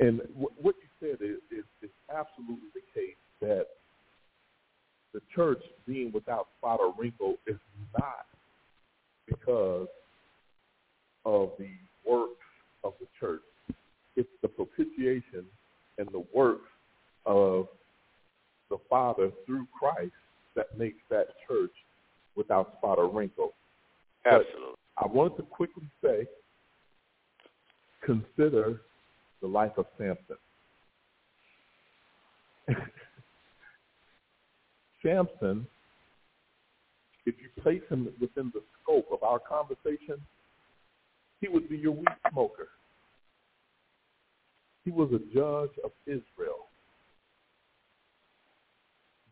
[0.00, 3.66] And w- what you said is, is, is absolutely the case that
[5.12, 7.58] the church being without spot or wrinkle is
[7.98, 8.26] not
[9.26, 9.88] because
[11.24, 11.70] of the
[12.08, 12.32] works
[12.84, 13.42] of the church.
[14.16, 15.44] It's the propitiation
[15.98, 16.68] and the works
[17.26, 17.68] of
[18.70, 20.12] the Father through Christ
[20.56, 21.72] that makes that church
[22.36, 23.52] without spot or wrinkle.
[24.24, 24.74] But Absolutely.
[24.98, 26.26] I wanted to quickly say,
[28.04, 28.80] consider
[29.40, 30.36] the life of Samson.
[35.02, 35.66] Samson,
[37.26, 40.20] if you place him within the scope of our conversation,
[41.40, 42.68] he would be your weed smoker.
[44.84, 46.66] He was a judge of Israel.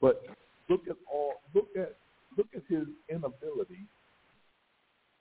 [0.01, 0.24] But
[0.69, 1.97] look at all look at
[2.36, 3.86] look at his inability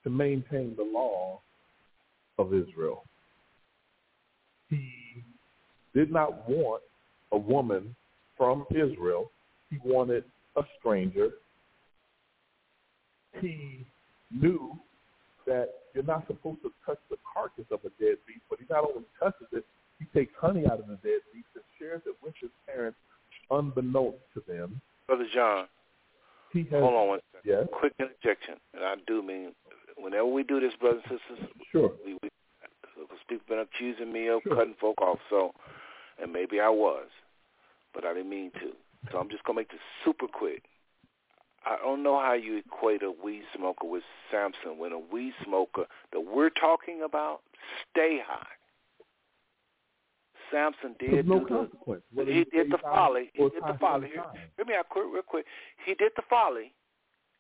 [0.03, 1.41] to maintain the law
[2.37, 3.03] of Israel.
[4.69, 5.23] He
[5.93, 6.83] did not want
[7.31, 7.95] a woman
[8.37, 9.31] from Israel.
[9.69, 10.23] He wanted
[10.55, 11.29] a stranger.
[13.39, 13.85] He
[14.31, 14.77] knew
[15.45, 18.83] that you're not supposed to touch the carcass of a dead beast, but he not
[18.83, 19.65] only touches it,
[19.99, 22.97] he takes honey out of the dead beast and shares it with his parents
[23.51, 24.79] unbeknownst to them.
[25.07, 25.65] Brother John,
[26.53, 27.49] He has hold on one second.
[27.49, 27.67] Yes.
[27.71, 28.55] Quick interjection.
[28.73, 29.53] And I do mean,
[29.97, 31.91] whenever we do this, brothers and sisters, Sure.
[32.05, 32.29] we, we
[32.95, 34.55] because people been accusing me of Sure.
[34.55, 35.19] cutting folk off.
[35.29, 35.53] So,
[36.21, 37.07] and maybe I was,
[37.93, 38.71] but I didn't mean to.
[39.11, 40.63] So I'm just gonna make this super quick.
[41.65, 45.85] I don't know how you equate a weed smoker with Samson when a weed smoker
[46.11, 47.41] that we're talking about
[47.91, 48.45] stay high.
[50.51, 51.69] Samson did no do
[52.15, 52.25] the.
[52.25, 53.29] He did the folly.
[53.33, 54.07] He did the folly.
[54.07, 54.23] Here,
[54.55, 55.45] hear me out quick, real quick.
[55.85, 56.73] He did the folly.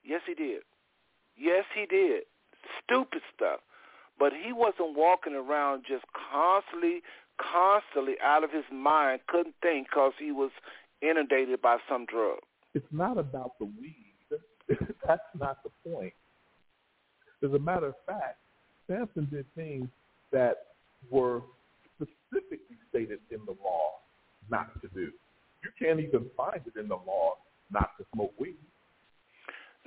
[0.03, 0.61] Yes, he did.
[1.37, 2.23] Yes, he did.
[2.83, 3.61] Stupid stuff.
[4.19, 7.01] But he wasn't walking around just constantly,
[7.39, 10.51] constantly out of his mind, couldn't think because he was
[11.01, 12.39] inundated by some drug.
[12.73, 13.95] It's not about the weed.
[15.07, 16.13] That's not the point.
[17.43, 18.37] As a matter of fact,
[18.87, 19.87] Samson did things
[20.31, 20.67] that
[21.09, 21.41] were
[21.95, 23.99] specifically stated in the law
[24.49, 25.11] not to do.
[25.63, 27.35] You can't even find it in the law
[27.71, 28.57] not to smoke weed.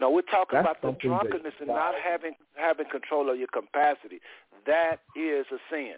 [0.03, 4.19] No, we're talking That's about the drunkenness and not having having control of your capacity.
[4.67, 5.95] That is a sin.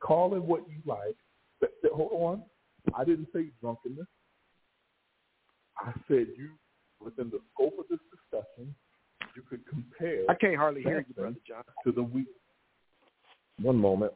[0.00, 1.16] Call it what you like.
[1.58, 2.42] But, but hold on.
[2.94, 4.04] I didn't say drunkenness.
[5.78, 6.50] I said you,
[7.02, 8.74] within the scope of this discussion,
[9.34, 11.62] you could compare I can't hardly hear you, brother John.
[11.84, 12.26] to the weed.
[13.62, 14.12] One moment.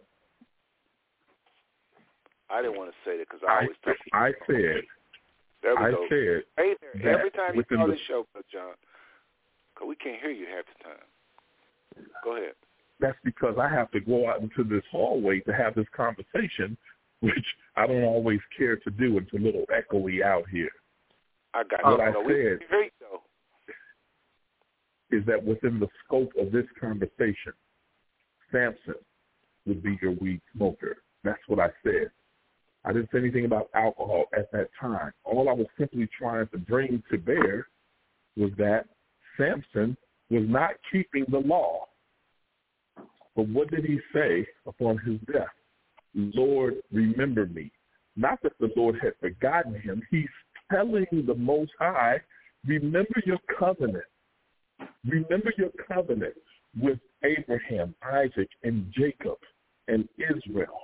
[2.51, 3.97] I didn't want to say that because I I, always talk.
[4.13, 4.83] I said,
[5.63, 6.05] There we I go.
[6.11, 8.75] said Hey there, every time you within call the- this show, Brother John,
[9.83, 12.05] because we can't hear you half the time.
[12.25, 12.53] Go ahead.
[13.01, 16.77] that's because I have to go out into this hallway to have this conversation,
[17.21, 17.45] which
[17.77, 19.19] I don't always care to do.
[19.19, 20.71] It's a little echoey out here.
[21.55, 22.05] I got What you.
[22.05, 22.89] I no, said-.
[25.11, 27.53] Is that within the scope of this conversation,
[28.51, 28.95] Samson
[29.67, 30.97] would be your weed smoker.
[31.23, 32.11] That's what I said.
[32.85, 35.13] I didn't say anything about alcohol at that time.
[35.25, 37.67] All I was simply trying to bring to bear
[38.37, 38.87] was that
[39.37, 39.97] Samson
[40.31, 41.87] was not keeping the law.
[43.35, 45.49] But what did he say upon his death?
[46.15, 47.71] Lord, remember me.
[48.17, 50.03] Not that the Lord had forgotten him.
[50.11, 50.29] He's
[50.71, 52.21] telling the Most High,
[52.67, 54.05] remember your covenant.
[55.05, 56.35] Remember your covenant
[56.79, 59.39] with Abraham, Isaac, and Jacob
[59.89, 60.79] and Israel.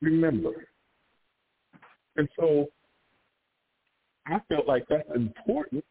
[0.00, 0.68] Remember.
[2.16, 2.66] And so
[4.26, 5.84] I felt like that's important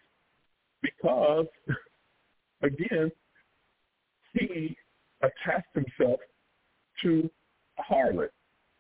[0.82, 1.46] because,
[2.62, 3.12] again,
[4.34, 4.76] he
[5.22, 6.20] attached himself
[7.04, 7.30] to
[7.80, 8.30] a harlot.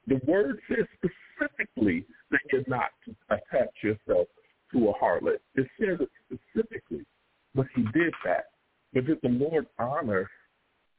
[0.07, 4.27] The word says specifically that you're not to attach yourself
[4.73, 5.39] to a harlot.
[5.55, 7.05] It says it specifically,
[7.53, 8.45] but he did that.
[8.93, 10.29] But did the Lord honor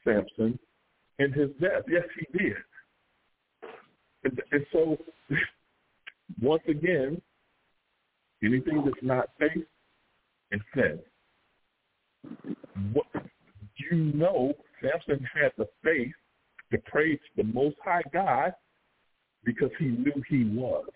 [0.04, 0.58] Samson
[1.18, 1.82] in his death?
[1.88, 2.56] Yes, he did.
[4.24, 4.96] And, and so,
[6.40, 7.20] once again,
[8.42, 9.66] anything that's not faith
[10.52, 10.98] is sin.
[12.92, 13.06] What
[13.90, 16.12] you know, Samson had the faith
[16.70, 18.52] to praise the Most High God
[19.44, 20.88] because he knew he was.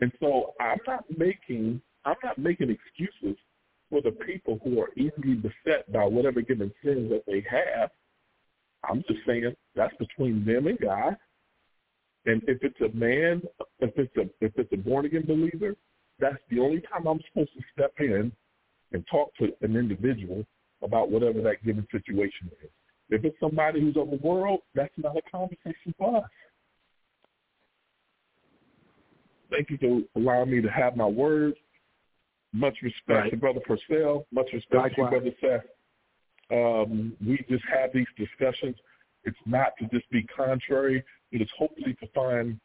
[0.00, 3.36] And so I'm not making I'm not making excuses
[3.90, 7.90] for the people who are easily beset by whatever given sins that they have.
[8.88, 11.16] I'm just saying that's between them and God.
[12.26, 13.42] And if it's a man,
[13.80, 15.74] if it's a if it's a born again believer,
[16.20, 18.32] that's the only time I'm supposed to step in
[18.92, 20.44] and talk to an individual
[20.82, 22.70] about whatever that given situation is.
[23.10, 26.30] If it's somebody who's of the world, that's not a conversation for us.
[29.50, 31.56] Thank you for allowing me to have my words.
[32.52, 33.30] Much respect Right.
[33.30, 34.26] to Brother Purcell.
[34.30, 35.66] Much respect to you, Brother Seth.
[36.50, 38.76] Um, we just have these discussions.
[39.24, 41.04] It's not to just be contrary.
[41.30, 42.58] It is hopefully to find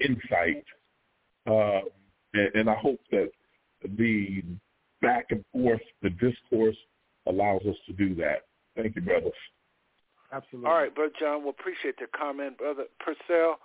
[0.00, 0.64] insight.
[1.46, 1.82] Uh,
[2.36, 3.30] and, and I hope that
[3.96, 4.42] the
[5.02, 6.76] back and forth, the discourse
[7.26, 8.42] allows us to do that.
[8.76, 9.32] Thank you, brothers.
[10.32, 10.68] Absolutely.
[10.68, 12.58] All right, Brother John, we'll appreciate the comment.
[12.58, 13.58] Brother Purcell,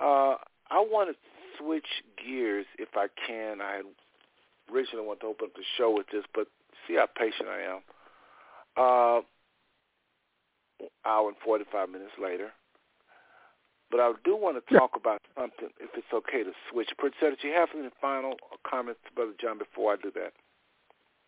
[0.00, 0.36] uh,
[0.70, 1.16] I want to
[1.58, 1.86] switch
[2.24, 3.60] gears if I can.
[3.60, 3.82] I
[4.72, 6.46] originally wanted to open up the show with this, but
[6.86, 7.80] see how patient I am.
[8.76, 9.20] Uh,
[11.04, 12.50] hour and 45 minutes later.
[13.90, 16.90] But I do want to talk about something, if it's okay to switch.
[16.96, 18.34] Purcell, did you have any final
[18.68, 20.32] comments Brother John before I do that?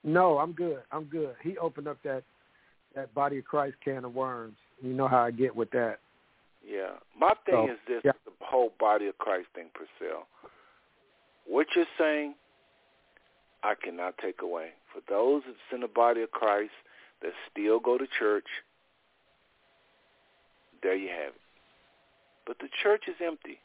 [0.04, 0.78] No, I'm good.
[0.92, 1.34] I'm good.
[1.42, 2.22] He opened up that
[2.94, 4.56] that body of Christ can of worms.
[4.82, 5.98] You know how I get with that.
[6.66, 6.90] Yeah.
[7.18, 8.12] My thing So, is this, yeah.
[8.24, 10.26] the whole body of Christ thing, Purcell.
[11.46, 12.34] What you're saying,
[13.62, 14.70] I cannot take away.
[14.92, 16.72] For those that's in the body of Christ
[17.22, 18.46] that still go to church,
[20.82, 21.41] there you have it.
[22.46, 23.58] But the church is empty.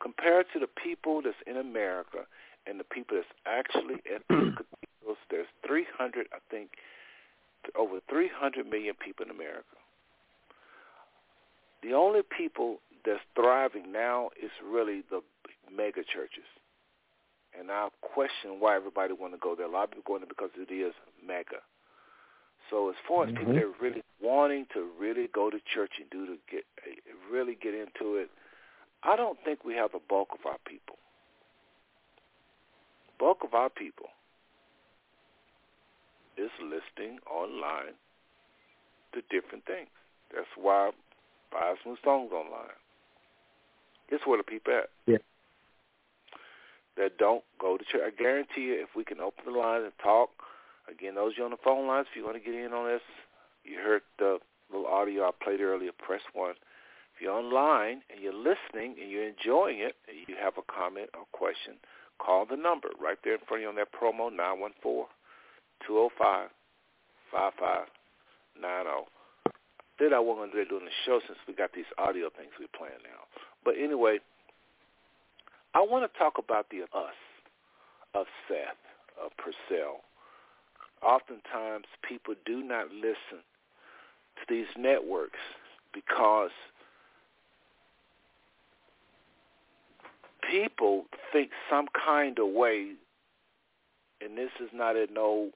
[0.00, 2.26] Compared to the people that's in America
[2.66, 6.70] and the people that's actually at the cathedrals, there's 300, I think,
[7.76, 9.78] over 300 million people in America.
[11.82, 15.20] The only people that's thriving now is really the
[15.74, 16.46] mega churches.
[17.58, 19.66] And I question why everybody want to go there.
[19.66, 20.94] A lot of people go there because it is
[21.24, 21.60] mega.
[22.72, 26.08] So as far as people that are really wanting to really go to church and
[26.08, 26.64] do to get
[27.30, 28.30] really get into it,
[29.02, 30.96] I don't think we have the bulk of our people.
[33.20, 34.06] Bulk of our people
[36.38, 37.92] is listing online
[39.12, 39.90] to different things.
[40.34, 40.92] That's why
[41.52, 42.72] buy some songs online.
[44.08, 44.88] It's where the people at.
[45.06, 45.18] Yeah.
[46.96, 48.00] That don't go to church.
[48.06, 50.30] I guarantee you, if we can open the line and talk,
[50.92, 53.02] again, those you on the phone lines, if you want to get in on this,
[53.64, 54.38] you heard the
[54.70, 55.90] little audio I played earlier.
[55.92, 56.54] Press one.
[57.14, 61.10] If you're online and you're listening and you're enjoying it, and you have a comment
[61.14, 61.74] or question,
[62.18, 65.06] call the number right there in front of you on that promo nine one four
[65.86, 66.48] two zero five
[67.30, 67.86] five five
[68.60, 69.06] nine oh.
[69.06, 69.22] zero
[69.98, 72.50] did I wasn't going to do doing the show since we got these audio things
[72.58, 73.22] we're playing now.
[73.64, 74.18] But anyway,
[75.74, 77.18] I want to talk about the us
[78.14, 78.82] of Seth,
[79.22, 80.02] of Purcell.
[81.04, 83.42] Oftentimes people do not listen
[84.36, 85.38] to these networks
[85.92, 86.50] because
[90.48, 92.92] people think some kind of way,
[94.20, 95.50] and this is not a no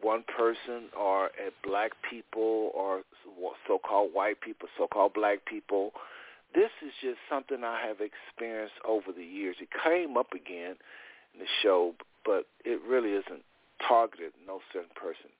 [0.00, 3.02] one person or at black people or
[3.66, 5.92] so-called white people, so-called black people.
[6.54, 9.56] This is just something I have experienced over the years.
[9.60, 10.76] It came up again
[11.34, 13.42] in the show, but it really isn't
[13.86, 15.30] targeted no certain person.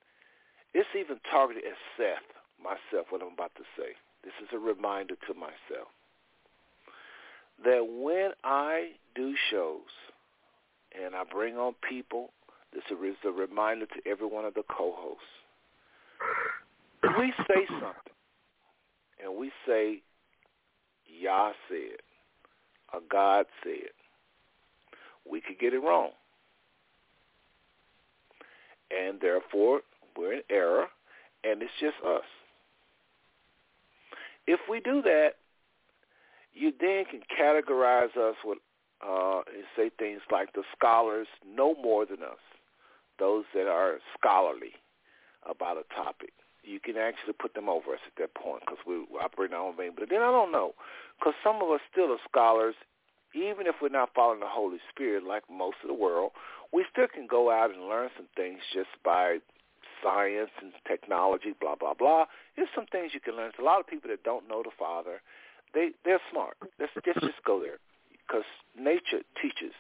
[0.75, 2.27] It's even targeted at Seth,
[2.62, 3.97] myself, what I'm about to say.
[4.23, 5.89] This is a reminder to myself
[7.65, 9.91] that when I do shows
[10.95, 12.31] and I bring on people
[12.73, 15.25] this is a reminder to every one of the co-hosts.
[17.19, 18.15] We say something,
[19.23, 20.03] and we say,
[21.07, 21.99] Yah said.
[22.93, 23.91] or God said.
[25.31, 26.11] We could get it wrong.
[28.91, 29.81] And therefore,
[30.17, 30.87] we're in error,
[31.45, 32.25] and it's just us.
[34.47, 35.35] If we do that,
[36.53, 38.59] you then can categorize us with
[39.07, 42.43] uh, and say things like the scholars know more than us,
[43.19, 44.73] those that are scholarly
[45.49, 46.33] about a topic.
[46.62, 49.69] You can actually put them over us at that point because we operate in our
[49.69, 49.93] own vein.
[49.99, 50.75] But then I don't know
[51.19, 52.75] because some of us still are scholars,
[53.35, 56.32] even if we're not following the Holy Spirit like most of the world.
[56.73, 59.39] We still can go out and learn some things just by
[60.02, 62.27] science and technology, blah blah blah.
[62.57, 63.51] There's some things you can learn.
[63.52, 65.23] There's a lot of people that don't know the Father.
[65.74, 66.57] They they're smart.
[66.78, 67.78] Let's, let's just go there
[68.27, 68.47] because
[68.78, 69.74] nature teaches.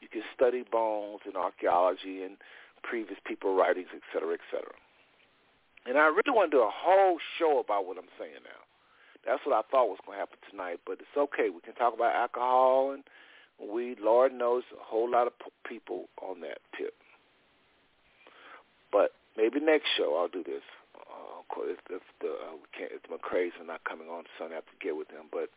[0.00, 2.36] You can study bones and archaeology and
[2.82, 4.74] previous people writings, et cetera, et cetera.
[5.86, 8.62] And I really want to do a whole show about what I'm saying now.
[9.26, 11.50] That's what I thought was going to happen tonight, but it's okay.
[11.50, 13.02] We can talk about alcohol and
[13.58, 13.98] weed.
[14.00, 15.32] Lord knows a whole lot of
[15.66, 16.94] people on that tip.
[18.92, 20.62] But maybe next show I'll do this.
[20.94, 24.46] Uh, if, if the uh, we can't, if the McCrae's are not coming on, so
[24.46, 25.26] I have to get with them.
[25.32, 25.50] But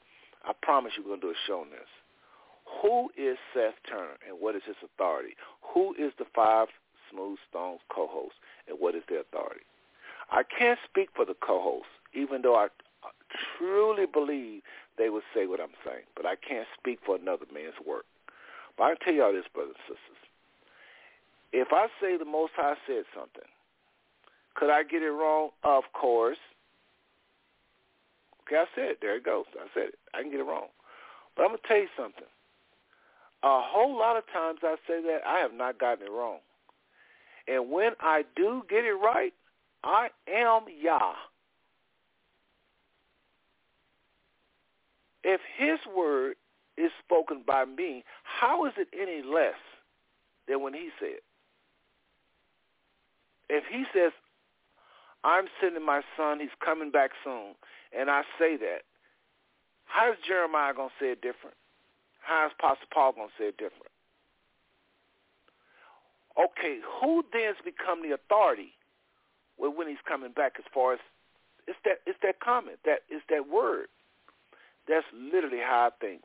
[0.43, 1.87] I promise you, we're gonna do a show on this.
[2.81, 5.35] Who is Seth Turner and what is his authority?
[5.73, 6.67] Who is the five
[7.11, 8.37] Smooth Stones co-hosts
[8.67, 9.65] and what is their authority?
[10.31, 12.67] I can't speak for the co-hosts, even though I
[13.57, 14.61] truly believe
[14.97, 18.05] they would say what I'm saying, but I can't speak for another man's work.
[18.77, 20.23] But I tell y'all this, brothers and sisters.
[21.51, 23.47] If I say the Most High said something,
[24.55, 25.49] could I get it wrong?
[25.63, 26.37] Of course.
[28.41, 28.97] Okay, I said it.
[29.01, 29.45] There it goes.
[29.55, 29.99] I said it.
[30.13, 30.67] I can get it wrong.
[31.35, 32.27] But I'm going to tell you something.
[33.43, 36.39] A whole lot of times I say that I have not gotten it wrong.
[37.47, 39.33] And when I do get it right,
[39.83, 41.13] I am Yah.
[45.29, 46.37] If his word
[46.75, 49.61] is spoken by me, how is it any less
[50.47, 51.21] than when he said?
[53.47, 54.11] If he says,
[55.23, 57.53] I'm sending my son, he's coming back soon,
[57.95, 58.81] and I say that,
[59.85, 61.57] how is Jeremiah going to say it different?
[62.21, 63.93] How is Apostle Paul going to say it different?
[66.41, 68.73] Okay, who then has become the authority
[69.57, 70.99] when he's coming back as far as
[71.67, 73.89] it's that it's that comment, that it's that word.
[74.87, 76.21] That's literally how I think.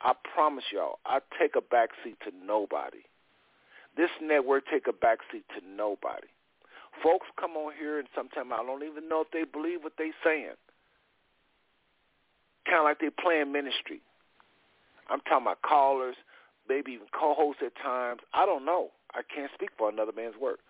[0.00, 3.02] I promise y'all, I take a backseat to nobody.
[3.96, 6.28] This network take a backseat to nobody.
[7.02, 10.10] Folks come on here and sometimes I don't even know if they believe what they
[10.24, 10.54] saying.
[12.64, 14.00] Kind of like they playing ministry.
[15.10, 16.16] I'm talking about callers,
[16.68, 18.20] maybe even co-hosts at times.
[18.34, 18.90] I don't know.
[19.14, 20.60] I can't speak for another man's work.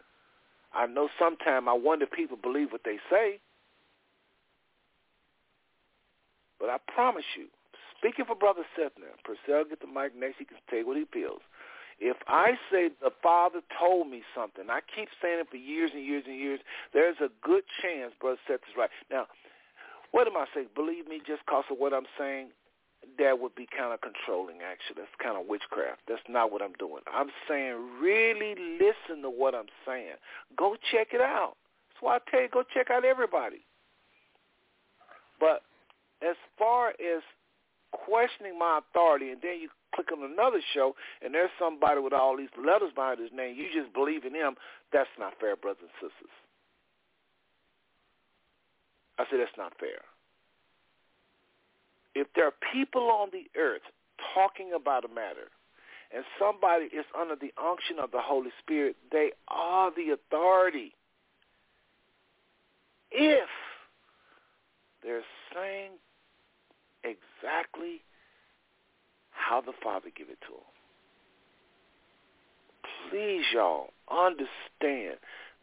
[0.72, 3.40] I know sometimes I wonder if people believe what they say.
[6.58, 7.46] But I promise you,
[7.98, 11.40] speaking for Brother now, Purcell get the mic next, he can say what he feels.
[12.00, 16.04] If I say the Father told me something, I keep saying it for years and
[16.04, 16.60] years and years,
[16.94, 18.90] there's a good chance Brother Seth is right.
[19.10, 19.26] Now,
[20.12, 20.68] what am I saying?
[20.74, 22.50] Believe me, just because of what I'm saying,
[23.18, 25.02] that would be kind of controlling, actually.
[25.02, 26.02] That's kind of witchcraft.
[26.06, 27.02] That's not what I'm doing.
[27.12, 30.18] I'm saying really listen to what I'm saying.
[30.56, 31.54] Go check it out.
[31.90, 33.66] That's why I tell you, go check out everybody.
[35.40, 35.62] But
[36.22, 37.22] as far as
[37.92, 42.36] questioning my authority, and then you click on another show, and there's somebody with all
[42.36, 44.56] these letters behind his name, you just believe in him,
[44.92, 46.34] that's not fair, brothers and sisters.
[49.18, 50.04] I said that's not fair.
[52.14, 53.82] If there are people on the earth
[54.34, 55.50] talking about a matter,
[56.14, 60.94] and somebody is under the unction of the Holy Spirit, they are the authority.
[63.10, 63.48] If
[65.02, 65.22] they're
[65.54, 65.92] saying
[67.04, 68.02] exactly
[69.30, 70.68] how the Father give it to them.
[73.10, 75.18] Please, y'all, understand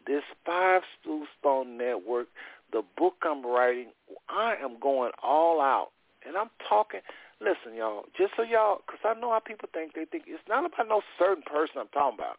[0.06, 2.28] this Five Smooth Stone Network,
[2.72, 3.88] the book I'm writing,
[4.28, 5.90] I am going all out.
[6.26, 7.00] And I'm talking,
[7.40, 9.94] listen, y'all, just so y'all, because I know how people think.
[9.94, 12.38] They think it's not about no certain person I'm talking about.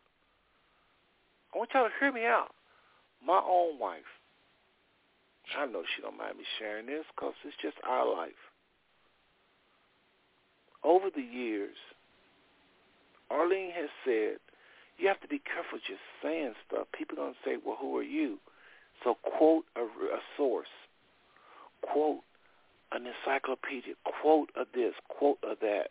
[1.54, 2.52] I want y'all to hear me out.
[3.26, 4.12] My own wife.
[5.58, 8.47] I know she don't mind me sharing this because it's just our life
[10.84, 11.76] over the years,
[13.30, 14.38] Arlene has said,
[14.98, 16.88] you have to be careful just saying stuff.
[16.98, 18.40] People are going to say, well, who are you?
[19.04, 20.68] So quote a, a source,
[21.82, 22.22] quote
[22.92, 25.90] an encyclopedia, quote of this, quote of that.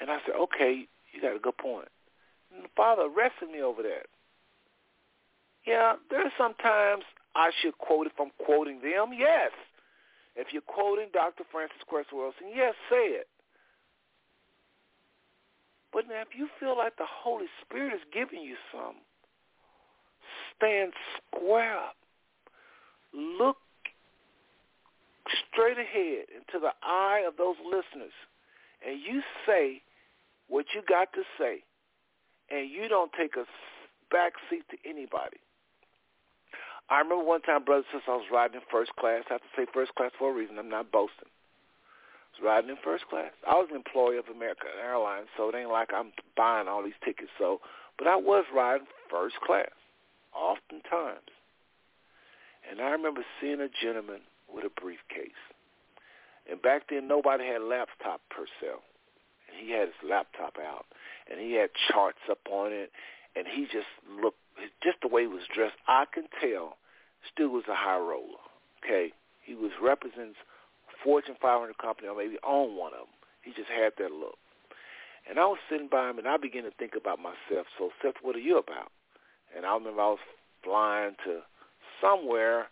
[0.00, 1.88] And I said, okay, you got a good point.
[2.54, 4.06] And the father arrested me over that.
[5.66, 7.04] Yeah, there's sometimes
[7.34, 9.50] I should quote if I'm quoting them, yes.
[10.36, 11.44] If you're quoting Dr.
[11.50, 13.28] Frances Cress Welsing, yes, say it.
[15.92, 18.96] But now, if you feel like the Holy Spirit is giving you some,
[20.56, 21.96] stand square up.
[23.14, 23.56] Look
[25.50, 28.12] straight ahead into the eye of those listeners,
[28.86, 29.80] and you say
[30.48, 31.64] what you got to say,
[32.50, 33.44] and you don't take a
[34.10, 35.38] back seat to anybody.
[36.88, 39.24] I remember one time, brother, since I was riding in first class.
[39.28, 40.58] I have to say first class for a reason.
[40.58, 41.26] I'm not boasting.
[41.26, 43.32] I was riding in first class.
[43.48, 46.98] I was an employee of American Airlines, so it ain't like I'm buying all these
[47.04, 47.30] tickets.
[47.38, 47.60] So,
[47.98, 49.70] but I was riding first class,
[50.34, 51.32] oftentimes.
[52.70, 54.20] And I remember seeing a gentleman
[54.52, 55.42] with a briefcase.
[56.50, 58.68] And back then, nobody had laptop per se.
[59.48, 60.86] And he had his laptop out,
[61.30, 62.90] and he had charts up on it,
[63.34, 63.90] and he just
[64.22, 64.38] looked,
[64.82, 66.76] just the way he was dressed, I can tell
[67.32, 68.42] Stu was a high roller.
[68.84, 69.12] Okay,
[69.42, 70.36] he was represents
[71.02, 73.14] Fortune 500 company, or maybe owned one of them.
[73.42, 74.38] He just had that look.
[75.28, 77.66] And I was sitting by him, and I began to think about myself.
[77.78, 78.92] So, Seth, what are you about?
[79.56, 80.24] And I remember I was
[80.62, 81.40] flying to
[82.00, 82.66] somewhere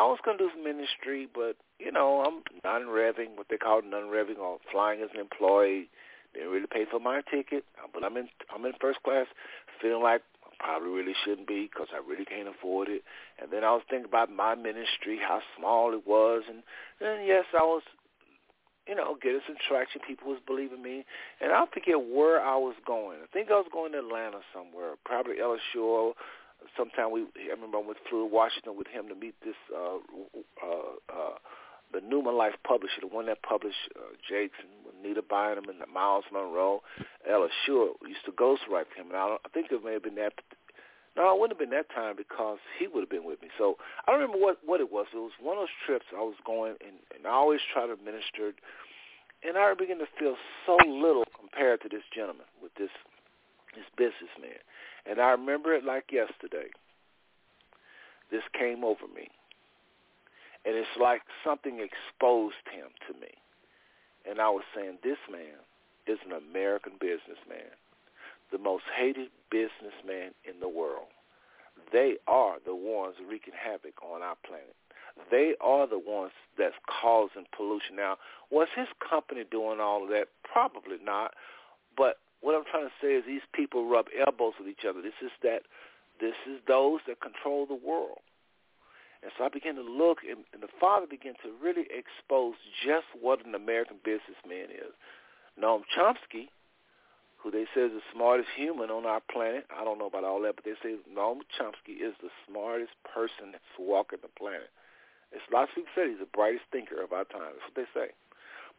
[0.00, 3.82] I was going to do some ministry, but, you know, I'm non-revving, what they call
[3.82, 5.90] non-revving or flying as an employee.
[6.32, 9.26] Didn't really pay for my ticket, but I'm in I'm in first class,
[9.82, 10.22] feeling like
[10.60, 13.02] probably really shouldn't be because I really can't afford it.
[13.40, 16.62] And then I was thinking about my ministry, how small it was, and
[17.00, 17.82] then yes, I was,
[18.86, 20.00] you know, getting some traction.
[20.06, 21.04] People was believing me,
[21.40, 23.18] and I forget where I was going.
[23.24, 25.36] I think I was going to Atlanta somewhere, probably
[25.72, 26.14] Shore
[26.76, 29.96] sometime we I remember I went through Washington with him to meet this uh
[30.62, 31.36] uh uh
[31.92, 34.70] the Newman Life publisher, the one that published uh, Jakes and
[35.02, 36.82] Nita Bynum and Myles Munroe,
[37.28, 40.34] Ella Shure used to ghostwrite him, and I, I think it may have been that.
[41.16, 43.48] No, it wouldn't have been that time because he would have been with me.
[43.58, 45.06] So I don't remember what what it was.
[45.12, 47.96] It was one of those trips I was going, and, and I always try to
[47.96, 48.54] minister,
[49.42, 50.36] and I began to feel
[50.66, 52.94] so little compared to this gentleman with this
[53.74, 54.58] this businessman.
[55.06, 56.70] And I remember it like yesterday.
[58.30, 59.28] This came over me.
[60.64, 63.32] And it's like something exposed him to me.
[64.28, 65.60] And I was saying, this man
[66.06, 67.72] is an American businessman,
[68.52, 71.08] the most hated businessman in the world.
[71.92, 74.76] They are the ones wreaking havoc on our planet.
[75.30, 77.96] They are the ones that's causing pollution.
[77.96, 78.16] Now,
[78.50, 80.28] was his company doing all of that?
[80.44, 81.34] Probably not.
[81.96, 85.02] But what I'm trying to say is these people rub elbows with each other.
[85.02, 85.62] This is that.
[86.20, 88.20] This is those that control the world.
[89.22, 93.06] And so I began to look, and, and the father began to really expose just
[93.12, 94.96] what an American businessman is.
[95.60, 96.48] Noam Chomsky,
[97.36, 99.66] who they say is the smartest human on our planet.
[99.68, 103.52] I don't know about all that, but they say Noam Chomsky is the smartest person
[103.52, 104.72] that's walking the planet.
[105.32, 107.52] It's lots of people say he's the brightest thinker of our time.
[107.54, 108.08] That's what they say.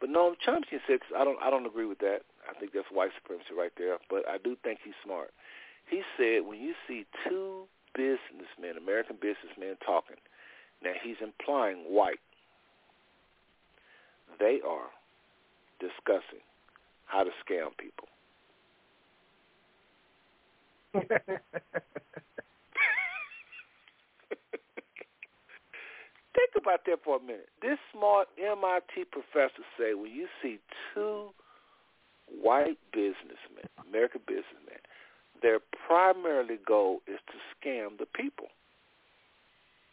[0.01, 2.25] But Noam Chomsky said, I don't, I don't agree with that.
[2.49, 3.97] I think that's white supremacy right there.
[4.09, 5.29] But I do think he's smart.
[5.85, 10.17] He said, when you see two businessmen, American businessmen talking,
[10.83, 12.19] now he's implying white.
[14.39, 14.89] They are
[15.79, 16.41] discussing
[17.05, 18.07] how to scam people.
[26.33, 27.49] Think about that for a minute.
[27.61, 30.59] This smart MIT professor say when you see
[30.93, 31.29] two
[32.27, 34.79] white businessmen, American businessmen,
[35.41, 37.37] their primary goal is to
[37.67, 38.47] scam the people.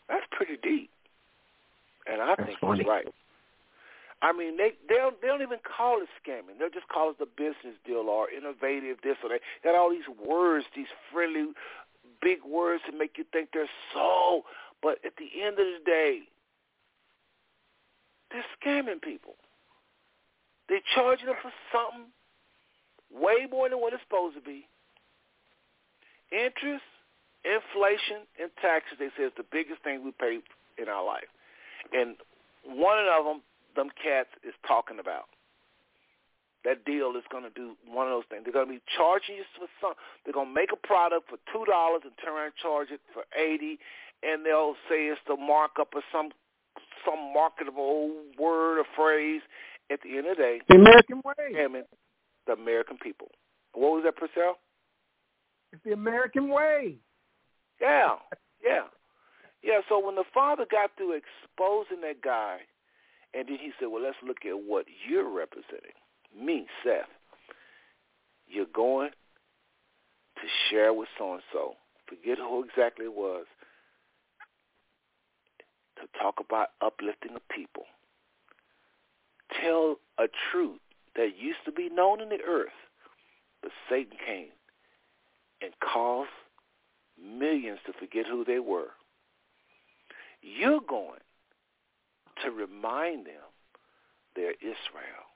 [0.09, 0.91] That's pretty deep,
[2.11, 2.79] and I That's think funny.
[2.79, 3.07] he's right.
[4.20, 6.59] I mean, they they don't, they don't even call it scamming.
[6.59, 9.41] They'll just call it the business deal or innovative this or that.
[9.62, 11.53] Got all these words, these friendly,
[12.20, 14.43] big words to make you think they're so.
[14.83, 16.20] But at the end of the day,
[18.31, 19.35] they're scamming people.
[20.69, 22.11] They're charging them for something
[23.12, 24.66] way more than what it's supposed to be.
[26.33, 26.85] Interest,
[27.45, 30.41] inflation, and taxes, they say, is the biggest thing we pay
[30.81, 31.29] in our life.
[31.93, 32.17] And
[32.65, 33.41] one of them,
[33.77, 35.25] them cats, is talking about.
[36.65, 38.43] That deal is going to do one of those things.
[38.45, 39.95] They're going to be charging you for some.
[40.25, 43.01] They're going to make a product for two dollars and turn around and charge it
[43.15, 43.79] for eighty,
[44.27, 46.31] and they'll say it's the markup of some
[47.07, 49.41] some marketable word or phrase.
[49.91, 51.55] At the end of the day, The American way.
[51.55, 51.87] scamming
[52.47, 53.29] the American people.
[53.73, 54.59] What was that, Purcell?
[55.73, 56.97] It's the American way.
[57.81, 58.16] Yeah,
[58.65, 58.85] yeah,
[59.62, 59.81] yeah.
[59.89, 62.59] So when the father got through exposing that guy,
[63.35, 65.93] and then he said, "Well, let's look at what you're representing."
[66.36, 67.09] Me, Seth.
[68.47, 69.11] You're going
[70.36, 71.74] to share with so and so.
[72.07, 73.45] Forget who exactly it was.
[75.97, 77.85] To talk about uplifting the people.
[79.61, 80.81] tell a truth
[81.16, 82.77] that used to be known in the earth,
[83.62, 84.49] but Satan came
[85.62, 86.30] and caused
[87.20, 88.90] millions to forget who they were.
[90.40, 91.20] You're going
[92.44, 93.43] to remind them
[94.36, 95.26] they're Israel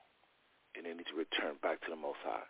[0.75, 2.47] and they need to return back to the Most High.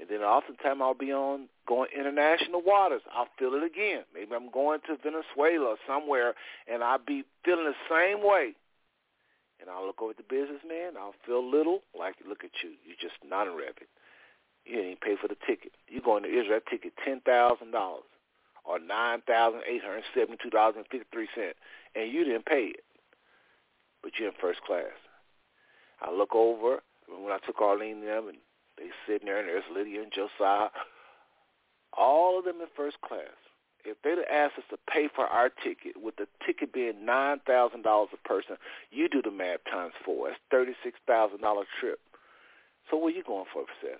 [0.00, 3.02] And then oftentimes I'll be on going international waters.
[3.14, 4.04] I'll feel it again.
[4.14, 6.34] Maybe I'm going to Venezuela or somewhere,
[6.66, 8.54] and I'll be feeling the same way.
[9.60, 10.96] And I'll look over at the businessman.
[10.98, 12.70] I'll feel little, like look at you.
[12.84, 13.88] You're just not a rabbit.
[14.64, 15.72] You didn't pay for the ticket.
[15.88, 16.60] You're going to Israel.
[16.68, 18.04] Ticket ten thousand dollars
[18.64, 21.58] or nine thousand eight hundred seventy-two dollars and fifty-three cents,
[21.94, 22.84] and you didn't pay it,
[24.02, 24.94] but you're in first class.
[26.00, 28.38] I look over and when I took Arlene and them, and
[28.78, 30.68] they sitting there, and there's Lydia and Josiah,
[31.92, 33.34] all of them in first class.
[33.84, 37.40] If they'd have asked us to pay for our ticket, with the ticket being nine
[37.46, 38.56] thousand dollars a person,
[38.92, 40.28] you do the math times four.
[40.28, 41.98] That's thirty-six thousand dollar trip.
[42.90, 43.98] So where you going for, Seth?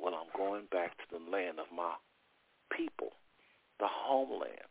[0.00, 1.94] Well, I'm going back to the land of my
[2.70, 3.12] people,
[3.80, 4.70] the homeland.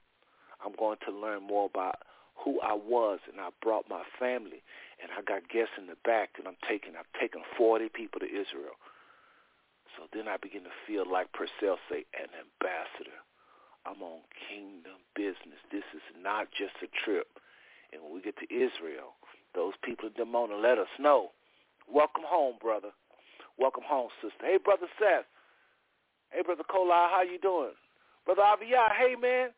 [0.63, 2.01] I'm going to learn more about
[2.35, 4.63] who I was, and I brought my family,
[5.01, 8.27] and I got guests in the back, and I'm taking, I've taken 40 people to
[8.27, 8.77] Israel.
[9.97, 13.17] So then I begin to feel like Purcell say, an ambassador.
[13.85, 15.59] I'm on kingdom business.
[15.71, 17.27] This is not just a trip.
[17.91, 19.17] And when we get to Israel,
[19.55, 21.31] those people in Dimona let us know.
[21.89, 22.91] Welcome home, brother.
[23.57, 24.45] Welcome home, sister.
[24.45, 25.25] Hey, brother Seth.
[26.29, 27.73] Hey, brother Kola, how you doing?
[28.25, 29.49] Brother Aviyah, hey, man.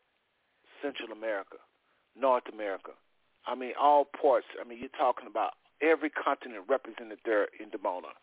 [0.82, 1.56] Central America,
[2.18, 2.92] North America.
[3.46, 4.46] I mean, all ports.
[4.60, 5.52] I mean, you're talking about
[5.82, 8.16] every continent represented there in Dimona.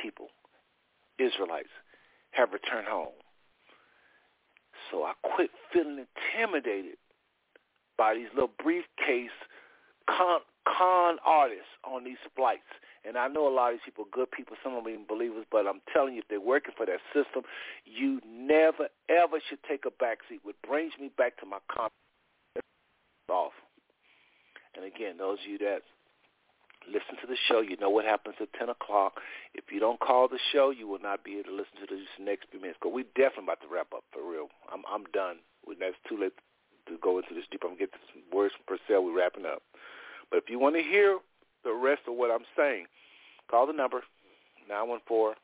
[0.00, 0.28] People,
[1.18, 1.72] Israelites,
[2.32, 3.16] have returned home.
[4.90, 6.96] So I quit feeling intimidated
[7.96, 9.30] by these little briefcase
[10.08, 12.68] con, con artists on these flights.
[13.04, 15.06] And I know a lot of these people are good people, some of them even
[15.08, 17.42] believers, but I'm telling you, if they're working for that system,
[17.84, 21.92] you never, ever should take a backseat, which brings me back to my comment
[23.28, 23.52] off.
[24.76, 25.82] And again, those of you that
[26.86, 29.20] listen to the show, you know what happens at 10 o'clock.
[29.54, 32.24] If you don't call the show, you will not be able to listen to the
[32.24, 32.78] next few minutes.
[32.80, 34.48] Because we're definitely about to wrap up for real.
[34.72, 35.38] I'm I'm done.
[35.66, 36.32] That's too late
[36.88, 37.62] to go into this deep.
[37.62, 39.04] I'm going to get some words from Purcell.
[39.04, 39.62] We're wrapping up.
[40.32, 41.18] But if you want to hear
[41.62, 42.86] the rest of what I'm saying,
[43.50, 44.02] call the number,
[44.72, 45.36] 914-205-5590.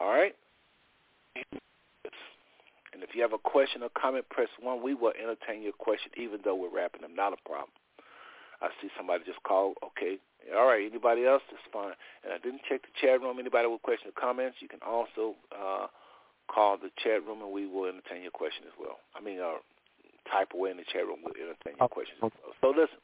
[0.00, 0.34] All right?
[1.36, 4.82] And if you have a question or comment, press 1.
[4.82, 7.14] We will entertain your question even though we're wrapping them.
[7.14, 7.68] Not a problem.
[8.62, 9.74] I see somebody just call.
[9.84, 10.16] Okay.
[10.56, 10.88] All right.
[10.88, 11.42] Anybody else?
[11.50, 11.92] That's fine.
[12.24, 13.38] And I didn't check the chat room.
[13.38, 15.88] Anybody with questions or comments, you can also uh,
[16.48, 18.98] call the chat room and we will entertain your question as well.
[19.14, 19.60] I mean, uh,
[20.30, 21.20] type away in the chat room.
[21.22, 22.54] We'll entertain your questions as well.
[22.60, 23.00] So listen,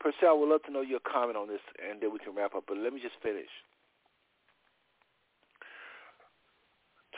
[0.00, 2.64] Purcell, we'd love to know your comment on this and then we can wrap up.
[2.68, 3.50] But let me just finish.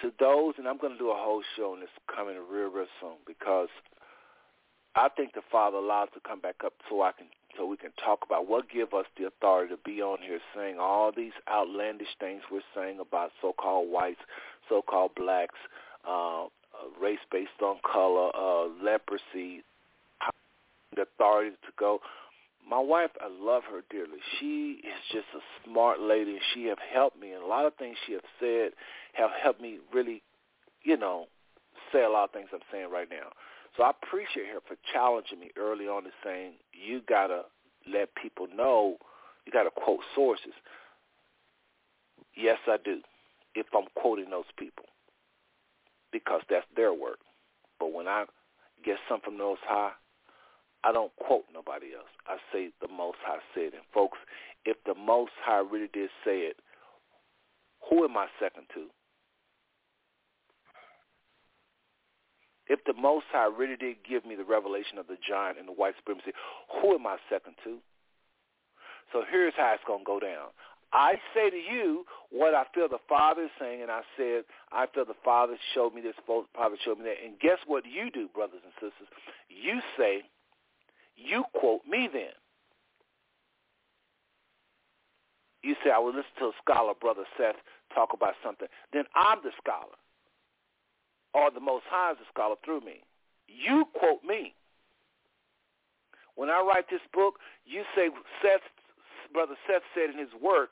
[0.03, 2.87] To those, and I'm going to do a whole show on this coming real, real
[3.01, 3.69] soon because
[4.95, 7.91] I think the Father allowed to come back up so I can so we can
[8.05, 12.15] talk about what give us the authority to be on here saying all these outlandish
[12.21, 14.21] things we're saying about so-called whites,
[14.69, 15.59] so-called blacks,
[16.09, 16.47] uh,
[17.01, 19.65] race based on color, uh, leprosy,
[20.95, 22.01] the authority to go.
[22.69, 24.19] My wife, I love her dearly.
[24.39, 27.33] She is just a smart lady, and she have helped me.
[27.33, 28.73] And a lot of things she have said
[29.15, 30.23] have helped me really,
[30.83, 31.27] you know,
[31.93, 33.31] say a lot of things I'm saying right now.
[33.77, 37.43] So I appreciate her for challenging me early on and saying, you got to
[37.91, 38.97] let people know,
[39.47, 40.53] you got to quote sources.
[42.35, 43.01] Yes, I do,
[43.59, 44.87] if I'm quoting those people,
[46.13, 47.19] because that's their work.
[47.81, 48.25] But when I
[48.85, 49.93] get something from those high,
[50.85, 52.11] I don't quote nobody else.
[52.27, 53.75] I say the Most High said.
[53.75, 53.83] It.
[53.83, 54.19] And folks,
[54.65, 56.57] if the Most High really did say it,
[57.91, 58.87] who am I second to?
[62.69, 65.73] If the Most High really did give me the revelation of the giant and the
[65.73, 66.31] white supremacy,
[66.81, 67.79] who am I second to?
[69.13, 70.53] So here's how it's going to go down.
[70.93, 74.87] I say to you what I feel the Father is saying, and I said, I
[74.95, 77.25] feel the Father showed me this, Father showed me that.
[77.25, 79.09] And guess what you do, brothers and sisters?
[79.49, 80.23] You say,
[81.17, 82.33] you quote me then.
[85.63, 87.57] You say, I will listen to a scholar, Brother Seth,
[87.95, 88.69] talk about something.
[88.93, 89.99] Then I'm the scholar
[91.35, 93.03] or the Most High is a scholar through me.
[93.47, 94.55] You quote me.
[96.37, 97.35] When I write this book,
[97.67, 98.09] you say
[98.43, 98.63] Seth,
[99.33, 100.71] Brother Seth said in his work,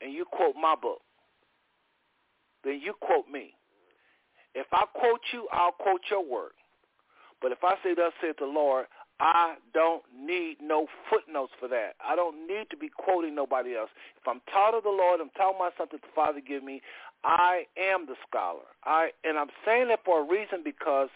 [0.00, 1.00] and you quote my book.
[2.64, 3.54] Then you quote me.
[4.54, 6.52] If I quote you, I'll quote your work.
[7.40, 8.86] But if I say thus saith the Lord,
[9.18, 11.94] I don't need no footnotes for that.
[12.04, 13.90] I don't need to be quoting nobody else.
[14.20, 16.82] If I'm taught of the Lord, I'm talking about something the Father give me,
[17.24, 18.66] I am the scholar.
[18.84, 21.08] I and I'm saying that for a reason because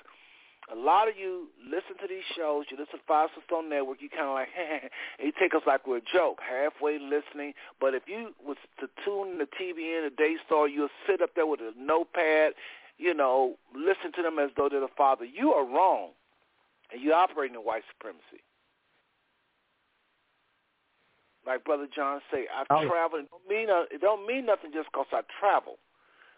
[0.72, 4.08] a lot of you listen to these shows, you listen to Five Stone Network, you
[4.10, 4.48] kind of like,
[5.22, 7.54] you take us like we're a joke, halfway listening.
[7.80, 11.46] But if you was to tune the TV in the Daystar, you'll sit up there
[11.46, 12.54] with a notepad,
[12.98, 15.24] you know, listen to them as though they're the Father.
[15.24, 16.10] You are wrong,
[16.92, 18.42] and you're operating in white supremacy.
[21.46, 22.88] Like Brother John say, I Oh.
[22.88, 23.20] travel.
[23.20, 25.78] It don't mean uh, it don't mean nothing just because I travel,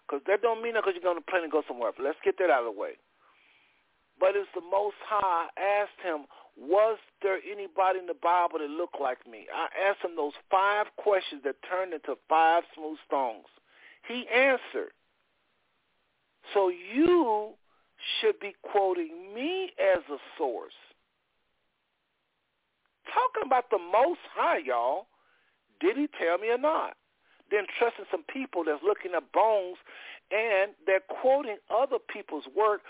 [0.06, 1.92] because that don't mean nothing because you're going to plane and go somewhere.
[1.96, 2.98] But let's get that out of the way.
[4.20, 6.26] But it's the Most High asked him,
[6.58, 9.46] was there anybody in the Bible that looked like me?
[9.54, 13.46] I asked him those five questions that turned into five smooth stones.
[14.08, 14.92] He answered.
[16.54, 17.50] So you
[18.20, 20.72] should be quoting me as a source.
[23.14, 25.06] Talking about the Most High, y'all.
[25.80, 26.96] Did he tell me or not?
[27.50, 29.76] Then trusting some people that's looking at bones
[30.30, 32.80] and they're quoting other people's work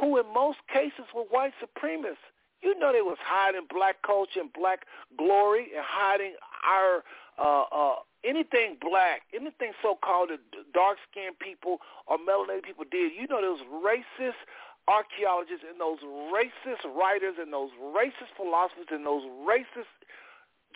[0.00, 2.26] who in most cases were white supremacists.
[2.62, 4.86] You know they was hiding black culture and black
[5.18, 6.34] glory and hiding
[6.64, 7.04] our
[7.36, 10.30] uh, uh, anything black, anything so-called
[10.72, 13.12] dark-skinned people or melanated people did.
[13.12, 14.40] You know those racist
[14.88, 16.00] archaeologists and those
[16.32, 19.92] racist writers and those racist philosophers and those racist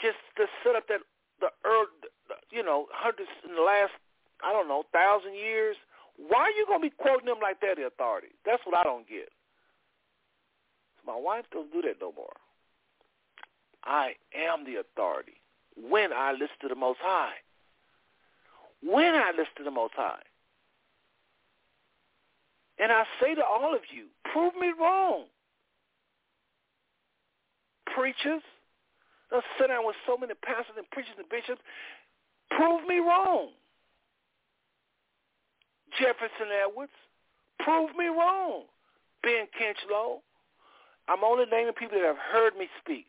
[0.01, 1.01] just to set up that
[1.41, 1.93] the earth,
[2.51, 3.93] you know, hundreds in the last
[4.45, 5.77] I don't know thousand years.
[6.19, 8.29] Why are you gonna be quoting them like they're the authority?
[8.45, 9.31] That's what I don't get.
[11.07, 12.37] My wife doesn't do that no more.
[13.85, 15.41] I am the authority
[15.77, 17.35] when I listen to the Most High.
[18.83, 20.23] When I listen to the Most High.
[22.79, 25.25] And I say to all of you, prove me wrong.
[27.87, 28.43] Preachers,
[29.33, 31.61] let's sit down with so many pastors and preachers and bishops,
[32.51, 33.49] prove me wrong.
[35.97, 36.93] Jefferson Edwards,
[37.61, 38.65] prove me wrong.
[39.23, 40.21] Ben Kinchlow,
[41.09, 43.07] I'm only naming people that have heard me speak.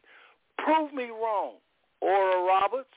[0.58, 1.56] Prove me wrong.
[2.02, 2.96] Oral Roberts,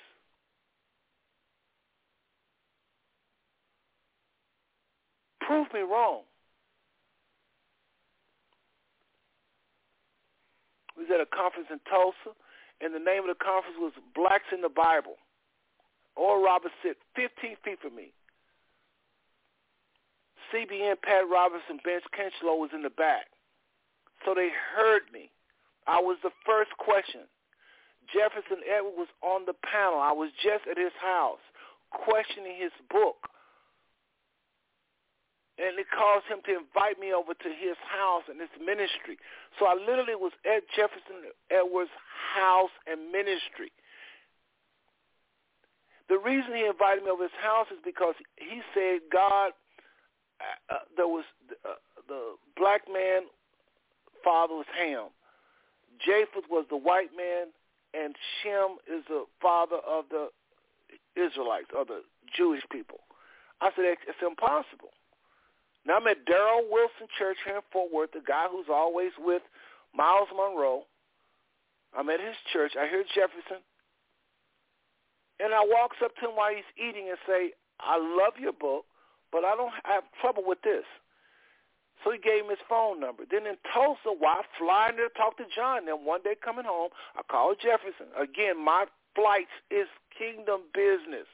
[5.40, 6.22] prove me wrong.
[10.96, 12.36] We was at a conference in Tulsa,
[12.80, 15.16] and the name of the conference was Blacks in the Bible.
[16.16, 18.12] Oral Roberts sit 15 feet from me.
[20.52, 23.26] CBN, Pat Robertson, Ben Kinchlow was in the back.
[24.24, 25.30] So they heard me.
[25.86, 27.26] I was the first question.
[28.12, 29.98] Jefferson Edward was on the panel.
[29.98, 31.42] I was just at his house
[31.90, 33.28] questioning his book.
[35.60, 39.20] And it caused him to invite me over to his house and his ministry.
[39.60, 41.92] So I literally was at Jefferson Edwards'
[42.34, 43.70] house and ministry.
[46.08, 49.52] The reason he invited me over his house is because he said God,
[50.70, 51.24] uh, there was
[51.64, 51.74] uh,
[52.08, 53.22] the black man
[54.24, 55.08] father was Ham.
[56.04, 57.48] Japheth was the white man,
[57.94, 60.28] and Shem is the father of the
[61.14, 62.02] Israelites, or the
[62.36, 63.00] Jewish people.
[63.60, 64.90] I said, it's impossible.
[65.86, 69.42] Now I'm at Darrell Wilson Church here in Fort Worth, the guy who's always with
[69.94, 70.82] Myles Munroe.
[71.96, 72.72] I'm at his church.
[72.78, 73.62] I hear Jefferson.
[75.38, 78.84] And I walks up to him while he's eating and say, I love your book,
[79.32, 80.84] but I don't have trouble with this.
[82.04, 83.24] So he gave him his phone number.
[83.24, 86.90] Then in Tulsa, while flying there to talk to John, then one day coming home,
[87.16, 88.10] I called Jefferson.
[88.18, 89.86] Again, my flights is
[90.18, 91.30] kingdom business.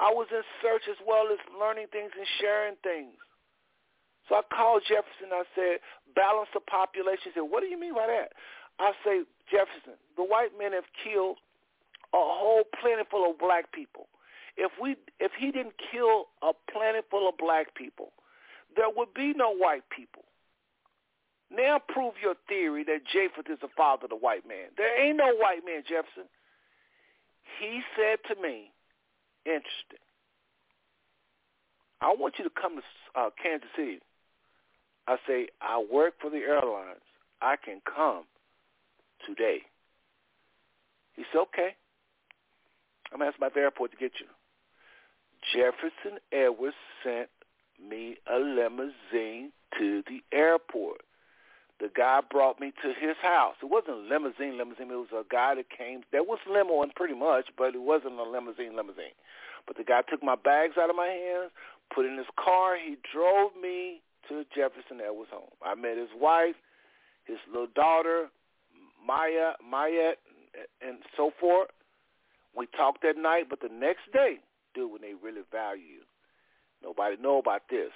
[0.00, 3.12] I was in search as well as learning things and sharing things.
[4.28, 5.28] So I called Jefferson.
[5.28, 5.84] I said,
[6.16, 7.28] balance the population.
[7.28, 8.32] He said, what do you mean by that?
[8.80, 11.36] I say, Jefferson, the white men have killed
[12.16, 14.08] a whole planet full of black people.
[14.56, 18.12] If we, if he didn't kill a planet full of black people,
[18.76, 20.24] there would be no white people.
[21.54, 24.72] Now prove your theory that Japheth is the father of the white man.
[24.76, 26.28] There ain't no white man, Jefferson.
[27.60, 28.72] He said to me,
[29.44, 30.00] interesting.
[32.00, 34.00] I want you to come to uh, Kansas City.
[35.06, 37.04] I say, I work for the airlines.
[37.42, 38.24] I can come
[39.26, 39.58] today.
[41.14, 41.76] He said, okay.
[43.12, 44.26] I'm asking my airport to get you.
[45.52, 47.28] Jefferson Edwards sent
[47.80, 51.02] me a limousine to the airport.
[51.80, 53.56] The guy brought me to his house.
[53.62, 54.90] It wasn't a limousine limousine.
[54.90, 56.02] It was a guy that came.
[56.12, 59.16] There was limo in pretty much, but it wasn't a limousine limousine.
[59.66, 61.50] But the guy took my bags out of my hands,
[61.92, 62.76] put in his car.
[62.76, 65.50] He drove me to Jefferson Edwards' home.
[65.64, 66.54] I met his wife.
[67.24, 68.28] his little daughter,
[69.04, 70.18] Maya, Mayette,
[70.86, 71.68] and so forth.
[72.56, 74.38] We talked that night, but the next day,
[74.74, 76.02] dude, when they really value you,
[76.82, 77.90] nobody know about this.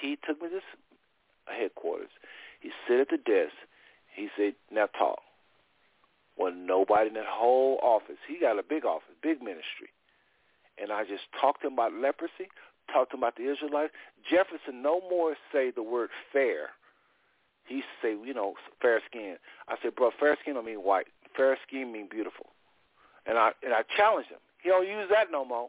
[0.00, 0.60] He took me to
[1.52, 2.10] headquarters.
[2.60, 3.54] He sit at the desk.
[4.14, 5.20] He said, "Now talk."
[6.36, 9.90] When nobody in that whole office, he got a big office, big ministry,
[10.78, 12.48] and I just talked to him about leprosy,
[12.92, 13.92] talked to him about the Israelites.
[14.28, 16.70] Jefferson no more say the word fair.
[17.66, 19.36] He say, you know, fair skin.
[19.68, 21.06] I said, bro, fair skin don't mean white.
[21.36, 22.46] Fair skin mean beautiful.
[23.26, 24.40] And I and I challenged him.
[24.62, 25.68] He don't use that no more.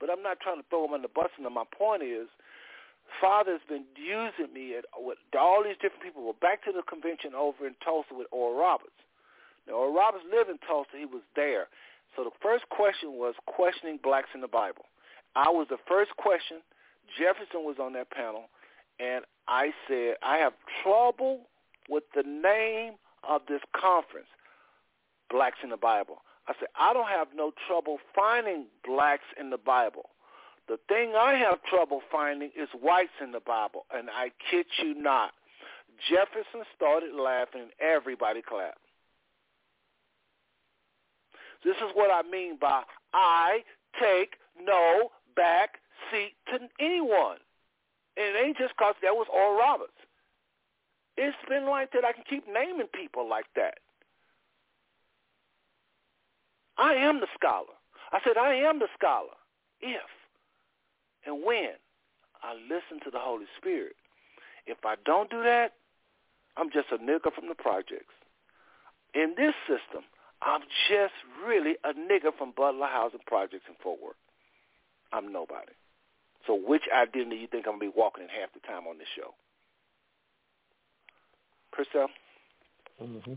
[0.00, 1.30] But I'm not trying to throw him on the bus.
[1.36, 2.28] And my point is,
[3.20, 6.24] Father's been using me at with all these different people.
[6.24, 8.98] Well, back to the convention over in Tulsa with Oral Roberts.
[9.66, 10.98] Now, Oral Roberts lived in Tulsa.
[10.98, 11.68] He was there.
[12.14, 14.84] So the first question was questioning blacks in the Bible.
[15.34, 16.58] I was the first question.
[17.18, 18.48] Jefferson was on that panel,
[18.98, 21.42] and I said, I have trouble
[21.88, 24.26] with the name of this conference,
[25.30, 26.22] Blacks in the Bible.
[26.48, 30.10] I said, I don't have no trouble finding blacks in the Bible.
[30.68, 34.94] The thing I have trouble finding is whites in the Bible, and I kid you
[34.94, 35.32] not.
[36.08, 38.78] Jefferson started laughing, and everybody clapped.
[41.64, 42.82] This is what I mean by
[43.12, 43.60] I
[44.00, 45.78] take no back
[46.10, 47.38] seat to anyone.
[48.16, 49.92] And it ain't just because that was Oral Roberts.
[51.16, 52.04] It's been like that.
[52.04, 53.78] I can keep naming people like that.
[56.78, 57.74] I am the scholar.
[58.12, 59.34] I said, I am the scholar
[59.80, 60.10] if
[61.26, 61.70] and when
[62.42, 63.96] I listen to the Holy Spirit.
[64.66, 65.72] If I don't do that,
[66.56, 68.14] I'm just a nigger from the projects.
[69.14, 70.04] In this system,
[70.42, 71.14] I'm just
[71.46, 74.16] really a nigger from Butler Housing Projects in Fort Worth.
[75.12, 75.72] I'm nobody.
[76.46, 78.86] So which identity do you think I'm going to be walking in half the time
[78.86, 79.34] on this show?
[81.72, 82.08] Purcell?
[83.02, 83.34] Mm-hmm.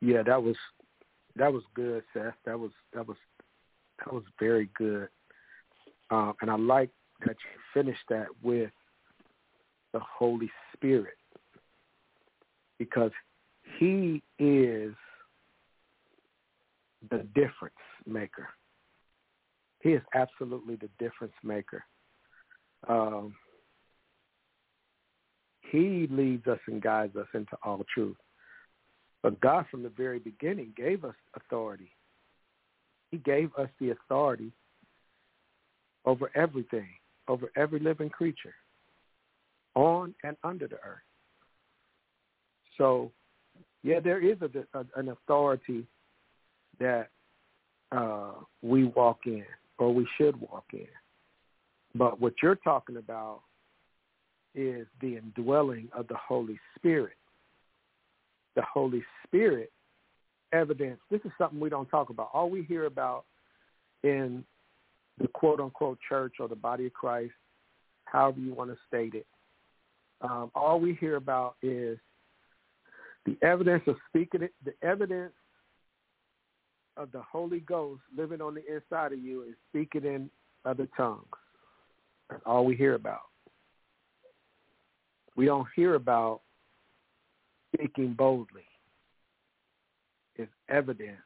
[0.00, 0.56] Yeah, that was
[1.38, 2.34] that was good, Seth.
[2.44, 3.16] That was that was
[3.98, 5.08] that was very good.
[6.10, 6.90] Um, and I like
[7.26, 8.70] that you finished that with
[9.92, 11.16] the Holy Spirit
[12.78, 13.10] because
[13.78, 14.94] he is
[17.10, 17.74] the difference
[18.06, 18.48] maker.
[19.80, 21.84] He is absolutely the difference maker.
[22.88, 23.34] Um,
[25.70, 28.16] he leads us and guides us into all truth.
[29.22, 31.90] But God from the very beginning gave us authority.
[33.10, 34.52] He gave us the authority
[36.04, 36.88] over everything,
[37.26, 38.54] over every living creature,
[39.74, 41.02] on and under the earth.
[42.76, 43.10] So,
[43.82, 45.86] yeah, there is a, a, an authority
[46.78, 47.08] that
[47.90, 48.32] uh,
[48.62, 49.44] we walk in,
[49.78, 50.86] or we should walk in.
[51.94, 53.40] But what you're talking about
[54.54, 57.14] is the indwelling of the Holy Spirit
[58.58, 59.70] the Holy Spirit
[60.52, 60.98] evidence.
[61.12, 62.30] This is something we don't talk about.
[62.34, 63.24] All we hear about
[64.02, 64.44] in
[65.20, 67.34] the quote unquote church or the body of Christ,
[68.06, 69.26] however you want to state it,
[70.22, 71.98] um, all we hear about is
[73.26, 75.34] the evidence of speaking it, the evidence
[76.96, 80.28] of the Holy Ghost living on the inside of you is speaking in
[80.64, 81.22] other tongues.
[82.28, 83.20] That's all we hear about.
[85.36, 86.40] We don't hear about
[87.74, 88.64] speaking boldly
[90.36, 91.18] is evidence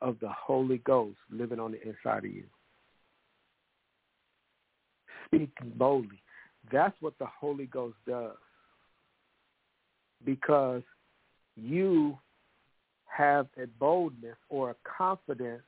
[0.00, 2.44] of the Holy Ghost living on the inside of you.
[5.26, 6.22] Speaking boldly.
[6.72, 8.36] That's what the Holy Ghost does.
[10.24, 10.82] Because
[11.56, 12.18] you
[13.06, 15.62] have a boldness or a confidence.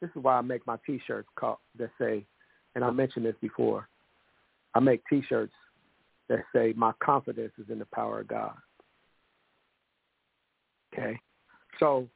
[0.00, 1.28] This is why I make my T-shirts
[1.78, 2.24] that say,
[2.74, 3.88] and I mentioned this before,
[4.74, 5.52] I make T-shirts
[6.28, 8.54] that say, my confidence is in the power of God.
[10.92, 11.18] Okay?
[11.78, 12.08] So,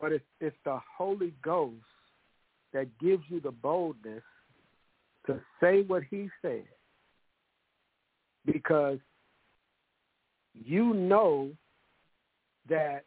[0.00, 1.76] but it's, it's the Holy Ghost
[2.72, 4.22] that gives you the boldness
[5.26, 6.64] to say what he said
[8.44, 8.98] because
[10.54, 11.50] you know
[12.68, 13.04] that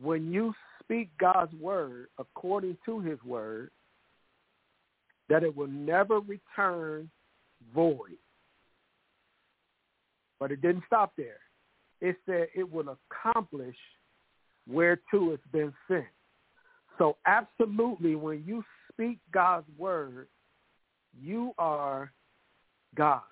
[0.00, 0.52] when you
[0.82, 3.70] speak God's word according to his word,
[5.28, 7.10] that it will never return
[7.74, 8.16] void.
[10.38, 11.40] But it didn't stop there
[12.00, 13.76] it said it will accomplish
[14.66, 16.04] whereto it's been sent.
[16.98, 20.28] So absolutely, when you speak God's word,
[21.20, 22.12] you are
[22.96, 23.22] God.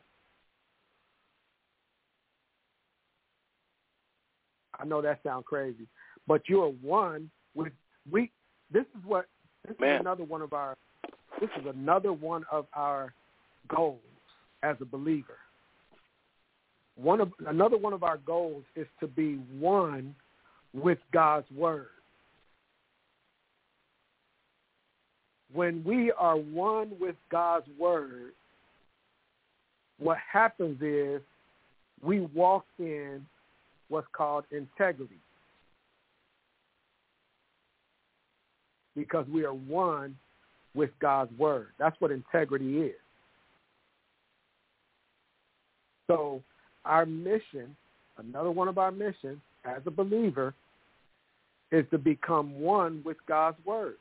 [4.78, 5.86] I know that sounds crazy,
[6.26, 7.72] but you're one with
[8.10, 8.30] we.
[8.70, 9.26] This is what
[9.66, 9.96] this Man.
[9.96, 10.76] is another one of our.
[11.40, 13.14] This is another one of our
[13.68, 14.00] goals
[14.62, 15.38] as a believer
[16.96, 20.14] one of another one of our goals is to be one
[20.72, 21.88] with God's word.
[25.52, 28.32] When we are one with God's word,
[29.98, 31.22] what happens is
[32.02, 33.24] we walk in
[33.88, 35.20] what's called integrity.
[38.94, 40.16] Because we are one
[40.74, 41.68] with God's word.
[41.78, 42.94] That's what integrity is.
[46.06, 46.42] So
[46.86, 47.76] our mission,
[48.18, 50.54] another one of our missions as a believer,
[51.72, 53.96] is to become one with God's word.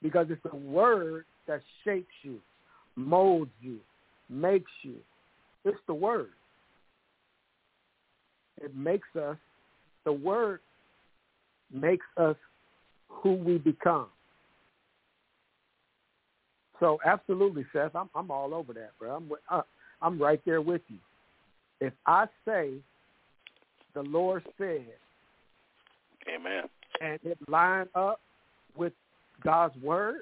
[0.00, 2.38] Because it's the word that shapes you,
[2.94, 3.78] molds you,
[4.30, 4.94] makes you.
[5.64, 6.30] It's the word.
[8.62, 9.36] It makes us,
[10.04, 10.60] the word
[11.72, 12.36] makes us
[13.08, 14.06] who we become.
[16.80, 19.16] So absolutely, Seth, I'm I'm all over that, bro.
[19.16, 19.62] I'm uh,
[20.00, 20.98] I'm right there with you.
[21.80, 22.72] If I say
[23.94, 24.86] the Lord said,
[26.32, 26.64] Amen,
[27.00, 28.20] and it line up
[28.76, 28.92] with
[29.42, 30.20] God's word,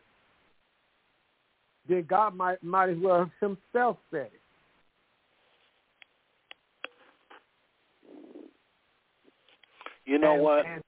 [1.89, 4.41] then God might might as well Himself said it.
[10.05, 10.66] You know And- what?
[10.66, 10.83] and-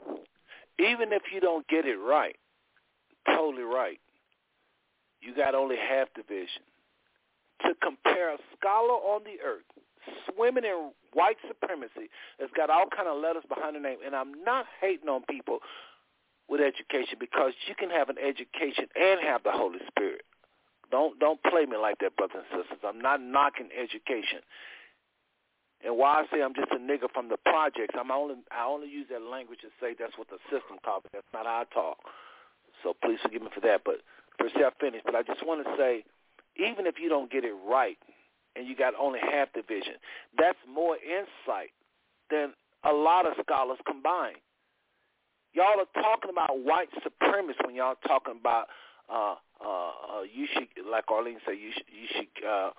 [0.78, 2.36] Even if you don't get it right,
[3.26, 4.00] totally right,
[5.28, 6.64] you got only half the vision.
[7.68, 9.68] To compare a scholar on the earth
[10.24, 14.32] swimming in white supremacy that's got all kind of letters behind the name, and I'm
[14.44, 15.58] not hating on people
[16.48, 20.22] with education because you can have an education and have the Holy Spirit.
[20.90, 22.80] Don't don't play me like that, brothers and sisters.
[22.80, 24.40] I'm not knocking education.
[25.84, 28.88] And why I say I'm just a nigga from the projects, I'm only I only
[28.88, 31.12] use that language to say that's what the system calls it.
[31.12, 31.98] That's not I talk.
[32.82, 33.82] So please forgive me for that.
[33.84, 34.00] But
[34.80, 35.04] finished.
[35.04, 36.04] But I just want to say,
[36.56, 37.98] even if you don't get it right,
[38.56, 39.94] and you got only half the vision,
[40.36, 41.70] that's more insight
[42.30, 42.52] than
[42.84, 44.38] a lot of scholars combined.
[45.52, 48.66] Y'all are talking about white supremacy when y'all talking about
[49.08, 49.34] uh,
[49.64, 52.70] uh, uh, you should, like Arlene said, you should, you should uh,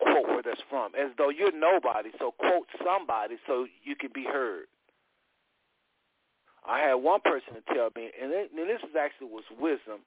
[0.00, 2.10] quote where that's from, as though you're nobody.
[2.18, 4.66] So quote somebody so you can be heard.
[6.66, 10.00] I had one person to tell me, and, it, and this is actually was wisdom,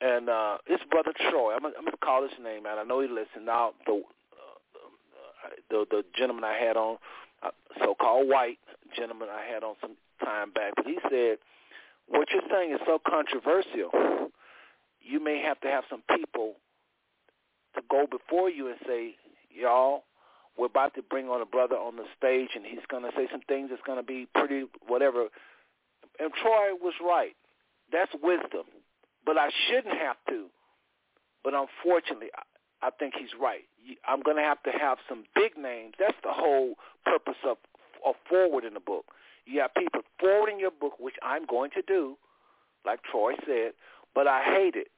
[0.00, 1.54] and uh, it's Brother Troy.
[1.54, 2.78] I'm, I'm to call his name out.
[2.78, 3.46] I know he listened.
[3.46, 6.96] Now the uh, the the gentleman I had on,
[7.42, 7.50] uh,
[7.82, 8.58] so-called white
[8.96, 11.38] gentleman I had on some time back, but he said,
[12.08, 14.30] "What you're saying is so controversial.
[15.02, 16.54] You may have to have some people
[17.74, 19.14] to go before you and say,
[19.50, 20.04] y'all,
[20.56, 23.26] we're about to bring on a brother on the stage, and he's going to say
[23.30, 25.26] some things that's going to be pretty whatever."
[26.18, 27.34] And Troy was right.
[27.92, 28.64] That's wisdom.
[29.24, 30.46] But I shouldn't have to.
[31.44, 32.28] But unfortunately,
[32.82, 33.62] I, think he's right.
[34.06, 35.94] I'm going to have to have some big names.
[35.98, 36.74] That's the whole
[37.04, 37.56] purpose of,
[38.06, 39.06] of forwarding the book.
[39.46, 42.16] You have people forwarding your book, which I'm going to do,
[42.84, 43.72] like Troy said,
[44.14, 44.88] but I hate it.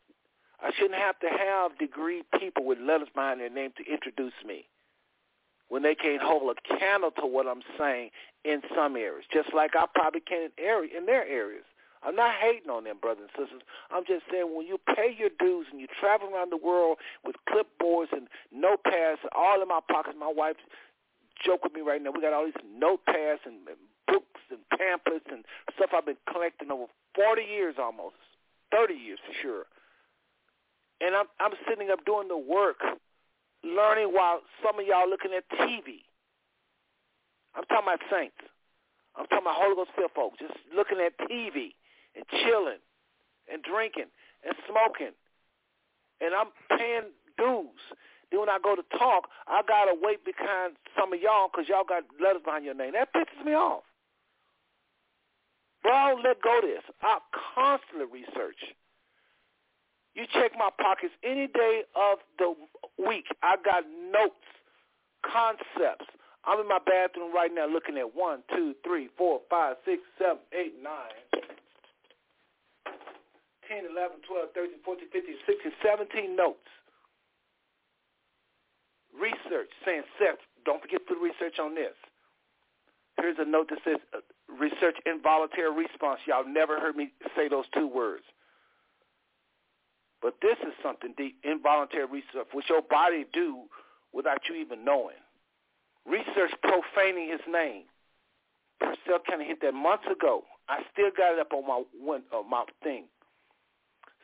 [0.61, 4.67] I shouldn't have to have degree people with letters behind their name to introduce me
[5.69, 8.11] when they can't hold a candle to what I'm saying
[8.45, 11.65] in some areas, just like I probably can in, area, in their areas.
[12.03, 13.63] I'm not hating on them, brothers and sisters.
[13.91, 17.37] I'm just saying when you pay your dues and you travel around the world with
[17.47, 20.57] clipboards and notepads all in my pockets, my wife
[21.45, 22.11] joke with me right now.
[22.11, 26.71] We got all these notepads and, and books and pamphlets and stuff I've been collecting
[26.71, 28.19] over 40 years almost,
[28.75, 29.65] 30 years for sure.
[31.01, 32.83] And I'm I'm sitting up doing the work,
[33.63, 36.03] learning while some of y'all looking at TV.
[37.55, 38.39] I'm talking about saints.
[39.15, 41.75] I'm talking about Holy Ghost filled folks, just looking at TV
[42.17, 42.83] and chilling
[43.53, 44.11] and drinking
[44.45, 45.15] and smoking.
[46.21, 47.83] And I'm paying dues.
[48.31, 51.69] Then when I go to talk, I got to wait behind some of y'all because
[51.69, 52.93] y'all got letters behind your name.
[52.93, 53.83] That pisses me off.
[55.83, 56.83] Bro, I don't let go of this.
[57.03, 57.19] I
[57.55, 58.59] constantly research.
[60.15, 62.55] You check my pockets any day of the
[63.05, 63.25] week.
[63.43, 64.47] I got notes,
[65.25, 66.07] concepts.
[66.45, 70.39] I'm in my bathroom right now looking at one, two, three, four, five, six, seven,
[70.53, 71.43] eight, nine,
[73.73, 76.69] 10, 11, 12, 13, 14, 15, 16, 17 notes.
[79.17, 81.97] Research saying, Seth, don't forget to do research on this.
[83.17, 84.21] Here's a note that says uh,
[84.53, 86.21] research involuntary response.
[86.27, 88.25] Y'all never heard me say those two words.
[90.21, 93.65] But this is something deep, involuntary research, which your body do
[94.13, 95.17] without you even knowing.
[96.07, 97.85] Research profaning his name.
[98.81, 100.45] Purcell County hit that months ago.
[100.69, 103.05] I still got it up on my one, uh, my thing.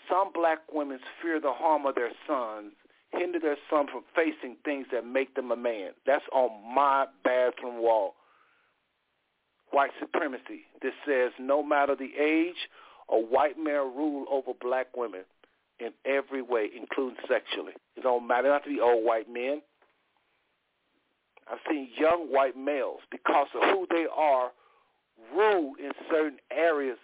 [0.08, 2.72] Some black women fear the harm of their sons
[3.10, 5.90] hinder their son from facing things that make them a man.
[6.06, 8.14] That's on my bathroom wall.
[9.70, 10.66] White supremacy.
[10.82, 12.68] This says no matter the age,
[13.10, 15.22] a white male rule over black women
[15.80, 17.72] in every way, including sexually.
[17.96, 19.62] It don't matter not to be old white men.
[21.50, 24.50] I've seen young white males, because of who they are,
[25.34, 26.98] rule in certain areas,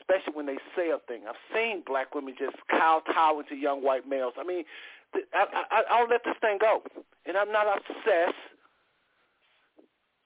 [0.00, 1.22] especially when they say a thing.
[1.28, 4.34] I've seen black women just kowtow into young white males.
[4.38, 4.64] I mean,
[5.14, 6.82] I, I, I don't let this thing go.
[7.26, 8.34] And I'm not obsessed.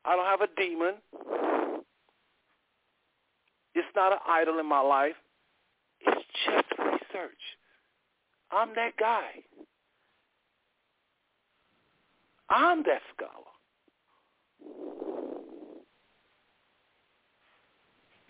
[0.05, 0.95] I don't have a demon.
[3.75, 5.17] It's not an idol in my life.
[6.01, 7.33] It's just research.
[8.53, 9.43] I'm that guy.
[12.51, 13.55] I'm that scholar.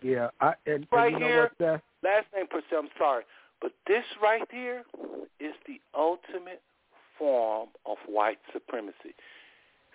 [0.05, 3.25] Yeah, I and, right and you know here, what, last name se, I'm sorry,
[3.63, 4.85] but this right here
[5.41, 6.61] is the ultimate
[7.19, 9.17] form of white supremacy.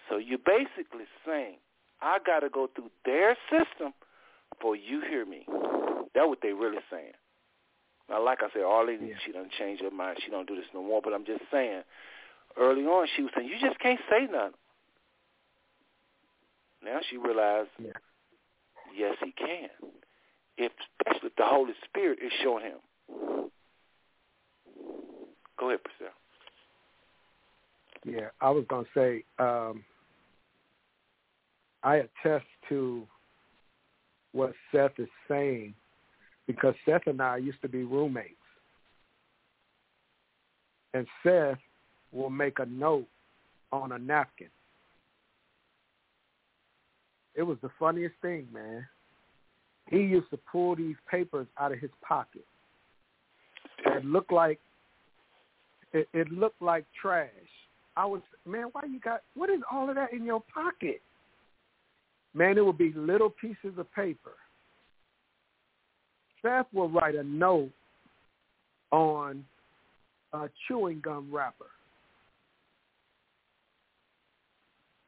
[0.09, 1.57] So you're basically saying,
[2.01, 3.93] I got to go through their system
[4.59, 5.45] for you hear me.
[6.15, 7.13] That's what they really saying.
[8.09, 9.15] Now, like I said, Arlene, Yeah.
[9.23, 10.17] she don't change her mind.
[10.25, 11.01] She don't do this no more.
[11.03, 11.83] But I'm just saying,
[12.57, 14.57] early on, she was saying, you just can't say nothing.
[16.83, 17.91] Now she realized, Yeah.
[18.95, 19.69] yes, he can.
[20.59, 20.73] If,
[21.07, 23.49] especially if the Holy Spirit is showing him.
[25.57, 26.11] Go ahead, Priscilla.
[28.05, 29.83] Yeah, I was gonna say, um,
[31.81, 33.07] I attest to
[34.33, 35.73] what Seth is saying
[36.45, 38.35] because Seth and I used to be roommates.
[40.93, 41.57] And Seth
[42.11, 43.07] will make a note
[43.71, 44.47] on a napkin.
[47.35, 48.85] It was the funniest thing, man.
[49.89, 52.45] He used to pull these papers out of his pocket.
[53.85, 54.59] It looked like
[55.93, 57.29] it, it looked like trash.
[57.97, 61.01] I was, man, why you got, what is all of that in your pocket?
[62.33, 64.33] Man, it would be little pieces of paper.
[66.41, 67.71] Seth will write a note
[68.91, 69.43] on
[70.33, 71.65] a chewing gum wrapper.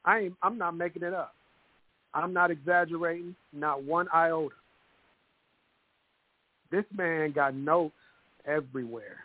[0.04, 1.34] I ain't, I'm not making it up.
[2.12, 4.54] I'm not exaggerating, not one iota.
[6.72, 7.94] This man got notes
[8.46, 9.18] everywhere.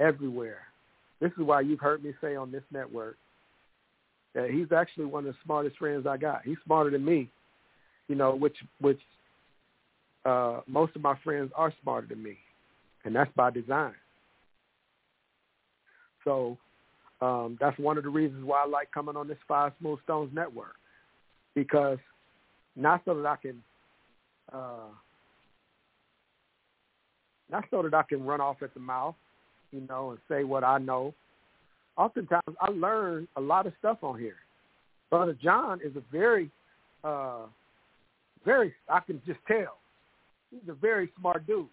[0.00, 0.62] Everywhere.
[1.20, 3.16] This is why you've heard me say on this network
[4.34, 6.42] that he's actually one of the smartest friends I got.
[6.44, 7.30] He's smarter than me,
[8.08, 9.00] you know, which which
[10.24, 12.36] uh, most of my friends are smarter than me,
[13.04, 13.94] and that's by design.
[16.24, 16.58] So
[17.20, 20.30] um, that's one of the reasons why I like coming on this Five Smooth Stones
[20.34, 20.76] network,
[21.54, 21.98] because
[22.76, 23.62] not so that I can,
[24.52, 24.88] uh,
[27.54, 29.14] not so that I can run off at the mouth,
[29.70, 31.14] you know, and say what I know.
[31.96, 34.34] Oftentimes, I learn a lot of stuff on here.
[35.08, 36.50] Brother John is a very,
[37.04, 37.42] uh,
[38.44, 39.78] very, I can just tell,
[40.50, 41.68] he's a very smart dude.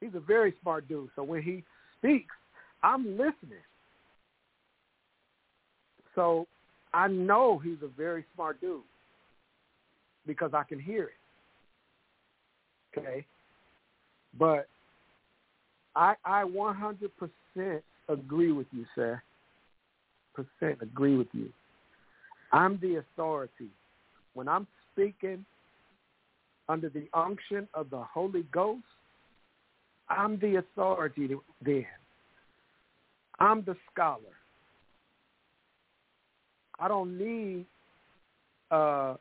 [0.00, 1.10] He's a very smart dude.
[1.16, 1.62] So when he
[1.98, 2.34] speaks,
[2.82, 3.64] I'm listening.
[6.14, 6.46] So
[6.94, 8.80] I know he's a very smart dude
[10.26, 11.10] because I can hear
[12.94, 12.98] it.
[12.98, 13.26] Okay?
[14.38, 14.68] But
[15.94, 19.22] I I 100% agree with you, sir.
[20.34, 21.50] Percent agree with you.
[22.52, 23.70] I'm the authority.
[24.34, 25.44] When I'm speaking
[26.68, 28.82] under the unction of the Holy Ghost,
[30.08, 31.30] I'm the authority
[31.64, 31.86] then.
[33.38, 34.20] I'm the scholar.
[36.78, 37.66] I don't need
[38.70, 39.14] uh,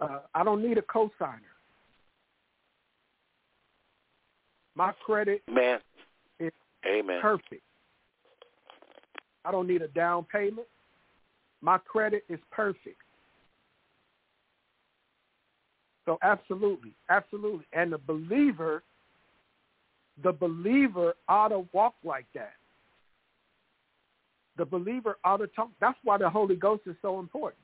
[0.00, 1.57] uh, I don't need a cosigner.
[4.78, 5.80] My credit Man.
[6.38, 6.52] is
[6.86, 7.20] Amen.
[7.20, 7.62] perfect.
[9.44, 10.68] I don't need a down payment.
[11.60, 13.02] My credit is perfect.
[16.06, 17.66] So absolutely, absolutely.
[17.72, 18.84] And the believer,
[20.22, 22.54] the believer ought to walk like that.
[24.58, 25.70] The believer ought to talk.
[25.80, 27.60] That's why the Holy Ghost is so important.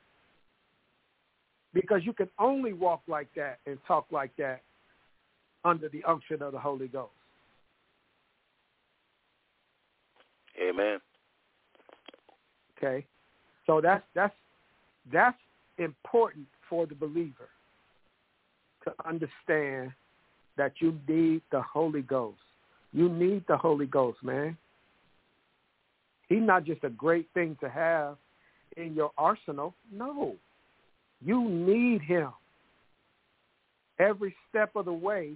[1.72, 4.62] Because you can only walk like that and talk like that
[5.64, 7.10] under the unction of the Holy Ghost.
[10.62, 10.98] Amen.
[12.76, 13.06] Okay,
[13.66, 14.34] so that's that's
[15.12, 15.38] that's
[15.78, 17.48] important for the believer
[18.84, 19.92] to understand
[20.56, 22.38] that you need the Holy Ghost.
[22.92, 24.56] You need the Holy Ghost, man.
[26.28, 28.16] He's not just a great thing to have
[28.76, 29.74] in your arsenal.
[29.92, 30.36] No,
[31.24, 32.30] you need him
[33.98, 35.34] every step of the way.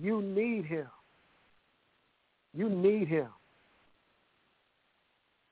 [0.00, 0.86] You need him.
[2.54, 3.28] You need him.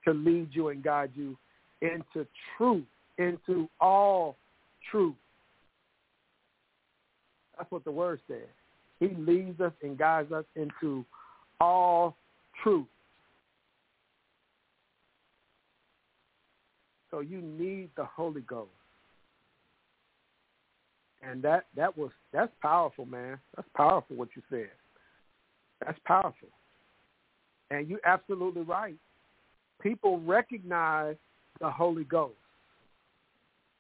[0.05, 1.37] to lead you and guide you
[1.83, 2.85] into truth,
[3.19, 4.37] into all
[4.91, 5.15] truth.
[7.57, 8.49] That's what the word says.
[8.99, 11.05] He leads us and guides us into
[11.61, 12.17] all
[12.63, 12.87] truth.
[17.11, 18.71] So you need the Holy Ghost.
[21.23, 23.39] And that that was that's powerful, man.
[23.55, 24.71] That's powerful what you said.
[25.85, 26.49] That's powerful.
[27.71, 28.97] And you're absolutely right.
[29.83, 31.17] People recognize
[31.61, 32.35] the Holy Ghost.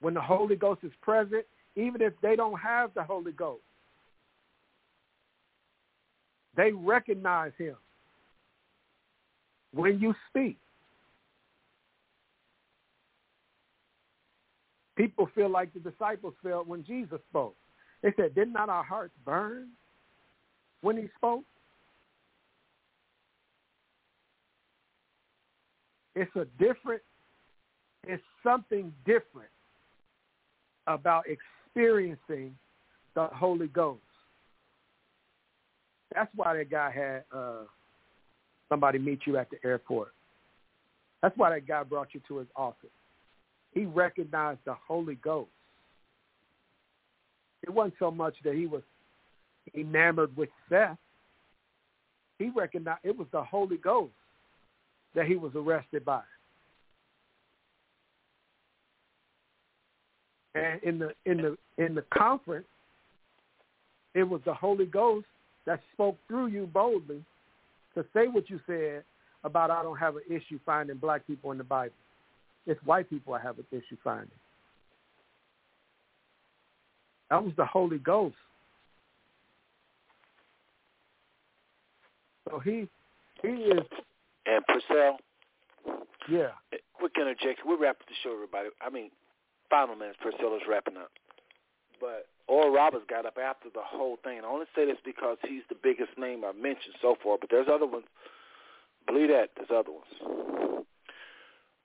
[0.01, 1.44] When the Holy Ghost is present,
[1.77, 3.62] even if they don't have the Holy Ghost,
[6.57, 7.77] they recognize him
[9.73, 10.59] when you speak.
[15.01, 17.57] People feel like the disciples felt when Jesus spoke.
[18.03, 19.69] They said, did not our hearts burn
[20.83, 21.45] when he spoke?
[26.15, 27.01] It's a different,
[28.07, 29.49] it's something different
[30.87, 32.55] about experiencing
[33.15, 34.03] the Holy Ghost.
[36.15, 37.62] That's why that guy had uh,
[38.69, 40.12] somebody meet you at the airport.
[41.23, 42.91] That's why that guy brought you to his office.
[43.73, 45.50] He recognized the Holy Ghost.
[47.62, 48.82] It wasn't so much that he was
[49.74, 50.97] enamored with Seth.
[52.39, 54.12] He recognized it was the Holy Ghost
[55.15, 56.23] that he was arrested by.
[60.55, 62.66] And in the in the in the conference,
[64.15, 65.26] it was the Holy Ghost
[65.66, 67.24] that spoke through you boldly
[67.94, 69.05] to say what you said
[69.44, 71.94] about I don't have an issue finding black people in the Bible.
[72.67, 74.29] It's white people I have an issue finding.
[77.31, 78.35] That was the Holy Ghost.
[82.49, 82.89] So he
[83.43, 83.87] he is
[84.47, 85.19] And Purcell,
[86.29, 86.49] yeah.
[86.95, 87.65] quick interjection.
[87.67, 88.69] We're wrapping the show, everybody.
[88.85, 89.11] I mean,
[89.71, 90.19] final minutes.
[90.23, 91.11] Purcell is wrapping up.
[92.01, 94.39] But Oral Roberts got up after the whole thing.
[94.39, 97.39] And I only say this because he's the biggest name I've mentioned so far.
[97.41, 98.07] But there's other ones.
[99.07, 99.51] Believe that.
[99.57, 100.85] There's other ones.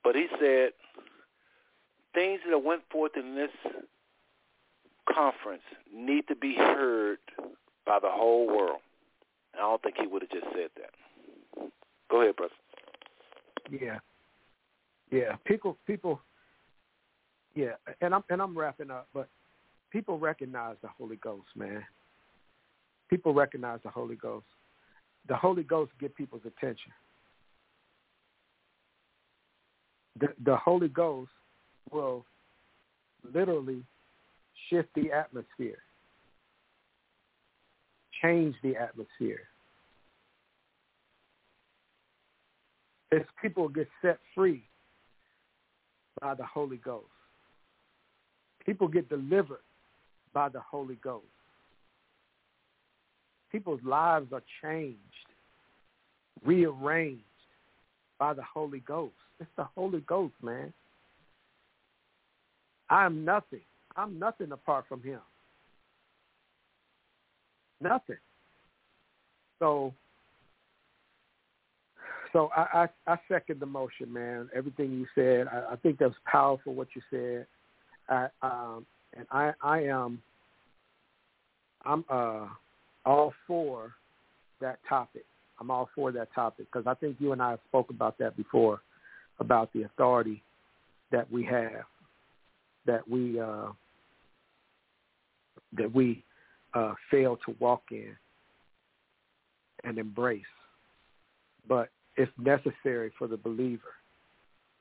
[0.06, 0.70] But he said
[2.14, 3.50] things that went forth in this
[5.12, 7.18] conference need to be heard
[7.84, 8.78] by the whole world.
[9.52, 11.70] And I don't think he would have just said that.
[12.08, 12.52] Go ahead, brother.
[13.68, 13.98] Yeah.
[15.10, 15.34] Yeah.
[15.44, 16.20] People people
[17.56, 19.28] yeah, and I'm and I'm wrapping up, but
[19.90, 21.82] people recognize the Holy Ghost, man.
[23.10, 24.46] People recognize the Holy Ghost.
[25.26, 26.92] The Holy Ghost get people's attention.
[30.18, 31.30] The the Holy Ghost
[31.90, 32.24] will
[33.34, 33.82] literally
[34.68, 35.78] shift the atmosphere.
[38.22, 39.40] Change the atmosphere.
[43.12, 44.64] As people get set free
[46.20, 47.06] by the Holy Ghost.
[48.64, 49.60] People get delivered
[50.32, 51.24] by the Holy Ghost.
[53.52, 54.98] People's lives are changed,
[56.44, 57.22] rearranged
[58.18, 59.14] by the Holy Ghost.
[59.40, 60.72] It's the Holy Ghost, man.
[62.88, 63.60] I'm nothing.
[63.96, 65.20] I'm nothing apart from him.
[67.80, 68.16] Nothing.
[69.58, 69.92] So
[72.32, 74.50] so I, I, I second the motion, man.
[74.54, 76.74] Everything you said, I, I think that was powerful.
[76.74, 77.46] What you said,
[78.08, 78.84] I, um,
[79.16, 80.20] and I, I am,
[81.84, 82.46] I'm uh,
[83.06, 83.92] all for
[84.60, 85.24] that topic.
[85.60, 88.80] I'm all for that topic because I think you and I spoke about that before,
[89.38, 90.42] about the authority
[91.12, 91.84] that we have,
[92.86, 93.68] that we uh,
[95.76, 96.24] that we
[96.74, 98.14] uh, fail to walk in
[99.84, 100.42] and embrace.
[101.68, 103.94] But it's necessary for the believer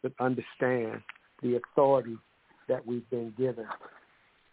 [0.03, 1.01] to understand
[1.41, 2.17] the authority
[2.67, 3.65] that we've been given.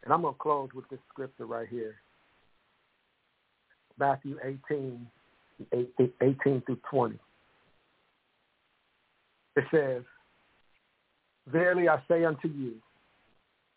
[0.04, 1.96] And I'm going to close with this scripture right here.
[3.98, 5.06] Matthew 18,
[5.72, 7.18] 18 through 20.
[9.56, 10.02] It says,
[11.46, 12.74] Verily I say unto you,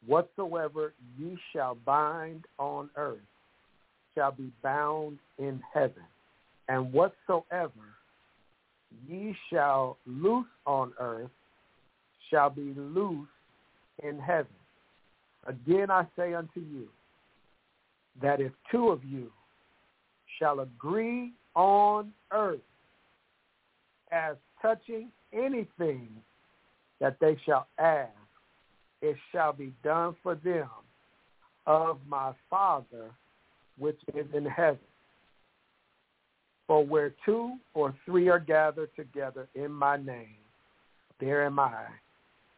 [0.05, 3.19] whatsoever ye shall bind on earth
[4.13, 6.03] shall be bound in heaven,
[6.69, 7.69] and whatsoever
[9.07, 11.31] ye shall loose on earth
[12.29, 13.27] shall be loose
[14.03, 14.47] in heaven.
[15.47, 16.87] Again I say unto you,
[18.21, 19.29] that if two of you
[20.39, 22.59] shall agree on earth
[24.11, 26.09] as touching anything
[26.99, 28.11] that they shall ask,
[29.01, 30.69] it shall be done for them
[31.67, 33.11] of my Father
[33.77, 34.79] which is in heaven.
[36.67, 40.37] For where two or three are gathered together in my name,
[41.19, 41.85] there am I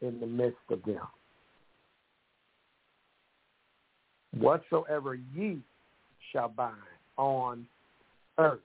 [0.01, 1.07] in the midst of them.
[4.37, 5.59] Whatsoever ye
[6.31, 6.75] shall bind
[7.17, 7.67] on
[8.37, 8.59] earth.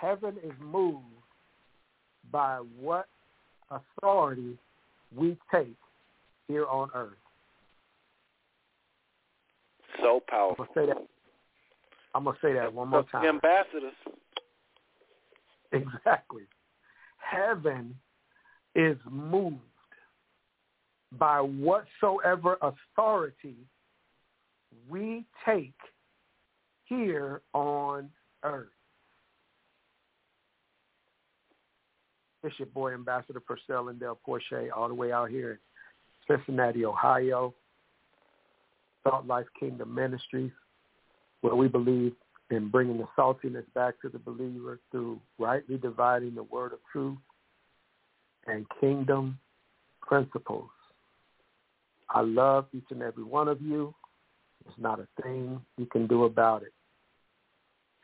[0.00, 1.04] Heaven is moved
[2.30, 3.06] by what
[3.70, 4.58] authority
[5.14, 5.76] we take
[6.48, 7.12] here on earth.
[10.02, 10.66] So powerful.
[10.68, 11.06] I'm gonna say that.
[12.14, 13.24] I'm gonna say that one more time.
[13.24, 13.94] Ambassadors.
[15.72, 16.44] Exactly.
[17.18, 17.94] Heaven
[18.74, 19.56] is moved
[21.18, 23.56] by whatsoever authority
[24.88, 25.74] we take
[26.84, 28.10] here on
[28.42, 28.68] earth.
[32.44, 35.52] It's your boy, Ambassador Purcell and Del Porche, all the way out here
[36.28, 37.54] in Cincinnati, Ohio.
[39.04, 40.50] Salt Life Kingdom Ministries,
[41.42, 42.12] where we believe
[42.50, 47.18] in bringing the saltiness back to the believer through rightly dividing the word of truth
[48.46, 49.38] and kingdom
[50.00, 50.70] principles.
[52.10, 53.94] I love each and every one of you.
[54.64, 56.72] There's not a thing you can do about it.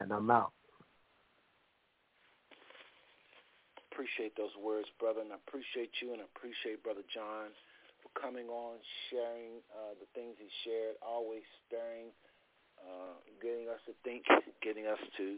[0.01, 0.53] And I'm out.
[4.01, 7.53] Appreciate those words, brother, and I appreciate you and I appreciate Brother John
[8.01, 8.81] for coming on,
[9.13, 12.09] sharing uh, the things he shared, always stirring,
[12.81, 14.25] uh, getting us to think,
[14.65, 15.37] getting us to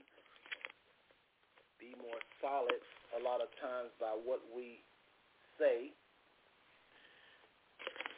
[1.82, 2.78] be more solid
[3.18, 4.78] a lot of times by what we
[5.58, 5.90] say.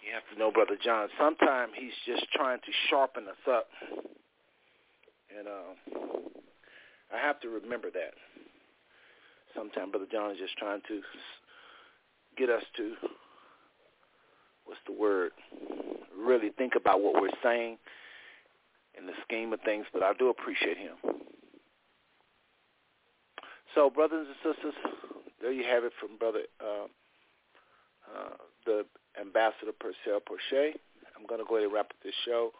[0.05, 3.73] You have to know, Brother John, sometimes he's just trying to sharpen us up.
[5.33, 5.73] And uh,
[7.09, 8.13] I have to remember that.
[9.57, 11.01] Sometimes Brother John is just trying to
[12.37, 12.95] get us to,
[14.65, 15.33] what's the word,
[16.19, 17.79] really think about what we're saying
[18.99, 20.95] in the scheme of things, but I do appreciate him.
[23.75, 24.75] So, brothers and sisters,
[25.41, 26.87] there you have it from Brother uh,
[28.15, 28.35] uh,
[28.67, 28.85] the
[29.21, 30.77] Ambassador Purcell Porche.
[31.17, 32.51] I'm going to go ahead and wrap up this show.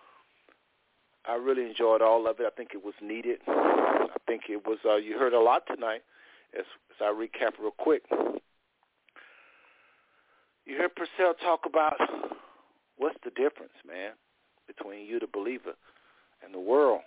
[1.27, 2.47] I really enjoyed all of it.
[2.47, 3.41] I think it was needed.
[3.47, 4.79] I think it was.
[4.85, 6.03] Uh, you heard a lot tonight.
[6.59, 8.03] As, as I recap real quick,
[10.65, 11.95] you heard Purcell talk about
[12.97, 14.13] what's the difference, man,
[14.67, 15.73] between you, the believer,
[16.45, 17.01] and the world.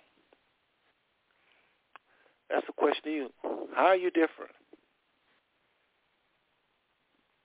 [2.50, 3.28] That's the question to you.
[3.74, 4.52] How are you different?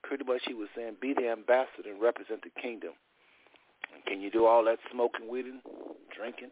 [0.04, 2.92] Pretty much he was saying, be the ambassador and represent the kingdom.
[3.94, 5.62] And can you do all that smoking, weeding,
[6.16, 6.52] drinking?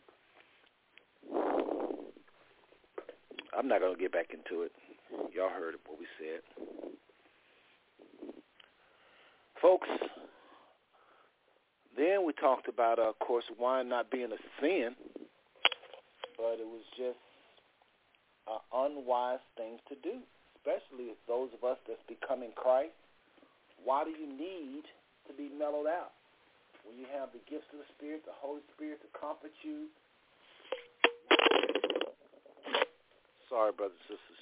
[3.57, 4.71] I'm not going to get back into it.
[5.33, 6.41] Y'all heard what we said.
[9.61, 9.87] Folks,
[11.97, 14.95] then we talked about, uh, of course, wine not being a sin,
[16.37, 17.19] but it was just
[18.47, 20.19] an unwise thing to do,
[20.57, 22.95] especially if those of us that's becoming Christ.
[23.83, 24.83] Why do you need
[25.27, 26.13] to be mellowed out?
[26.85, 29.85] When you have the gifts of the Spirit, the Holy Spirit to comfort you.
[33.49, 34.41] Sorry, brothers and sisters.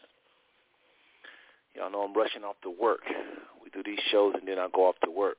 [1.76, 3.02] Y'all know I'm rushing off to work.
[3.64, 5.38] We do these shows and then I go off to work.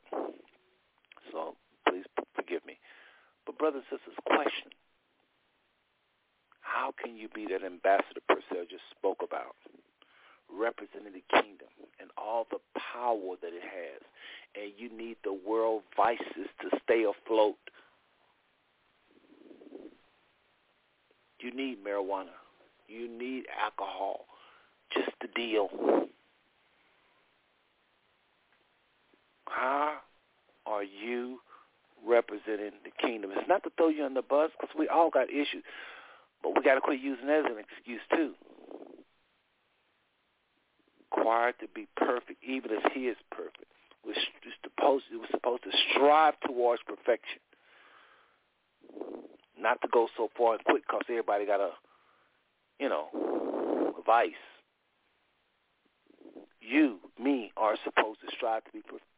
[1.33, 1.55] So
[1.89, 2.79] please forgive me.
[3.47, 4.71] But brothers and sisters, question.
[6.61, 9.57] How can you be that ambassador Purcell just spoke about?
[10.53, 11.69] Representing the kingdom
[12.01, 14.03] and all the power that it has.
[14.55, 17.59] And you need the world vices to stay afloat.
[21.41, 22.37] You need marijuana.
[22.89, 24.27] You need alcohol.
[24.93, 25.69] Just the deal.
[29.51, 29.99] How
[30.67, 31.41] are you
[32.07, 33.31] representing the kingdom?
[33.35, 35.65] It's not to throw you on the bus because we all got issues.
[36.43, 38.33] But we got to quit using that as an excuse too.
[41.13, 43.67] Required to be perfect, even as He is perfect.
[44.07, 44.15] We're
[44.63, 47.41] supposed supposed to strive towards perfection,
[49.61, 51.71] not to go so far and quit because everybody got a,
[52.79, 53.09] you know,
[53.99, 54.31] a vice.
[56.63, 59.10] You, me, are supposed to strive to be per- to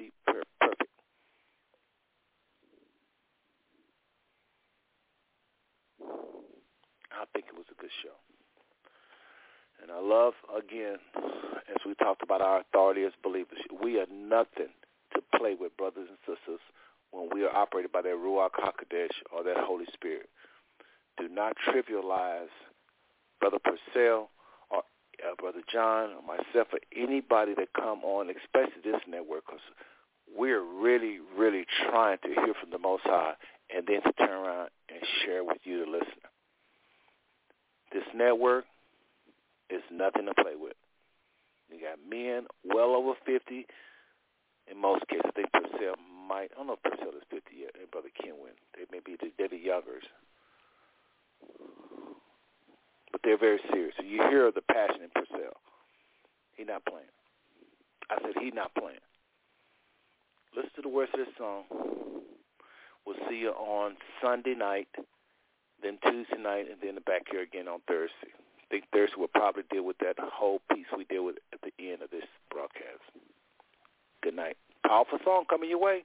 [0.00, 0.90] be per- perfect.
[7.12, 8.16] I think it was a good show.
[9.82, 10.96] And I love, again,
[11.68, 14.72] as we talked about our authority as believers, we are nothing
[15.14, 16.60] to play with, brothers and sisters,
[17.10, 20.28] when we are operated by that Ruach HaKodesh or that Holy Spirit.
[21.18, 22.52] Do not trivialize
[23.40, 24.30] Brother Purcell
[25.24, 29.64] uh, Brother John or myself or anybody that come on, especially this network, because
[30.36, 33.34] we're really, really trying to hear from the Most High
[33.74, 36.30] and then to turn around and share with you, the listener.
[37.92, 38.64] This network
[39.68, 40.76] is nothing to play with.
[41.70, 43.66] You got men well over 50.
[44.70, 45.94] In most cases, I think Purcell
[46.28, 48.54] might, I don't know if Purcell is 50 yet, and Brother Kenwin.
[48.74, 50.04] They may be, they're the youngers.
[53.12, 53.94] But they're very serious.
[54.02, 55.56] You hear the passion in Purcell.
[56.56, 57.06] He not playing.
[58.10, 58.98] I said he not playing.
[60.54, 61.64] Listen to the words of this song.
[63.06, 64.88] We'll see you on Sunday night,
[65.82, 68.34] then Tuesday night, and then the back here again on Thursday.
[68.34, 71.72] I think Thursday we'll probably deal with that whole piece we deal with at the
[71.90, 73.02] end of this broadcast.
[74.22, 74.56] Good night.
[74.86, 76.04] Powerful song coming your way.